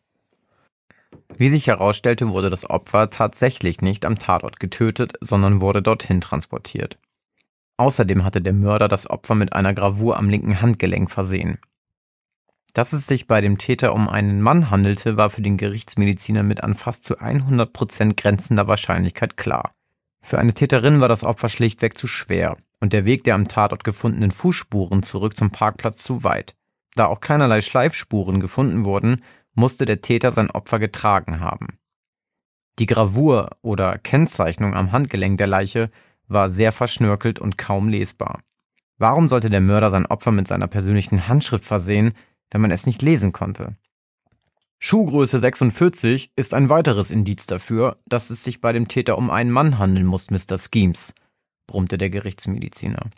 Wie 1.38 1.48
sich 1.48 1.68
herausstellte, 1.68 2.28
wurde 2.28 2.50
das 2.50 2.68
Opfer 2.68 3.08
tatsächlich 3.08 3.80
nicht 3.80 4.04
am 4.04 4.18
Tatort 4.18 4.60
getötet, 4.60 5.14
sondern 5.22 5.62
wurde 5.62 5.80
dorthin 5.80 6.20
transportiert. 6.20 6.98
Außerdem 7.78 8.24
hatte 8.24 8.42
der 8.42 8.52
Mörder 8.52 8.88
das 8.88 9.08
Opfer 9.08 9.36
mit 9.36 9.54
einer 9.54 9.72
Gravur 9.72 10.18
am 10.18 10.28
linken 10.28 10.60
Handgelenk 10.60 11.10
versehen. 11.10 11.56
Dass 12.76 12.92
es 12.92 13.06
sich 13.06 13.26
bei 13.26 13.40
dem 13.40 13.56
Täter 13.56 13.94
um 13.94 14.06
einen 14.06 14.42
Mann 14.42 14.68
handelte, 14.68 15.16
war 15.16 15.30
für 15.30 15.40
den 15.40 15.56
Gerichtsmediziner 15.56 16.42
mit 16.42 16.62
an 16.62 16.74
fast 16.74 17.06
zu 17.06 17.18
100 17.18 17.72
Prozent 17.72 18.18
grenzender 18.18 18.68
Wahrscheinlichkeit 18.68 19.38
klar. 19.38 19.74
Für 20.20 20.38
eine 20.38 20.52
Täterin 20.52 21.00
war 21.00 21.08
das 21.08 21.24
Opfer 21.24 21.48
schlichtweg 21.48 21.96
zu 21.96 22.06
schwer 22.06 22.58
und 22.78 22.92
der 22.92 23.06
Weg 23.06 23.24
der 23.24 23.34
am 23.34 23.48
Tatort 23.48 23.82
gefundenen 23.82 24.30
Fußspuren 24.30 25.02
zurück 25.02 25.38
zum 25.38 25.50
Parkplatz 25.50 26.02
zu 26.02 26.22
weit. 26.22 26.54
Da 26.94 27.06
auch 27.06 27.20
keinerlei 27.20 27.62
Schleifspuren 27.62 28.40
gefunden 28.40 28.84
wurden, 28.84 29.22
musste 29.54 29.86
der 29.86 30.02
Täter 30.02 30.30
sein 30.30 30.50
Opfer 30.50 30.78
getragen 30.78 31.40
haben. 31.40 31.78
Die 32.78 32.84
Gravur 32.84 33.56
oder 33.62 33.96
Kennzeichnung 33.96 34.74
am 34.74 34.92
Handgelenk 34.92 35.38
der 35.38 35.46
Leiche 35.46 35.90
war 36.28 36.50
sehr 36.50 36.72
verschnörkelt 36.72 37.38
und 37.38 37.56
kaum 37.56 37.88
lesbar. 37.88 38.42
Warum 38.98 39.28
sollte 39.28 39.48
der 39.48 39.62
Mörder 39.62 39.88
sein 39.88 40.04
Opfer 40.04 40.30
mit 40.30 40.46
seiner 40.46 40.66
persönlichen 40.66 41.26
Handschrift 41.26 41.64
versehen, 41.64 42.12
wenn 42.50 42.60
man 42.60 42.70
es 42.70 42.86
nicht 42.86 43.02
lesen 43.02 43.32
konnte? 43.32 43.76
Schuhgröße 44.78 45.38
46 45.38 46.32
ist 46.36 46.54
ein 46.54 46.68
weiteres 46.68 47.10
Indiz 47.10 47.46
dafür, 47.46 47.98
dass 48.06 48.30
es 48.30 48.44
sich 48.44 48.60
bei 48.60 48.72
dem 48.72 48.88
Täter 48.88 49.16
um 49.16 49.30
einen 49.30 49.50
Mann 49.50 49.78
handeln 49.78 50.06
muss, 50.06 50.30
Mr. 50.30 50.58
Schemes 50.58 51.14
brummte 51.66 51.98
der 51.98 52.10
Gerichtsmediziner. 52.10 53.10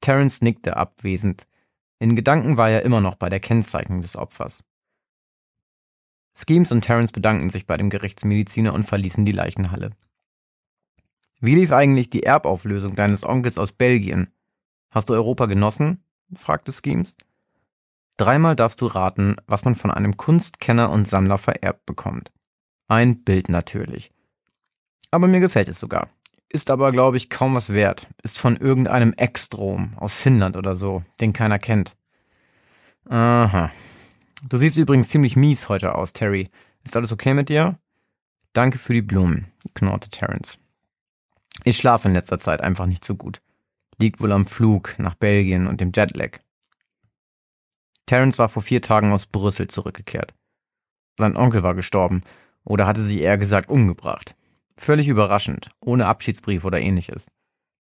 Terence 0.00 0.42
nickte 0.42 0.76
abwesend. 0.76 1.46
In 1.98 2.16
Gedanken 2.16 2.56
war 2.56 2.70
er 2.70 2.82
immer 2.82 3.00
noch 3.00 3.16
bei 3.16 3.28
der 3.28 3.40
Kennzeichnung 3.40 4.00
des 4.00 4.16
Opfers. 4.16 4.64
Schemes 6.36 6.72
und 6.72 6.82
Terence 6.82 7.12
bedankten 7.12 7.50
sich 7.50 7.66
bei 7.66 7.76
dem 7.76 7.90
Gerichtsmediziner 7.90 8.72
und 8.72 8.84
verließen 8.84 9.24
die 9.24 9.32
Leichenhalle. 9.32 9.90
Wie 11.40 11.54
lief 11.54 11.72
eigentlich 11.72 12.08
die 12.08 12.22
Erbauflösung 12.22 12.94
deines 12.94 13.24
Onkels 13.24 13.58
aus 13.58 13.72
Belgien? 13.72 14.32
Hast 14.90 15.08
du 15.08 15.14
Europa 15.14 15.46
genossen? 15.46 16.04
fragte 16.34 16.72
Schemes. 16.72 17.16
Dreimal 18.22 18.56
darfst 18.56 18.80
du 18.80 18.86
raten, 18.86 19.36
was 19.46 19.64
man 19.64 19.74
von 19.74 19.90
einem 19.90 20.16
Kunstkenner 20.16 20.90
und 20.90 21.08
Sammler 21.08 21.38
vererbt 21.38 21.86
bekommt. 21.86 22.30
Ein 22.88 23.24
Bild 23.24 23.48
natürlich. 23.48 24.12
Aber 25.10 25.26
mir 25.26 25.40
gefällt 25.40 25.68
es 25.68 25.78
sogar 25.78 26.08
ist 26.52 26.70
aber, 26.70 26.92
glaube 26.92 27.16
ich, 27.16 27.30
kaum 27.30 27.54
was 27.54 27.70
wert. 27.70 28.08
Ist 28.22 28.38
von 28.38 28.56
irgendeinem 28.56 29.14
Ekstrom 29.16 29.94
aus 29.96 30.12
Finnland 30.12 30.56
oder 30.56 30.74
so, 30.74 31.02
den 31.20 31.32
keiner 31.32 31.58
kennt. 31.58 31.96
Aha. 33.08 33.70
Du 34.48 34.58
siehst 34.58 34.76
übrigens 34.76 35.08
ziemlich 35.08 35.34
mies 35.34 35.68
heute 35.68 35.94
aus, 35.94 36.12
Terry. 36.12 36.50
Ist 36.84 36.96
alles 36.96 37.12
okay 37.12 37.32
mit 37.32 37.48
dir? 37.48 37.78
Danke 38.52 38.78
für 38.78 38.92
die 38.92 39.02
Blumen, 39.02 39.46
knurrte 39.74 40.10
Terence. 40.10 40.58
Ich 41.64 41.78
schlafe 41.78 42.08
in 42.08 42.14
letzter 42.14 42.38
Zeit 42.38 42.60
einfach 42.60 42.86
nicht 42.86 43.04
so 43.04 43.14
gut. 43.14 43.40
Liegt 43.98 44.20
wohl 44.20 44.32
am 44.32 44.46
Flug 44.46 44.98
nach 44.98 45.14
Belgien 45.14 45.66
und 45.66 45.80
dem 45.80 45.92
Jetlag. 45.94 46.38
Terence 48.06 48.38
war 48.38 48.48
vor 48.48 48.62
vier 48.62 48.82
Tagen 48.82 49.12
aus 49.12 49.26
Brüssel 49.26 49.68
zurückgekehrt. 49.68 50.34
Sein 51.18 51.36
Onkel 51.36 51.62
war 51.62 51.74
gestorben, 51.74 52.22
oder 52.64 52.86
hatte 52.86 53.02
sich 53.02 53.18
eher 53.18 53.38
gesagt 53.38 53.68
umgebracht. 53.70 54.36
Völlig 54.76 55.08
überraschend, 55.08 55.70
ohne 55.80 56.06
Abschiedsbrief 56.06 56.64
oder 56.64 56.80
ähnliches. 56.80 57.26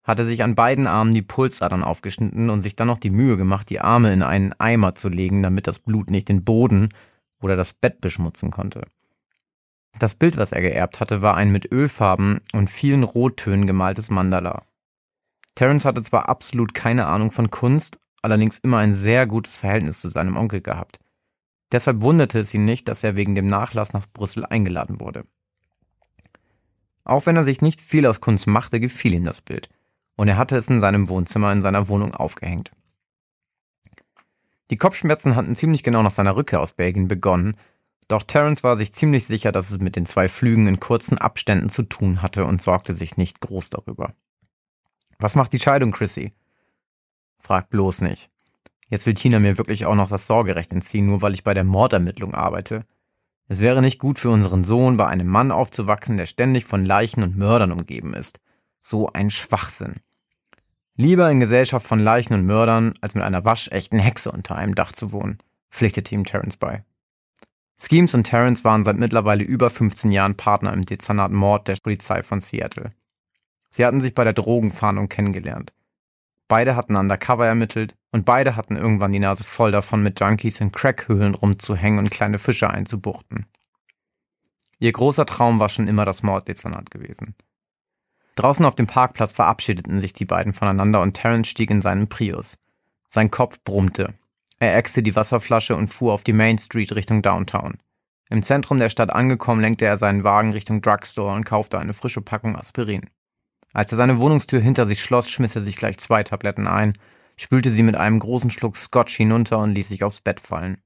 Hatte 0.04 0.26
sich 0.26 0.44
an 0.44 0.56
beiden 0.56 0.86
Armen 0.86 1.14
die 1.14 1.22
Pulsadern 1.22 1.84
aufgeschnitten 1.84 2.50
und 2.50 2.62
sich 2.62 2.76
dann 2.76 2.88
noch 2.88 2.98
die 2.98 3.10
Mühe 3.10 3.38
gemacht, 3.38 3.70
die 3.70 3.80
Arme 3.80 4.12
in 4.12 4.22
einen 4.22 4.54
Eimer 4.54 4.96
zu 4.96 5.10
legen, 5.10 5.44
damit 5.44 5.68
das 5.68 5.80
Blut 5.80 6.10
nicht 6.10 6.28
den 6.28 6.44
Boden 6.44 6.90
oder 7.42 7.56
das 7.56 7.74
Bett 7.74 8.02
beschmutzen 8.02 8.52
konnte. 8.52 8.86
Das 10.00 10.16
Bild, 10.16 10.38
was 10.38 10.52
er 10.52 10.62
geerbt 10.62 11.00
hatte, 11.00 11.22
war 11.22 11.36
ein 11.36 11.52
mit 11.52 11.72
Ölfarben 11.72 12.42
und 12.52 12.70
vielen 12.70 13.04
Rottönen 13.04 13.68
gemaltes 13.68 14.10
Mandala. 14.10 14.64
Terence 15.56 15.86
hatte 15.86 16.02
zwar 16.02 16.28
absolut 16.30 16.74
keine 16.74 17.06
Ahnung 17.06 17.32
von 17.32 17.52
Kunst, 17.52 18.00
allerdings 18.24 18.60
immer 18.60 18.78
ein 18.78 18.94
sehr 18.94 19.28
gutes 19.28 19.56
Verhältnis 19.56 20.02
zu 20.02 20.10
seinem 20.10 20.38
Onkel 20.38 20.62
gehabt. 20.62 21.00
Deshalb 21.72 22.02
wunderte 22.02 22.40
es 22.40 22.54
ihn 22.54 22.66
nicht, 22.66 22.88
dass 22.88 23.04
er 23.04 23.16
wegen 23.16 23.36
dem 23.36 23.48
Nachlass 23.48 23.94
nach 23.94 24.08
Brüssel 24.12 24.46
eingeladen 24.46 25.00
wurde. 25.00 25.26
Auch 27.04 27.26
wenn 27.26 27.36
er 27.36 27.44
sich 27.44 27.62
nicht 27.62 27.82
viel 27.82 28.06
aus 28.06 28.22
Kunst 28.22 28.48
machte, 28.48 28.80
gefiel 28.80 29.14
ihm 29.14 29.26
das 29.26 29.42
Bild, 29.42 29.70
und 30.16 30.28
er 30.28 30.38
hatte 30.38 30.56
es 30.56 30.70
in 30.70 30.80
seinem 30.80 31.10
Wohnzimmer 31.10 31.52
in 31.52 31.62
seiner 31.62 31.88
Wohnung 31.90 32.14
aufgehängt. 32.14 32.72
Die 34.70 34.78
Kopfschmerzen 34.78 35.36
hatten 35.36 35.56
ziemlich 35.56 35.84
genau 35.84 36.02
nach 36.02 36.12
seiner 36.12 36.36
Rückkehr 36.36 36.62
aus 36.62 36.74
Belgien 36.74 37.08
begonnen, 37.08 37.58
doch 38.08 38.24
Terence 38.24 38.64
war 38.64 38.76
sich 38.76 38.94
ziemlich 38.94 39.26
sicher, 39.26 39.52
dass 39.52 39.72
es 39.72 39.80
mit 39.80 39.96
den 39.96 40.06
zwei 40.06 40.30
Flügen 40.30 40.68
in 40.68 40.80
kurzen 40.80 41.18
Abständen 41.18 41.70
zu 41.70 41.84
tun 41.84 42.22
hatte 42.22 42.46
und 42.46 42.62
sorgte 42.62 42.94
sich 42.94 43.18
nicht 43.18 43.40
groß 43.40 43.70
darüber. 43.70 44.14
Was 45.20 45.36
macht 45.36 45.54
die 45.54 45.60
Scheidung, 45.60 45.92
Chrissy? 45.92 46.34
Frag 47.44 47.70
bloß 47.70 48.02
nicht. 48.02 48.30
Jetzt 48.88 49.06
will 49.06 49.16
Tina 49.16 49.40
mir 49.40 49.58
wirklich 49.58 49.86
auch 49.86 49.96
noch 49.96 50.10
das 50.10 50.28
Sorgerecht 50.28 50.72
entziehen, 50.72 51.06
nur 51.08 51.22
weil 51.22 51.34
ich 51.34 51.44
bei 51.44 51.54
der 51.54 51.66
Mordermittlung 51.66 52.34
arbeite. 52.34 52.86
Es 53.50 53.60
wäre 53.60 53.82
nicht 53.82 54.00
gut 54.00 54.18
für 54.18 54.30
unseren 54.30 54.64
Sohn, 54.64 54.98
bei 54.98 55.08
einem 55.08 55.28
Mann 55.28 55.52
aufzuwachsen, 55.52 56.16
der 56.16 56.26
ständig 56.26 56.66
von 56.66 56.86
Leichen 56.86 57.22
und 57.22 57.38
Mördern 57.38 57.72
umgeben 57.72 58.14
ist. 58.14 58.40
So 58.80 59.12
ein 59.12 59.30
Schwachsinn. 59.30 59.96
Lieber 60.96 61.30
in 61.30 61.40
Gesellschaft 61.40 61.86
von 61.86 62.00
Leichen 62.00 62.34
und 62.34 62.46
Mördern, 62.46 62.94
als 63.02 63.16
mit 63.16 63.24
einer 63.24 63.44
waschechten 63.44 64.00
Hexe 64.00 64.32
unter 64.32 64.56
einem 64.56 64.76
Dach 64.76 64.92
zu 64.92 65.12
wohnen, 65.12 65.40
pflichtete 65.70 66.14
ihm 66.16 66.24
Terence 66.24 66.56
bei. 66.56 66.84
Schemes 67.82 68.14
und 68.14 68.24
Terence 68.24 68.64
waren 68.64 68.84
seit 68.84 68.98
mittlerweile 68.98 69.44
über 69.44 69.70
15 69.70 70.12
Jahren 70.12 70.38
Partner 70.38 70.72
im 70.72 70.86
Dezernat 70.86 71.32
Mord 71.32 71.68
der 71.68 71.76
Polizei 71.84 72.24
von 72.24 72.40
Seattle. 72.40 72.92
Sie 73.72 73.86
hatten 73.86 74.02
sich 74.02 74.14
bei 74.14 74.24
der 74.24 74.34
Drogenfahndung 74.34 75.10
kennengelernt. 75.10 75.74
Beide 76.54 76.76
hatten 76.76 76.96
undercover 76.96 77.48
ermittelt 77.48 77.96
und 78.12 78.26
beide 78.26 78.56
hatten 78.56 78.76
irgendwann 78.76 79.12
die 79.12 79.18
Nase 79.18 79.44
voll 79.44 79.72
davon, 79.72 80.04
mit 80.04 80.20
Junkies 80.20 80.62
in 80.62 80.72
Crackhöhlen 80.72 81.34
rumzuhängen 81.34 81.98
und 81.98 82.12
kleine 82.12 82.38
Fische 82.38 82.70
einzubuchten. 82.70 83.48
Ihr 84.78 84.92
großer 84.92 85.26
Traum 85.26 85.60
war 85.60 85.68
schon 85.70 85.88
immer 85.88 86.06
das 86.06 86.22
Morddezernat 86.22 86.92
gewesen. 86.92 87.34
Draußen 88.36 88.66
auf 88.66 88.76
dem 88.76 88.86
Parkplatz 88.86 89.32
verabschiedeten 89.32 90.00
sich 90.00 90.14
die 90.14 90.26
beiden 90.26 90.54
voneinander 90.54 91.02
und 91.02 91.14
Terence 91.14 91.48
stieg 91.48 91.72
in 91.72 91.82
seinen 91.82 92.08
Prius. 92.08 92.60
Sein 93.08 93.32
Kopf 93.32 93.64
brummte. 93.64 94.14
Er 94.60 94.78
äxte 94.78 95.02
die 95.02 95.16
Wasserflasche 95.16 95.76
und 95.76 95.88
fuhr 95.88 96.14
auf 96.14 96.24
die 96.24 96.34
Main 96.34 96.60
Street 96.60 96.96
Richtung 96.96 97.24
Downtown. 97.24 97.80
Im 98.30 98.44
Zentrum 98.44 98.78
der 98.78 98.90
Stadt 98.90 99.10
angekommen, 99.12 99.62
lenkte 99.62 99.86
er 99.86 99.98
seinen 99.98 100.24
Wagen 100.24 100.52
Richtung 100.52 100.84
Drugstore 100.84 101.34
und 101.34 101.48
kaufte 101.48 101.80
eine 101.80 101.96
frische 101.96 102.22
Packung 102.22 102.56
Aspirin. 102.56 103.10
Als 103.74 103.92
er 103.92 103.98
seine 103.98 104.20
Wohnungstür 104.20 104.62
hinter 104.62 104.86
sich 104.86 105.04
schloss, 105.04 105.30
schmiss 105.30 105.56
er 105.56 105.62
sich 105.62 105.76
gleich 105.76 105.98
zwei 105.98 106.24
Tabletten 106.24 106.68
ein, 106.68 106.98
spülte 107.36 107.72
sie 107.72 107.84
mit 107.84 107.96
einem 107.96 108.20
großen 108.20 108.52
Schluck 108.52 108.78
Scotch 108.78 109.16
hinunter 109.16 109.58
und 109.58 109.74
ließ 109.74 109.90
sich 109.90 110.04
aufs 110.04 110.22
Bett 110.22 110.40
fallen. 110.40 110.78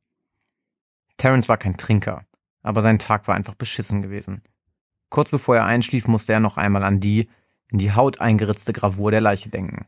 Terence 1.17 1.49
war 1.49 1.57
kein 1.57 1.77
Trinker, 1.77 2.25
aber 2.63 2.81
sein 2.81 2.99
Tag 2.99 3.27
war 3.27 3.35
einfach 3.35 3.55
beschissen 3.55 4.01
gewesen. 4.01 4.41
Kurz 5.09 5.31
bevor 5.31 5.57
er 5.57 5.65
einschlief, 5.65 6.07
musste 6.07 6.33
er 6.33 6.39
noch 6.39 6.57
einmal 6.57 6.83
an 6.83 6.99
die, 6.99 7.29
in 7.69 7.79
die 7.79 7.91
Haut 7.91 8.21
eingeritzte 8.21 8.71
Gravur 8.71 9.11
der 9.11 9.21
Leiche 9.21 9.49
denken. 9.49 9.85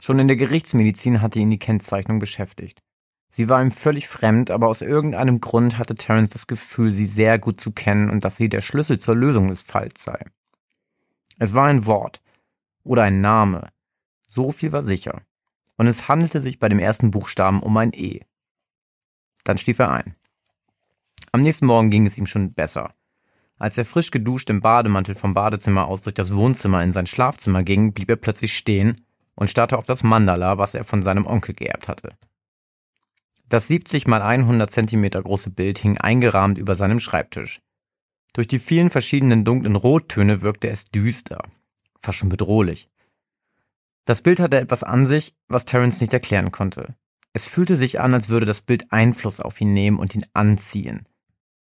Schon 0.00 0.18
in 0.18 0.28
der 0.28 0.36
Gerichtsmedizin 0.36 1.20
hatte 1.20 1.38
ihn 1.38 1.50
die 1.50 1.58
Kennzeichnung 1.58 2.18
beschäftigt. 2.18 2.80
Sie 3.28 3.48
war 3.48 3.60
ihm 3.60 3.72
völlig 3.72 4.08
fremd, 4.08 4.50
aber 4.50 4.68
aus 4.68 4.80
irgendeinem 4.80 5.40
Grund 5.40 5.76
hatte 5.76 5.94
Terence 5.94 6.30
das 6.30 6.46
Gefühl, 6.46 6.90
sie 6.90 7.04
sehr 7.04 7.38
gut 7.38 7.60
zu 7.60 7.72
kennen 7.72 8.08
und 8.08 8.24
dass 8.24 8.36
sie 8.36 8.48
der 8.48 8.62
Schlüssel 8.62 8.98
zur 8.98 9.16
Lösung 9.16 9.48
des 9.48 9.60
Falls 9.60 10.02
sei. 10.02 10.24
Es 11.38 11.54
war 11.54 11.68
ein 11.68 11.86
Wort 11.86 12.20
oder 12.82 13.04
ein 13.04 13.20
Name. 13.20 13.68
So 14.26 14.52
viel 14.52 14.72
war 14.72 14.82
sicher. 14.82 15.22
Und 15.76 15.86
es 15.86 16.08
handelte 16.08 16.40
sich 16.40 16.58
bei 16.58 16.68
dem 16.68 16.80
ersten 16.80 17.10
Buchstaben 17.10 17.62
um 17.62 17.76
ein 17.76 17.92
E. 17.92 18.20
Dann 19.44 19.58
schlief 19.58 19.78
er 19.78 19.92
ein. 19.92 20.16
Am 21.30 21.40
nächsten 21.40 21.66
Morgen 21.66 21.90
ging 21.90 22.06
es 22.06 22.18
ihm 22.18 22.26
schon 22.26 22.52
besser. 22.52 22.94
Als 23.58 23.78
er 23.78 23.84
frisch 23.84 24.10
geduscht 24.10 24.50
im 24.50 24.60
Bademantel 24.60 25.14
vom 25.14 25.34
Badezimmer 25.34 25.86
aus 25.86 26.02
durch 26.02 26.14
das 26.14 26.34
Wohnzimmer 26.34 26.82
in 26.82 26.92
sein 26.92 27.06
Schlafzimmer 27.06 27.62
ging, 27.62 27.92
blieb 27.92 28.08
er 28.10 28.16
plötzlich 28.16 28.56
stehen 28.56 29.04
und 29.34 29.50
starrte 29.50 29.78
auf 29.78 29.86
das 29.86 30.02
Mandala, 30.02 30.58
was 30.58 30.74
er 30.74 30.84
von 30.84 31.02
seinem 31.02 31.26
Onkel 31.26 31.54
geerbt 31.54 31.88
hatte. 31.88 32.10
Das 33.48 33.68
70 33.68 34.06
mal 34.06 34.22
100 34.22 34.70
Zentimeter 34.70 35.22
große 35.22 35.50
Bild 35.50 35.78
hing 35.78 35.96
eingerahmt 35.96 36.58
über 36.58 36.74
seinem 36.74 37.00
Schreibtisch. 37.00 37.60
Durch 38.32 38.48
die 38.48 38.58
vielen 38.58 38.90
verschiedenen 38.90 39.44
dunklen 39.44 39.76
Rottöne 39.76 40.42
wirkte 40.42 40.68
es 40.68 40.90
düster, 40.90 41.42
fast 42.00 42.18
schon 42.18 42.28
bedrohlich. 42.28 42.88
Das 44.04 44.22
Bild 44.22 44.40
hatte 44.40 44.58
etwas 44.58 44.82
an 44.82 45.06
sich, 45.06 45.34
was 45.48 45.64
Terence 45.64 46.00
nicht 46.00 46.12
erklären 46.12 46.52
konnte. 46.52 46.96
Es 47.32 47.44
fühlte 47.44 47.76
sich 47.76 48.00
an, 48.00 48.14
als 48.14 48.28
würde 48.28 48.46
das 48.46 48.62
Bild 48.62 48.90
Einfluss 48.90 49.40
auf 49.40 49.60
ihn 49.60 49.74
nehmen 49.74 49.98
und 49.98 50.14
ihn 50.14 50.24
anziehen. 50.32 51.06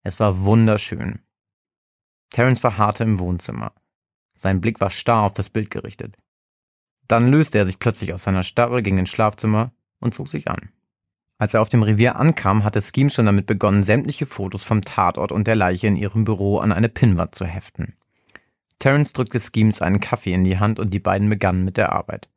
Es 0.03 0.21
war 0.21 0.43
wunderschön. 0.43 1.21
Terence 2.31 2.61
verharrte 2.61 3.05
im 3.05 3.19
Wohnzimmer. 3.19 3.73
Sein 4.35 4.61
Blick 4.61 4.81
war 4.81 4.91
starr 4.91 5.25
auf 5.25 5.35
das 5.35 5.51
Bild 5.51 5.71
gerichtet. 5.71 6.17
Dann 7.09 7.29
löste 7.29 7.59
er 7.59 7.67
sich 7.67 7.79
plötzlich 7.79 8.13
aus 8.13 8.25
seiner 8.25 8.43
Starre, 8.43 8.83
ging 8.83 8.99
ins 8.99 9.09
Schlafzimmer 9.09 9.73
und 10.01 10.15
zog 10.15 10.29
sich 10.29 10.49
an. 10.49 10.71
Als 11.39 11.53
er 11.53 11.61
auf 11.61 11.69
dem 11.69 11.83
Revier 11.83 12.17
ankam, 12.17 12.65
hatte 12.65 12.81
Scheme 12.81 13.11
schon 13.11 13.27
damit 13.27 13.47
begonnen, 13.47 13.85
sämtliche 13.85 14.27
Fotos 14.27 14.63
vom 14.63 14.83
Tatort 14.83 15.33
und 15.33 15.47
der 15.47 15.57
Leiche 15.57 15.87
in 15.87 15.97
ihrem 15.97 16.25
Büro 16.25 16.59
an 16.59 16.73
eine 16.73 16.89
Pinnwand 16.89 17.35
zu 17.35 17.45
heften. 17.45 17.95
Terence 18.79 19.13
drückte 19.13 19.41
Schemes 19.41 19.83
einen 19.83 20.01
Kaffee 20.01 20.33
in 20.33 20.45
die 20.45 20.59
Hand 20.59 20.79
und 20.79 20.91
die 20.91 20.99
beiden 20.99 21.29
begannen 21.29 21.65
mit 21.65 21.77
der 21.77 21.93
Arbeit. 21.93 22.29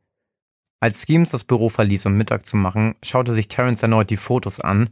Als 0.82 1.06
Schemes 1.06 1.30
das 1.30 1.44
Büro 1.44 1.70
verließ, 1.70 2.06
um 2.06 2.14
Mittag 2.14 2.46
zu 2.46 2.56
machen, 2.56 2.96
schaute 3.04 3.34
sich 3.34 3.48
Terence 3.48 3.84
erneut 3.84 4.10
die 4.10 4.18
Fotos 4.18 4.60
an, 4.60 4.90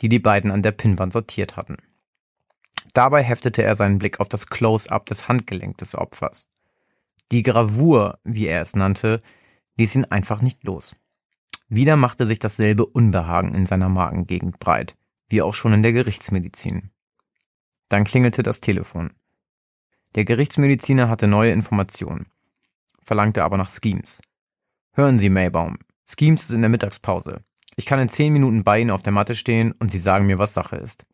die 0.00 0.08
die 0.08 0.18
beiden 0.18 0.50
an 0.50 0.62
der 0.62 0.72
Pinnwand 0.72 1.12
sortiert 1.12 1.56
hatten. 1.56 1.76
Dabei 2.94 3.22
heftete 3.22 3.62
er 3.62 3.76
seinen 3.76 3.98
Blick 3.98 4.20
auf 4.20 4.28
das 4.28 4.46
Close-up 4.46 5.06
des 5.06 5.28
Handgelenks 5.28 5.78
des 5.78 5.94
Opfers. 5.94 6.48
Die 7.30 7.42
Gravur, 7.42 8.18
wie 8.24 8.46
er 8.46 8.62
es 8.62 8.74
nannte, 8.74 9.20
ließ 9.76 9.94
ihn 9.94 10.04
einfach 10.06 10.42
nicht 10.42 10.64
los. 10.64 10.96
Wieder 11.68 11.96
machte 11.96 12.24
sich 12.24 12.38
dasselbe 12.38 12.86
Unbehagen 12.86 13.54
in 13.54 13.66
seiner 13.66 13.88
Magengegend 13.88 14.58
breit, 14.58 14.96
wie 15.28 15.42
auch 15.42 15.54
schon 15.54 15.74
in 15.74 15.82
der 15.82 15.92
Gerichtsmedizin. 15.92 16.90
Dann 17.88 18.04
klingelte 18.04 18.42
das 18.42 18.60
Telefon. 18.60 19.12
Der 20.14 20.24
Gerichtsmediziner 20.24 21.08
hatte 21.08 21.26
neue 21.26 21.52
Informationen, 21.52 22.26
verlangte 23.02 23.44
aber 23.44 23.58
nach 23.58 23.70
Schemes. 23.70 24.20
Hören 24.92 25.18
Sie, 25.18 25.28
Maybaum, 25.28 25.78
Schemes 26.06 26.44
ist 26.44 26.50
in 26.50 26.62
der 26.62 26.70
Mittagspause. 26.70 27.42
Ich 27.76 27.86
kann 27.86 28.00
in 28.00 28.08
zehn 28.08 28.32
Minuten 28.32 28.64
bei 28.64 28.80
Ihnen 28.80 28.90
auf 28.90 29.02
der 29.02 29.12
Matte 29.12 29.34
stehen 29.34 29.72
und 29.72 29.90
Sie 29.90 29.98
sagen 29.98 30.26
mir, 30.26 30.38
was 30.38 30.54
Sache 30.54 30.76
ist. 30.76 31.04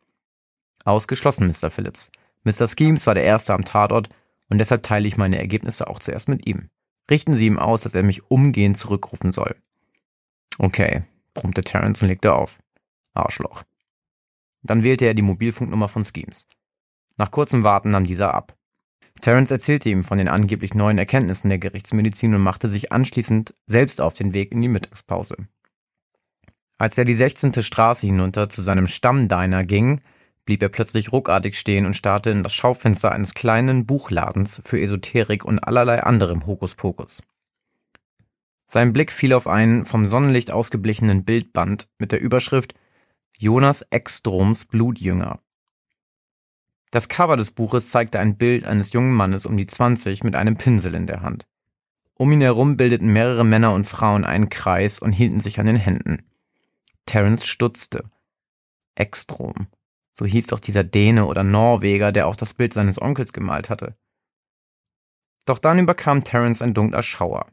Ausgeschlossen, 0.85 1.47
Mr. 1.47 1.69
Phillips. 1.69 2.11
Mr. 2.43 2.67
Schemes 2.67 3.05
war 3.05 3.13
der 3.13 3.23
Erste 3.23 3.53
am 3.53 3.65
Tatort 3.65 4.09
und 4.49 4.57
deshalb 4.57 4.83
teile 4.83 5.07
ich 5.07 5.17
meine 5.17 5.37
Ergebnisse 5.37 5.87
auch 5.87 5.99
zuerst 5.99 6.29
mit 6.29 6.47
ihm. 6.47 6.69
Richten 7.09 7.35
Sie 7.35 7.45
ihm 7.45 7.59
aus, 7.59 7.81
dass 7.81 7.93
er 7.93 8.03
mich 8.03 8.31
umgehend 8.31 8.77
zurückrufen 8.77 9.31
soll. 9.31 9.55
Okay, 10.57 11.03
brummte 11.33 11.63
Terence 11.63 12.01
und 12.01 12.07
legte 12.07 12.33
auf. 12.33 12.59
Arschloch. 13.13 13.63
Dann 14.63 14.83
wählte 14.83 15.05
er 15.05 15.13
die 15.13 15.21
Mobilfunknummer 15.21 15.89
von 15.89 16.03
Schemes. 16.03 16.45
Nach 17.17 17.31
kurzem 17.31 17.63
Warten 17.63 17.91
nahm 17.91 18.05
dieser 18.05 18.33
ab. 18.33 18.57
Terence 19.21 19.51
erzählte 19.51 19.89
ihm 19.89 20.03
von 20.03 20.17
den 20.17 20.27
angeblich 20.27 20.73
neuen 20.73 20.97
Erkenntnissen 20.97 21.49
der 21.49 21.59
Gerichtsmedizin 21.59 22.33
und 22.33 22.41
machte 22.41 22.67
sich 22.67 22.91
anschließend 22.91 23.53
selbst 23.65 24.01
auf 24.01 24.15
den 24.15 24.33
Weg 24.33 24.51
in 24.51 24.61
die 24.61 24.67
Mittagspause. 24.67 25.35
Als 26.77 26.97
er 26.97 27.05
die 27.05 27.13
16. 27.13 27.63
Straße 27.63 28.05
hinunter 28.05 28.49
zu 28.49 28.61
seinem 28.61 28.87
Stammdiner 28.87 29.63
ging, 29.63 30.01
blieb 30.45 30.61
er 30.61 30.69
plötzlich 30.69 31.11
ruckartig 31.11 31.57
stehen 31.57 31.85
und 31.85 31.95
starrte 31.95 32.29
in 32.29 32.43
das 32.43 32.53
Schaufenster 32.53 33.11
eines 33.11 33.33
kleinen 33.33 33.85
Buchladens 33.85 34.61
für 34.65 34.79
Esoterik 34.79 35.45
und 35.45 35.59
allerlei 35.59 36.03
anderem 36.03 36.45
Hokuspokus. 36.45 37.23
Sein 38.67 38.93
Blick 38.93 39.11
fiel 39.11 39.33
auf 39.33 39.47
einen 39.47 39.85
vom 39.85 40.05
Sonnenlicht 40.05 40.51
ausgeblichenen 40.51 41.23
Bildband 41.23 41.87
mit 41.99 42.11
der 42.11 42.21
Überschrift 42.21 42.73
Jonas 43.37 43.83
Ekstroms 43.83 44.65
Blutjünger. 44.65 45.39
Das 46.91 47.09
Cover 47.09 47.37
des 47.37 47.51
Buches 47.51 47.91
zeigte 47.91 48.19
ein 48.19 48.37
Bild 48.37 48.65
eines 48.65 48.93
jungen 48.93 49.13
Mannes 49.13 49.45
um 49.45 49.57
die 49.57 49.67
20 49.67 50.23
mit 50.23 50.35
einem 50.35 50.57
Pinsel 50.57 50.95
in 50.95 51.07
der 51.07 51.21
Hand. 51.21 51.45
Um 52.13 52.31
ihn 52.31 52.41
herum 52.41 52.77
bildeten 52.77 53.11
mehrere 53.11 53.43
Männer 53.43 53.73
und 53.73 53.83
Frauen 53.83 54.23
einen 54.23 54.49
Kreis 54.49 54.99
und 54.99 55.11
hielten 55.11 55.41
sich 55.41 55.59
an 55.59 55.65
den 55.65 55.75
Händen. 55.75 56.25
Terence 57.05 57.45
stutzte. 57.45 58.09
Ekstrom. 58.95 59.67
So 60.13 60.25
hieß 60.25 60.47
doch 60.47 60.61
dieser 60.61 60.85
Däne 60.85 61.25
oder 61.25 61.43
Norweger, 61.43 62.13
der 62.13 62.27
auch 62.27 62.37
das 62.37 62.53
Bild 62.53 62.73
seines 62.73 63.01
Onkels 63.01 63.33
gemalt 63.33 63.69
hatte. 63.69 63.97
Doch 65.45 65.59
dann 65.59 65.77
überkam 65.77 66.23
Terence 66.23 66.61
ein 66.61 66.73
dunkler 66.73 67.03
Schauer. 67.03 67.47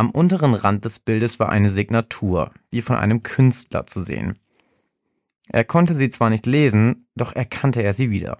Am 0.00 0.12
unteren 0.12 0.54
Rand 0.54 0.86
des 0.86 0.98
Bildes 0.98 1.38
war 1.40 1.50
eine 1.50 1.68
Signatur, 1.68 2.52
wie 2.70 2.80
von 2.80 2.96
einem 2.96 3.22
Künstler 3.22 3.86
zu 3.86 4.02
sehen. 4.02 4.38
Er 5.46 5.62
konnte 5.62 5.92
sie 5.92 6.08
zwar 6.08 6.30
nicht 6.30 6.46
lesen, 6.46 7.06
doch 7.16 7.34
erkannte 7.34 7.82
er 7.82 7.92
sie 7.92 8.10
wieder. 8.10 8.38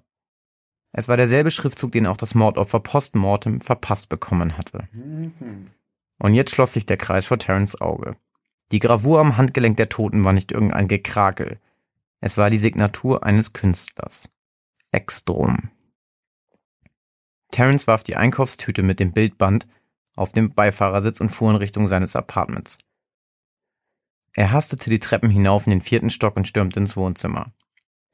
Es 0.91 1.07
war 1.07 1.19
derselbe 1.19 1.51
Schriftzug, 1.51 1.93
den 1.93 2.07
auch 2.07 2.17
das 2.17 2.35
Mordopfer 2.35 2.81
postmortem 2.81 3.61
verpasst 3.61 4.09
bekommen 4.09 4.57
hatte. 4.57 4.89
Und 6.19 6.33
jetzt 6.33 6.53
schloss 6.55 6.73
sich 6.73 6.87
der 6.87 6.97
Kreis 6.97 7.27
vor 7.27 7.39
Terence 7.39 7.79
Auge. 7.79 8.17
Die 8.73 8.79
Gravur 8.79 9.21
am 9.21 9.37
Handgelenk 9.37 9.77
der 9.77 9.91
Toten 9.91 10.25
war 10.25 10.33
nicht 10.33 10.53
irgendein 10.53 10.89
Gekrakel. 10.89 11.59
Es 12.23 12.39
war 12.39 12.49
die 12.49 12.57
Signatur 12.57 13.23
eines 13.23 13.53
Künstlers. 13.53 14.31
Ekstrom. 14.93 15.69
Terence 17.51 17.87
warf 17.87 18.03
die 18.03 18.17
Einkaufstüte 18.17 18.83
mit 18.83 18.99
dem 18.99 19.13
Bildband 19.13 19.67
auf 20.21 20.33
dem 20.33 20.53
Beifahrersitz 20.53 21.21
und 21.21 21.31
fuhr 21.31 21.51
in 21.51 21.57
Richtung 21.57 21.89
seines 21.89 22.15
Apartments. 22.15 22.79
Er 24.35 24.53
hastete 24.53 24.91
die 24.91 25.01
Treppen 25.01 25.31
hinauf 25.31 25.67
in 25.67 25.71
den 25.71 25.81
vierten 25.81 26.11
Stock 26.11 26.37
und 26.37 26.47
stürmte 26.47 26.79
ins 26.79 26.97
Wohnzimmer. 26.97 27.53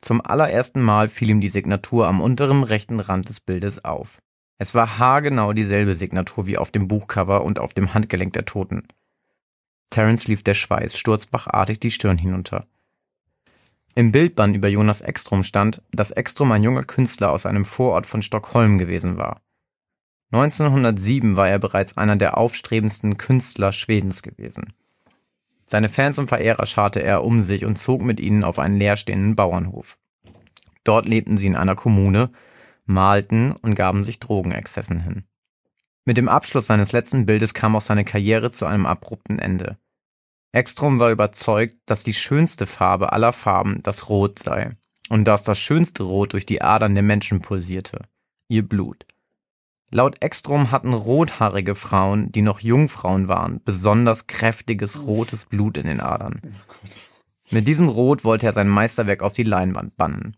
Zum 0.01 0.21
allerersten 0.21 0.81
Mal 0.81 1.09
fiel 1.09 1.31
ihm 1.31 1.41
die 1.41 1.49
Signatur 1.49 2.07
am 2.07 2.21
unteren 2.21 2.63
rechten 2.63 3.01
Rand 3.01 3.29
des 3.29 3.41
Bildes 3.41 3.85
auf. 3.85 4.23
Es 4.59 4.75
war 4.75 4.99
haargenau 4.99 5.53
dieselbe 5.53 5.95
Signatur 5.95 6.47
wie 6.47 6.57
auf 6.57 6.71
dem 6.71 6.89
Buchcover 6.89 7.45
und 7.45 7.59
auf 7.59 7.75
dem 7.75 7.93
Handgelenk 7.93 8.33
der 8.33 8.45
Toten. 8.45 8.87
Terence 9.91 10.29
lief 10.29 10.43
der 10.43 10.55
Schweiß 10.55 10.97
sturzbachartig 10.97 11.81
die 11.81 11.91
Stirn 11.91 12.19
hinunter. 12.19 12.67
Im 13.95 14.13
Bildband 14.13 14.57
über 14.57 14.69
Jonas 14.69 15.03
Ekstrom 15.03 15.43
stand, 15.43 15.83
dass 15.91 16.11
Ekstrom 16.11 16.53
ein 16.53 16.63
junger 16.63 16.85
Künstler 16.85 17.33
aus 17.33 17.47
einem 17.47 17.65
Vorort 17.65 18.07
von 18.07 18.23
Stockholm 18.23 18.79
gewesen 18.79 19.17
war. 19.17 19.41
1907 20.37 21.37
war 21.37 21.49
er 21.49 21.59
bereits 21.59 21.97
einer 21.97 22.17
der 22.17 22.37
aufstrebendsten 22.37 23.17
Künstler 23.17 23.73
Schwedens 23.73 24.23
gewesen. 24.23 24.75
Seine 25.67 25.89
Fans 25.89 26.19
und 26.19 26.29
Verehrer 26.29 26.67
scharte 26.67 27.03
er 27.03 27.25
um 27.25 27.41
sich 27.41 27.65
und 27.65 27.77
zog 27.77 28.03
mit 28.03 28.21
ihnen 28.21 28.45
auf 28.45 28.59
einen 28.59 28.79
leerstehenden 28.79 29.35
Bauernhof. 29.35 29.99
Dort 30.85 31.07
lebten 31.07 31.37
sie 31.37 31.47
in 31.47 31.57
einer 31.57 31.75
Kommune, 31.75 32.31
malten 32.85 33.53
und 33.53 33.75
gaben 33.75 34.05
sich 34.05 34.21
Drogenexzessen 34.21 35.01
hin. 35.01 35.25
Mit 36.05 36.17
dem 36.17 36.29
Abschluss 36.29 36.69
seines 36.69 36.93
letzten 36.93 37.27
Bildes 37.27 37.53
kam 37.53 37.75
auch 37.75 37.81
seine 37.81 38.05
Karriere 38.05 38.53
zu 38.53 38.65
einem 38.65 38.87
abrupten 38.87 39.41
Ende. 39.41 39.77
Ekstrom 40.53 41.01
war 41.01 41.11
überzeugt, 41.11 41.77
dass 41.87 42.05
die 42.05 42.15
schönste 42.15 42.67
Farbe 42.67 43.13
aller 43.13 43.33
Farben 43.33 43.83
das 43.83 44.09
Rot 44.09 44.39
sei 44.39 44.77
und 45.09 45.25
dass 45.25 45.43
das 45.43 45.59
schönste 45.59 46.05
Rot 46.05 46.33
durch 46.33 46.47
die 46.47 46.63
Adern 46.63 46.95
der 46.95 47.03
Menschen 47.03 47.43
pulsierte, 47.43 48.03
ihr 48.49 48.67
Blut. 48.67 49.05
Laut 49.91 50.17
Ekstrom 50.21 50.73
hatten 50.73 50.93
rothaarige 50.93 51.75
Frauen, 51.75 52.33
die 52.33 52.43
noch 52.43 52.61
Jungfrauen 52.61 53.29
waren, 53.29 53.61
besonders 53.65 54.27
kräftiges 54.27 55.07
rotes 55.07 55.45
Blut 55.45 55.77
in 55.77 55.87
den 55.87 56.01
Adern. 56.01 56.41
Oh 56.45 56.89
Mit 57.51 57.69
diesem 57.69 57.89
Rot 57.89 58.25
wollte 58.25 58.47
er 58.47 58.53
sein 58.53 58.69
Meisterwerk 58.69 59.23
auf 59.23 59.33
die 59.33 59.45
Leinwand 59.45 59.97
bannen. 59.97 60.37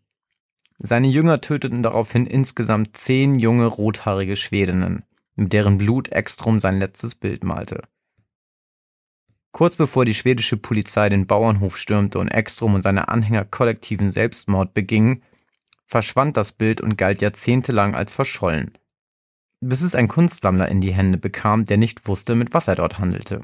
Seine 0.77 1.09
Jünger 1.09 1.41
töteten 1.41 1.83
daraufhin 1.83 2.27
insgesamt 2.27 2.97
zehn 2.97 3.39
junge 3.39 3.67
rothaarige 3.67 4.37
Schwedinnen, 4.37 5.05
mit 5.35 5.53
deren 5.53 5.79
Blut 5.79 6.13
Ekstrom 6.13 6.61
sein 6.61 6.79
letztes 6.79 7.15
Bild 7.15 7.43
malte. 7.43 7.83
Kurz 9.51 9.77
bevor 9.77 10.05
die 10.05 10.15
schwedische 10.15 10.57
Polizei 10.57 11.09
den 11.09 11.27
Bauernhof 11.27 11.79
stürmte 11.79 12.19
und 12.19 12.29
Ekstrom 12.29 12.75
und 12.75 12.83
seine 12.83 13.09
Anhänger 13.09 13.45
kollektiven 13.45 14.11
Selbstmord 14.11 14.75
begingen, 14.75 15.23
verschwand 15.87 16.37
das 16.37 16.53
Bild 16.53 16.81
und 16.81 16.99
galt 16.99 17.23
jahrzehntelang 17.23 17.95
als 17.95 18.13
verschollen, 18.13 18.73
bis 19.61 19.81
es 19.83 19.95
ein 19.95 20.09
Kunstsammler 20.09 20.69
in 20.69 20.81
die 20.81 20.93
Hände 20.93 21.19
bekam, 21.19 21.65
der 21.65 21.77
nicht 21.77 22.07
wusste, 22.07 22.35
mit 22.35 22.55
was 22.55 22.69
er 22.69 22.77
dort 22.77 22.99
handelte. 22.99 23.43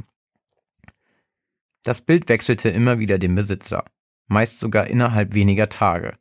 Das 1.83 2.01
Bild 2.01 2.29
wechselte 2.29 2.69
immer 2.71 2.99
wieder 2.99 3.19
den 3.19 3.35
Besitzer, 3.35 3.85
meist 4.27 4.59
sogar 4.59 4.87
innerhalb 4.87 5.35
weniger 5.35 5.69
Tage. 5.69 6.17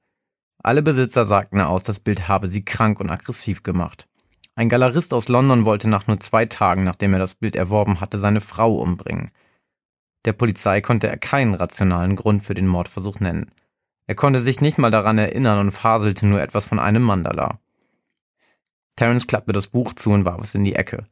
Alle 0.62 0.82
Besitzer 0.82 1.26
sagten 1.26 1.60
aus, 1.60 1.84
das 1.84 2.00
Bild 2.00 2.28
habe 2.28 2.48
sie 2.48 2.66
krank 2.66 3.00
und 3.00 3.10
aggressiv 3.10 3.64
gemacht. 3.64 4.08
Ein 4.56 4.70
Galerist 4.70 5.14
aus 5.14 5.30
London 5.30 5.66
wollte 5.66 5.90
nach 5.90 6.08
nur 6.08 6.20
zwei 6.20 6.46
Tagen, 6.46 6.84
nachdem 6.84 7.14
er 7.14 7.20
das 7.20 7.36
Bild 7.36 7.56
erworben 7.56 8.02
hatte, 8.02 8.20
seine 8.20 8.42
Frau 8.42 8.76
umbringen. 8.76 9.32
Der 10.26 10.34
Polizei 10.34 10.80
konnte 10.80 11.08
er 11.08 11.18
keinen 11.18 11.54
rationalen 11.54 12.16
Grund 12.16 12.44
für 12.44 12.54
den 12.54 12.68
Mordversuch 12.68 13.20
nennen. 13.20 13.52
Er 14.06 14.16
konnte 14.16 14.42
sich 14.42 14.62
nicht 14.62 14.78
mal 14.78 14.92
daran 14.92 15.18
erinnern 15.18 15.60
und 15.60 15.72
faselte 15.72 16.28
nur 16.28 16.42
etwas 16.42 16.66
von 16.66 16.80
einem 16.80 17.04
Mandala. 17.04 17.60
Terence 18.96 19.28
klappte 19.28 19.54
das 19.54 19.68
Buch 19.68 19.94
zu 19.94 20.12
und 20.12 20.26
warf 20.26 20.42
es 20.42 20.56
in 20.56 20.64
die 20.64 20.76
Ecke. 20.76 21.08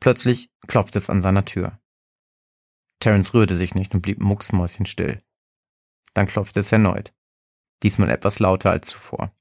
Plötzlich 0.00 0.50
klopfte 0.66 0.98
es 0.98 1.10
an 1.10 1.20
seiner 1.20 1.44
Tür. 1.44 1.78
Terence 3.00 3.34
rührte 3.34 3.56
sich 3.56 3.74
nicht 3.74 3.94
und 3.94 4.02
blieb 4.02 4.20
mucksmäuschenstill. 4.20 5.22
Dann 6.14 6.26
klopfte 6.26 6.60
es 6.60 6.72
erneut. 6.72 7.12
Diesmal 7.82 8.10
etwas 8.10 8.40
lauter 8.40 8.70
als 8.70 8.88
zuvor. 8.88 9.32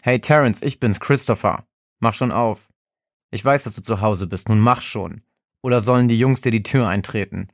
Hey 0.00 0.20
Terence, 0.20 0.62
ich 0.62 0.80
bin's, 0.80 1.00
Christopher. 1.00 1.66
Mach 1.98 2.14
schon 2.14 2.32
auf. 2.32 2.68
Ich 3.30 3.44
weiß, 3.44 3.64
dass 3.64 3.74
du 3.74 3.82
zu 3.82 4.00
Hause 4.00 4.26
bist, 4.26 4.48
nun 4.48 4.60
mach 4.60 4.80
schon. 4.80 5.22
Oder 5.60 5.80
sollen 5.80 6.08
die 6.08 6.18
Jungs 6.18 6.40
dir 6.40 6.52
die 6.52 6.62
Tür 6.62 6.88
eintreten? 6.88 7.48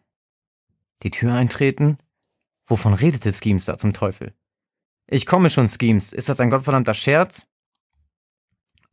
Die 1.03 1.11
Tür 1.11 1.35
eintreten? 1.35 1.99
Wovon 2.67 2.95
redete 2.95 3.33
Schemes 3.33 3.65
da 3.65 3.77
zum 3.77 3.93
Teufel? 3.93 4.35
Ich 5.07 5.27
komme 5.27 5.51
schon, 5.51 5.69
Schemes. 5.69 6.13
Ist 6.13 6.29
das 6.29 6.41
ein 6.41 6.51
gottverdammter 6.51 6.95
Scherz? 6.95 7.47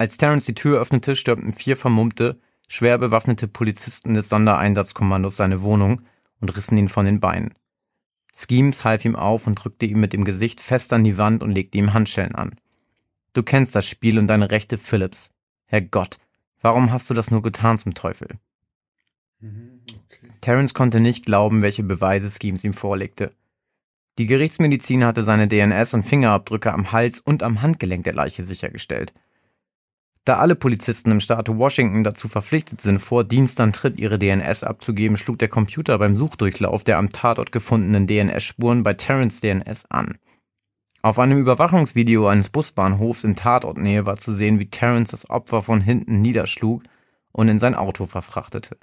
Als 0.02 0.18
Terence 0.18 0.45
die 0.45 0.56
Tür 0.56 0.82
öffnete, 0.82 1.16
stürmten 1.16 1.54
vier 1.54 1.78
vermummte, 1.78 2.39
schwer 2.68 2.97
bewaffnete 2.97 3.47
Polizisten 3.47 4.16
des 4.16 4.30
Sondereinsatzkommandos 4.30 5.38
seine 5.38 5.62
Wohnung 5.62 6.02
und 6.39 6.49
rissen 6.58 6.76
ihn 6.76 6.89
von 6.89 7.06
den 7.06 7.20
Beinen. 7.20 7.54
Schemes 8.34 8.84
half 8.84 9.06
ihm 9.06 9.16
auf 9.16 9.45
und 9.45 9.64
drückte 9.64 9.86
ihm 9.86 9.99
mit 9.99 10.14
dem 10.14 10.26
Gesicht 10.26 10.60
fest 10.60 10.91
an 10.91 11.04
die 11.04 11.20
Wand 11.20 11.43
und 11.43 11.52
legte 11.52 11.78
ihm 11.78 11.93
Handschellen 11.93 12.34
an. 12.34 12.56
Du 13.34 13.43
kennst 13.43 13.76
das 13.76 13.86
Spiel 13.86 14.18
und 14.18 14.26
deine 14.26 14.49
Rechte, 14.49 14.80
Phillips. 14.80 15.30
Herrgott, 15.68 16.18
warum 16.62 16.91
hast 16.91 17.12
du 17.12 17.14
das 17.14 17.30
nur 17.30 17.43
getan 17.43 17.78
zum 17.78 17.93
Teufel? 17.93 18.39
Mhm, 19.39 19.82
okay. 19.88 20.32
Terence 20.41 20.74
konnte 20.74 20.99
nicht 20.99 21.28
glauben, 21.28 21.62
welche 21.62 21.84
Beweise 21.84 22.32
Schemes 22.32 22.64
ihm 22.64 22.74
vorlegte. 22.74 23.36
Die 24.18 24.26
Gerichtsmedizin 24.26 25.06
hatte 25.06 25.22
seine 25.22 25.47
DNS 25.47 25.93
und 25.93 26.02
Fingerabdrücke 26.02 26.74
am 26.74 26.91
Hals 26.91 27.20
und 27.20 27.43
am 27.43 27.62
Handgelenk 27.62 28.04
der 28.06 28.14
Leiche 28.14 28.43
sichergestellt. 28.43 29.14
Da 30.24 30.38
alle 30.38 30.55
Polizisten 30.55 31.09
im 31.09 31.19
Staat 31.19 31.49
Washington 31.49 32.03
dazu 32.03 32.28
verpflichtet 32.28 32.80
sind, 32.80 32.99
vor 32.99 33.24
Dienstantritt 33.24 33.99
ihre 33.99 34.19
DNS 34.19 34.63
abzugeben, 34.63 35.17
schlug 35.17 35.39
der 35.39 35.49
Computer 35.49 35.97
beim 35.97 36.15
Suchdurchlauf 36.15 36.84
der 36.84 36.99
am 36.99 37.09
Tatort 37.09 37.51
gefundenen 37.51 38.05
DNS-Spuren 38.05 38.84
bei 38.84 38.93
Terrence 38.93 39.41
DNS 39.41 39.86
an. 39.89 40.19
Auf 41.01 41.17
einem 41.17 41.39
Überwachungsvideo 41.39 42.28
eines 42.28 42.49
Busbahnhofs 42.49 43.24
in 43.24 43.36
Tatortnähe 43.36 44.05
war 44.05 44.17
zu 44.17 44.34
sehen, 44.34 44.59
wie 44.59 44.69
Terrence 44.69 45.09
das 45.09 45.28
Opfer 45.32 45.63
von 45.63 45.82
hinten 45.82 46.22
niederschlug 46.22 46.84
und 47.32 47.47
in 47.47 47.57
sein 47.57 47.74
Auto 47.74 48.05
verfrachtete. 48.05 48.78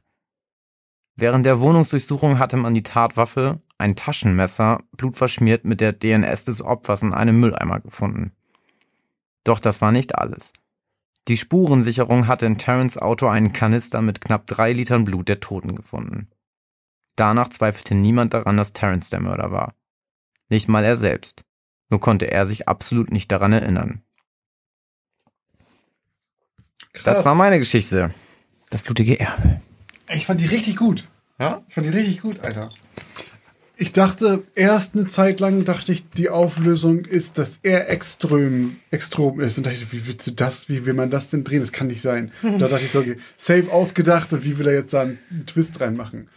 Während 1.15 1.47
der 1.47 1.61
Wohnungsdurchsuchung 1.61 2.41
hatte 2.41 2.57
man 2.57 2.75
die 2.75 2.83
Tatwaffe, 2.83 3.61
ein 3.77 3.95
Taschenmesser, 3.95 4.81
blutverschmiert 4.97 5.65
mit 5.65 5.81
der 5.81 5.93
DNS 5.93 6.45
des 6.45 6.63
Opfers 6.63 7.03
in 7.03 7.15
einem 7.15 7.39
Mülleimer 7.39 7.79
gefunden. 7.79 8.33
Doch 9.45 9.61
das 9.61 9.81
war 9.81 9.93
nicht 9.93 10.17
alles. 10.17 10.53
Die 11.29 11.37
Spurensicherung 11.37 12.27
hatte 12.27 12.47
in 12.47 12.57
Terrence 12.57 12.97
Auto 12.97 13.29
einen 13.29 13.53
Kanister 13.53 14.01
mit 14.01 14.23
knapp 14.23 14.47
drei 14.47 14.73
Litern 14.73 15.05
Blut 15.05 15.29
der 15.29 15.41
Toten 15.41 15.77
gefunden. 15.77 16.29
Danach 17.17 17.51
zweifelte 17.51 17.95
niemand 17.95 18.33
daran, 18.33 18.57
dass 18.57 18.73
Terrence 18.73 19.11
der 19.11 19.21
Mörder 19.21 19.53
war. 19.53 19.75
Nicht 20.49 20.69
mal 20.69 20.85
er 20.85 20.97
selbst. 20.97 21.45
Nur 21.91 22.01
konnte 22.01 22.31
er 22.31 22.47
sich 22.47 22.67
absolut 22.67 23.13
nicht 23.13 23.31
daran 23.31 23.53
erinnern. 23.53 24.03
Krass. 26.95 27.17
Das 27.17 27.25
war 27.25 27.35
meine 27.35 27.59
Geschichte. 27.59 28.15
Das 28.71 28.83
blutige 28.83 29.21
Erbe. 29.21 29.61
Ich 30.11 30.27
fand 30.27 30.41
die 30.41 30.47
richtig 30.47 30.77
gut. 30.77 31.09
Ja? 31.39 31.63
Ich 31.69 31.75
fand 31.75 31.87
die 31.87 31.91
richtig 31.91 32.23
gut, 32.23 32.41
Alter. 32.41 32.71
Ich 33.81 33.93
dachte 33.93 34.43
erst 34.57 34.97
eine 34.97 35.07
Zeit 35.07 35.39
lang, 35.39 35.65
dachte 35.65 35.93
ich, 35.93 36.11
die 36.11 36.31
Auflösung 36.31 37.05
ist, 37.05 37.39
dass 37.39 37.61
er 37.63 37.89
extrem, 37.89 38.81
extrem 38.91 39.39
ist. 39.39 39.57
Und 39.57 39.67
dachte 39.67 39.77
ich, 39.77 39.93
wie 39.93 40.05
willst 40.09 40.27
du 40.27 40.33
das, 40.33 40.69
wie 40.69 40.85
will 40.85 40.95
man 40.95 41.11
das 41.11 41.31
denn 41.31 41.45
drehen? 41.45 41.61
Das 41.61 41.71
kann 41.71 41.87
nicht 41.87 42.03
sein. 42.03 42.33
da 42.43 42.67
dachte 42.67 42.85
ich 42.85 42.91
so, 42.91 42.99
okay, 42.99 43.19
safe 43.37 43.71
ausgedacht 43.71 44.33
und 44.33 44.45
wie 44.45 44.59
will 44.59 44.67
er 44.67 44.75
jetzt 44.75 44.95
da 44.95 45.03
einen 45.03 45.47
Twist 45.47 45.81
reinmachen? 45.81 46.29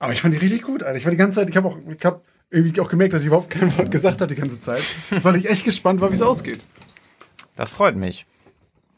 Aber 0.00 0.12
ich 0.12 0.20
fand 0.20 0.34
die 0.34 0.38
richtig 0.38 0.62
gut, 0.62 0.82
Alter. 0.82 0.98
Ich 0.98 1.04
war 1.04 1.12
die 1.12 1.16
ganze 1.16 1.36
Zeit, 1.36 1.48
ich 1.48 1.56
habe 1.56 1.68
auch, 1.68 1.78
ich 1.88 2.04
habe 2.04 2.22
irgendwie 2.50 2.80
auch 2.80 2.88
gemerkt, 2.88 3.12
dass 3.12 3.22
ich 3.22 3.28
überhaupt 3.28 3.50
kein 3.50 3.78
Wort 3.78 3.92
gesagt 3.92 4.20
habe 4.20 4.34
die 4.34 4.40
ganze 4.40 4.58
Zeit. 4.58 4.82
Weil 5.22 5.36
ich 5.36 5.48
echt 5.48 5.62
gespannt 5.62 6.00
war, 6.00 6.10
wie 6.10 6.16
es 6.16 6.22
ausgeht. 6.22 6.60
Das 7.54 7.70
freut 7.70 7.94
mich. 7.94 8.26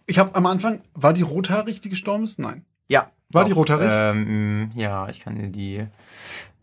Ich 0.06 0.18
habe 0.18 0.34
am 0.34 0.46
Anfang, 0.46 0.80
war 0.94 1.12
die 1.12 1.20
rothaarig, 1.20 1.82
die 1.82 1.90
gestorben 1.90 2.24
ist? 2.24 2.38
Nein. 2.38 2.64
Ja. 2.88 3.12
War 3.34 3.42
auch, 3.42 3.46
die 3.46 3.52
rothaarig? 3.52 3.88
Ähm, 3.90 4.70
ja, 4.74 5.08
ich 5.08 5.20
kann 5.20 5.36
dir 5.36 5.48
die 5.48 5.84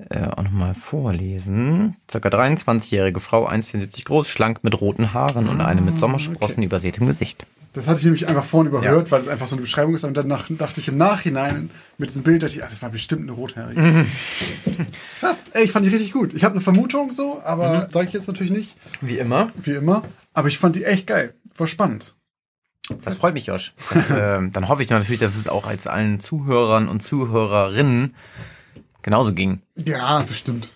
äh, 0.09 0.27
auch 0.27 0.43
nochmal 0.43 0.73
vorlesen. 0.73 1.97
Circa 2.09 2.29
23-jährige 2.29 3.19
Frau, 3.19 3.47
1,74 3.47 4.05
groß, 4.05 4.27
schlank 4.27 4.63
mit 4.63 4.79
roten 4.79 5.13
Haaren 5.13 5.47
und 5.47 5.61
einem 5.61 5.85
mit 5.85 5.99
Sommersprossen 5.99 6.57
okay. 6.57 6.65
übersätem 6.65 7.07
Gesicht. 7.07 7.45
Das 7.73 7.87
hatte 7.87 7.99
ich 7.99 8.03
nämlich 8.05 8.27
einfach 8.27 8.43
vorhin 8.43 8.69
überhört, 8.69 9.07
ja. 9.07 9.11
weil 9.11 9.21
es 9.21 9.29
einfach 9.29 9.47
so 9.47 9.55
eine 9.55 9.61
Beschreibung 9.61 9.95
ist. 9.95 10.03
Und 10.03 10.15
danach 10.17 10.47
dachte 10.49 10.81
ich 10.81 10.89
im 10.89 10.97
Nachhinein 10.97 11.69
mit 11.97 12.09
diesem 12.09 12.23
Bild, 12.23 12.43
dachte 12.43 12.55
ich, 12.55 12.63
ah, 12.63 12.67
das 12.67 12.81
war 12.81 12.89
bestimmt 12.89 13.21
eine 13.21 13.31
Rothaarige. 13.31 14.05
Krass, 15.19 15.45
ey, 15.53 15.63
ich 15.63 15.71
fand 15.71 15.85
die 15.85 15.89
richtig 15.89 16.11
gut. 16.11 16.33
Ich 16.33 16.43
habe 16.43 16.53
eine 16.53 16.61
Vermutung 16.61 17.11
so, 17.11 17.41
aber 17.45 17.87
mhm. 17.87 17.91
sage 17.91 18.07
ich 18.07 18.13
jetzt 18.13 18.27
natürlich 18.27 18.51
nicht. 18.51 18.75
Wie 18.99 19.17
immer. 19.17 19.51
Wie 19.55 19.71
immer. 19.71 20.03
Aber 20.33 20.49
ich 20.49 20.57
fand 20.57 20.75
die 20.75 20.83
echt 20.83 21.07
geil. 21.07 21.33
War 21.55 21.67
spannend. 21.67 22.15
Das 23.03 23.15
freut 23.15 23.33
mich, 23.33 23.47
Josh. 23.47 23.73
Das, 23.93 24.09
äh, 24.09 24.39
dann 24.51 24.67
hoffe 24.67 24.83
ich 24.83 24.89
natürlich, 24.89 25.19
dass 25.19 25.35
es 25.35 25.47
auch 25.47 25.67
als 25.67 25.87
allen 25.87 26.19
Zuhörern 26.19 26.87
und 26.87 27.01
Zuhörerinnen 27.01 28.15
genauso 29.01 29.33
ging. 29.33 29.61
Ja, 29.75 30.21
bestimmt. 30.21 30.69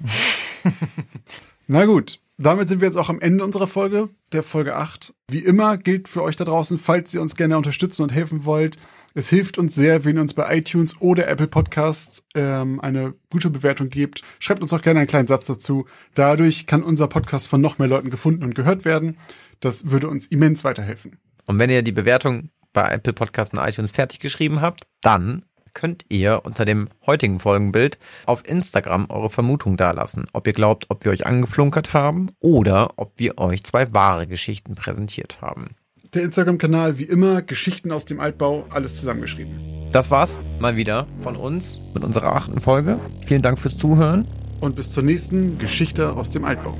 Na 1.67 1.85
gut, 1.85 2.19
damit 2.37 2.69
sind 2.69 2.81
wir 2.81 2.87
jetzt 2.87 2.97
auch 2.97 3.09
am 3.09 3.19
Ende 3.19 3.43
unserer 3.43 3.67
Folge, 3.67 4.09
der 4.31 4.43
Folge 4.43 4.75
8. 4.75 5.13
Wie 5.29 5.39
immer 5.39 5.77
gilt 5.77 6.07
für 6.07 6.23
euch 6.23 6.35
da 6.35 6.43
draußen, 6.43 6.77
falls 6.77 7.13
ihr 7.13 7.21
uns 7.21 7.35
gerne 7.35 7.57
unterstützen 7.57 8.03
und 8.03 8.11
helfen 8.11 8.45
wollt, 8.45 8.77
es 9.17 9.29
hilft 9.29 9.57
uns 9.57 9.73
sehr, 9.73 10.03
wenn 10.03 10.17
ihr 10.17 10.21
uns 10.21 10.33
bei 10.33 10.57
iTunes 10.57 10.99
oder 10.99 11.29
Apple 11.29 11.47
Podcasts 11.47 12.25
ähm, 12.35 12.81
eine 12.81 13.13
gute 13.31 13.49
Bewertung 13.49 13.89
gebt. 13.89 14.23
Schreibt 14.39 14.61
uns 14.61 14.73
auch 14.73 14.81
gerne 14.81 14.99
einen 14.99 15.07
kleinen 15.07 15.27
Satz 15.27 15.47
dazu. 15.47 15.85
Dadurch 16.15 16.67
kann 16.67 16.83
unser 16.83 17.07
Podcast 17.07 17.47
von 17.47 17.61
noch 17.61 17.79
mehr 17.79 17.87
Leuten 17.87 18.09
gefunden 18.09 18.43
und 18.43 18.55
gehört 18.55 18.83
werden. 18.83 19.15
Das 19.61 19.89
würde 19.89 20.09
uns 20.09 20.27
immens 20.27 20.65
weiterhelfen. 20.65 21.17
Und 21.45 21.59
wenn 21.59 21.69
ihr 21.69 21.83
die 21.83 21.91
Bewertung 21.91 22.49
bei 22.73 22.89
Apple 22.89 23.13
Podcasts 23.13 23.53
und 23.53 23.65
iTunes 23.65 23.91
fertig 23.91 24.19
geschrieben 24.19 24.61
habt, 24.61 24.87
dann 25.01 25.43
könnt 25.73 26.05
ihr 26.09 26.41
unter 26.43 26.65
dem 26.65 26.89
heutigen 27.05 27.39
Folgenbild 27.39 27.99
auf 28.25 28.47
Instagram 28.47 29.07
eure 29.09 29.29
Vermutung 29.29 29.77
dalassen, 29.77 30.25
ob 30.33 30.47
ihr 30.47 30.53
glaubt, 30.53 30.85
ob 30.89 31.03
wir 31.05 31.11
euch 31.11 31.25
angeflunkert 31.25 31.93
haben 31.93 32.27
oder 32.39 32.93
ob 32.95 33.13
wir 33.17 33.37
euch 33.37 33.63
zwei 33.63 33.93
wahre 33.93 34.25
Geschichten 34.25 34.73
präsentiert 34.73 35.39
haben. 35.41 35.75
Der 36.13 36.23
Instagram-Kanal 36.23 36.97
wie 36.97 37.03
immer 37.03 37.41
Geschichten 37.41 37.91
aus 37.91 38.05
dem 38.05 38.21
Altbau, 38.21 38.65
alles 38.69 38.97
zusammengeschrieben. 38.97 39.53
Das 39.91 40.09
war's 40.11 40.39
mal 40.59 40.77
wieder 40.77 41.07
von 41.21 41.35
uns 41.35 41.81
mit 41.93 42.03
unserer 42.03 42.33
achten 42.33 42.61
Folge. 42.61 42.99
Vielen 43.25 43.41
Dank 43.41 43.59
fürs 43.59 43.77
Zuhören. 43.77 44.25
Und 44.61 44.77
bis 44.77 44.91
zur 44.91 45.03
nächsten 45.03 45.57
Geschichte 45.57 46.13
aus 46.13 46.31
dem 46.31 46.45
Altbau. 46.45 46.77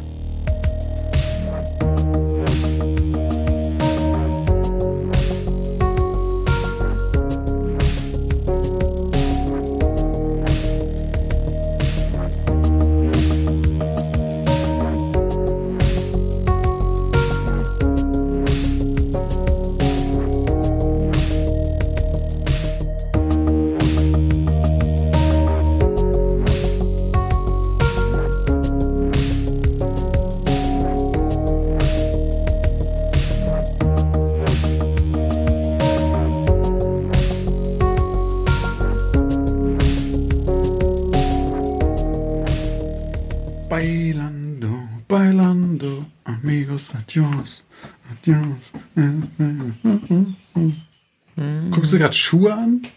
Gerade 52.05 52.17
Schuhe 52.17 52.53
an? 52.53 52.87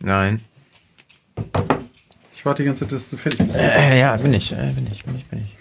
Nein. 0.00 0.42
Ich 2.32 2.46
warte 2.46 2.62
die 2.62 2.66
ganze 2.66 2.84
Zeit, 2.84 2.92
dass 2.92 3.10
du 3.10 3.18
fertig 3.18 3.46
bist. 3.46 3.58
Äh, 3.58 4.00
ja, 4.00 4.16
bin 4.16 4.32
ich, 4.32 4.52
äh, 4.52 4.72
bin 4.72 4.86
ich, 4.90 5.04
bin 5.04 5.18
ich, 5.18 5.26
bin 5.26 5.40
ich. 5.40 5.54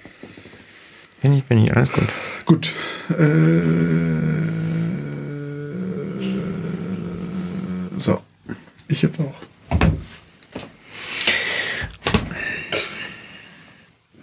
Bin 1.21 1.37
ich, 1.37 1.43
bin 1.43 1.65
ich, 1.65 1.75
alles 1.75 1.91
gut. 1.91 2.07
Gut. 2.45 2.71
Äh, 3.09 3.19
so. 7.99 8.21
Ich 8.87 9.01
jetzt 9.01 9.19
auch. 9.19 9.35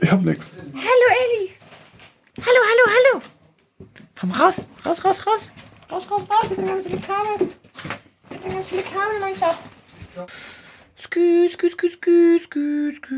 Ich 0.01 0.11
hab 0.11 0.23
nichts. 0.23 0.51
Hallo 0.73 1.07
Elli. 1.21 1.51
Hallo, 2.39 2.61
hallo, 2.71 2.95
hallo. 2.95 3.23
Komm 4.19 4.31
raus, 4.31 4.69
raus, 4.87 5.05
raus, 5.05 5.27
raus. 5.27 5.51
Raus, 5.91 6.11
raus, 6.11 6.23
raus. 6.31 6.47
Hier 6.47 6.57
sind 6.57 6.67
ganz 6.67 6.87
viele 6.87 7.01
Kabel. 7.01 7.64
Ganz 8.45 8.70
viele 8.70 8.82
Kabel, 8.82 9.20
mein 9.20 9.36
Schatz. 9.36 9.70
Skü, 10.97 11.49
skü, 11.53 11.70
skü, 11.70 11.88
skü, 11.90 12.40
skü, 12.40 12.92
skü. 12.97 13.16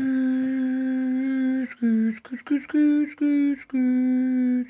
Skü, 1.67 2.13
skü, 2.17 2.37
skü, 2.37 2.59
skü, 2.61 3.07
skü, 3.11 3.55
skü. 3.61 3.83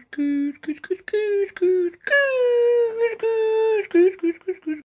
Skü, 0.01 0.53
skü, 0.55 0.71
skü, 0.75 0.93
skü, 0.97 1.47
skü, 1.49 1.91
skü. 1.93 2.11
Skü, 3.13 3.13
skü, 3.13 3.31
skü, 3.85 4.01
skü, 4.13 4.33
skü, 4.33 4.51
skü. 4.55 4.73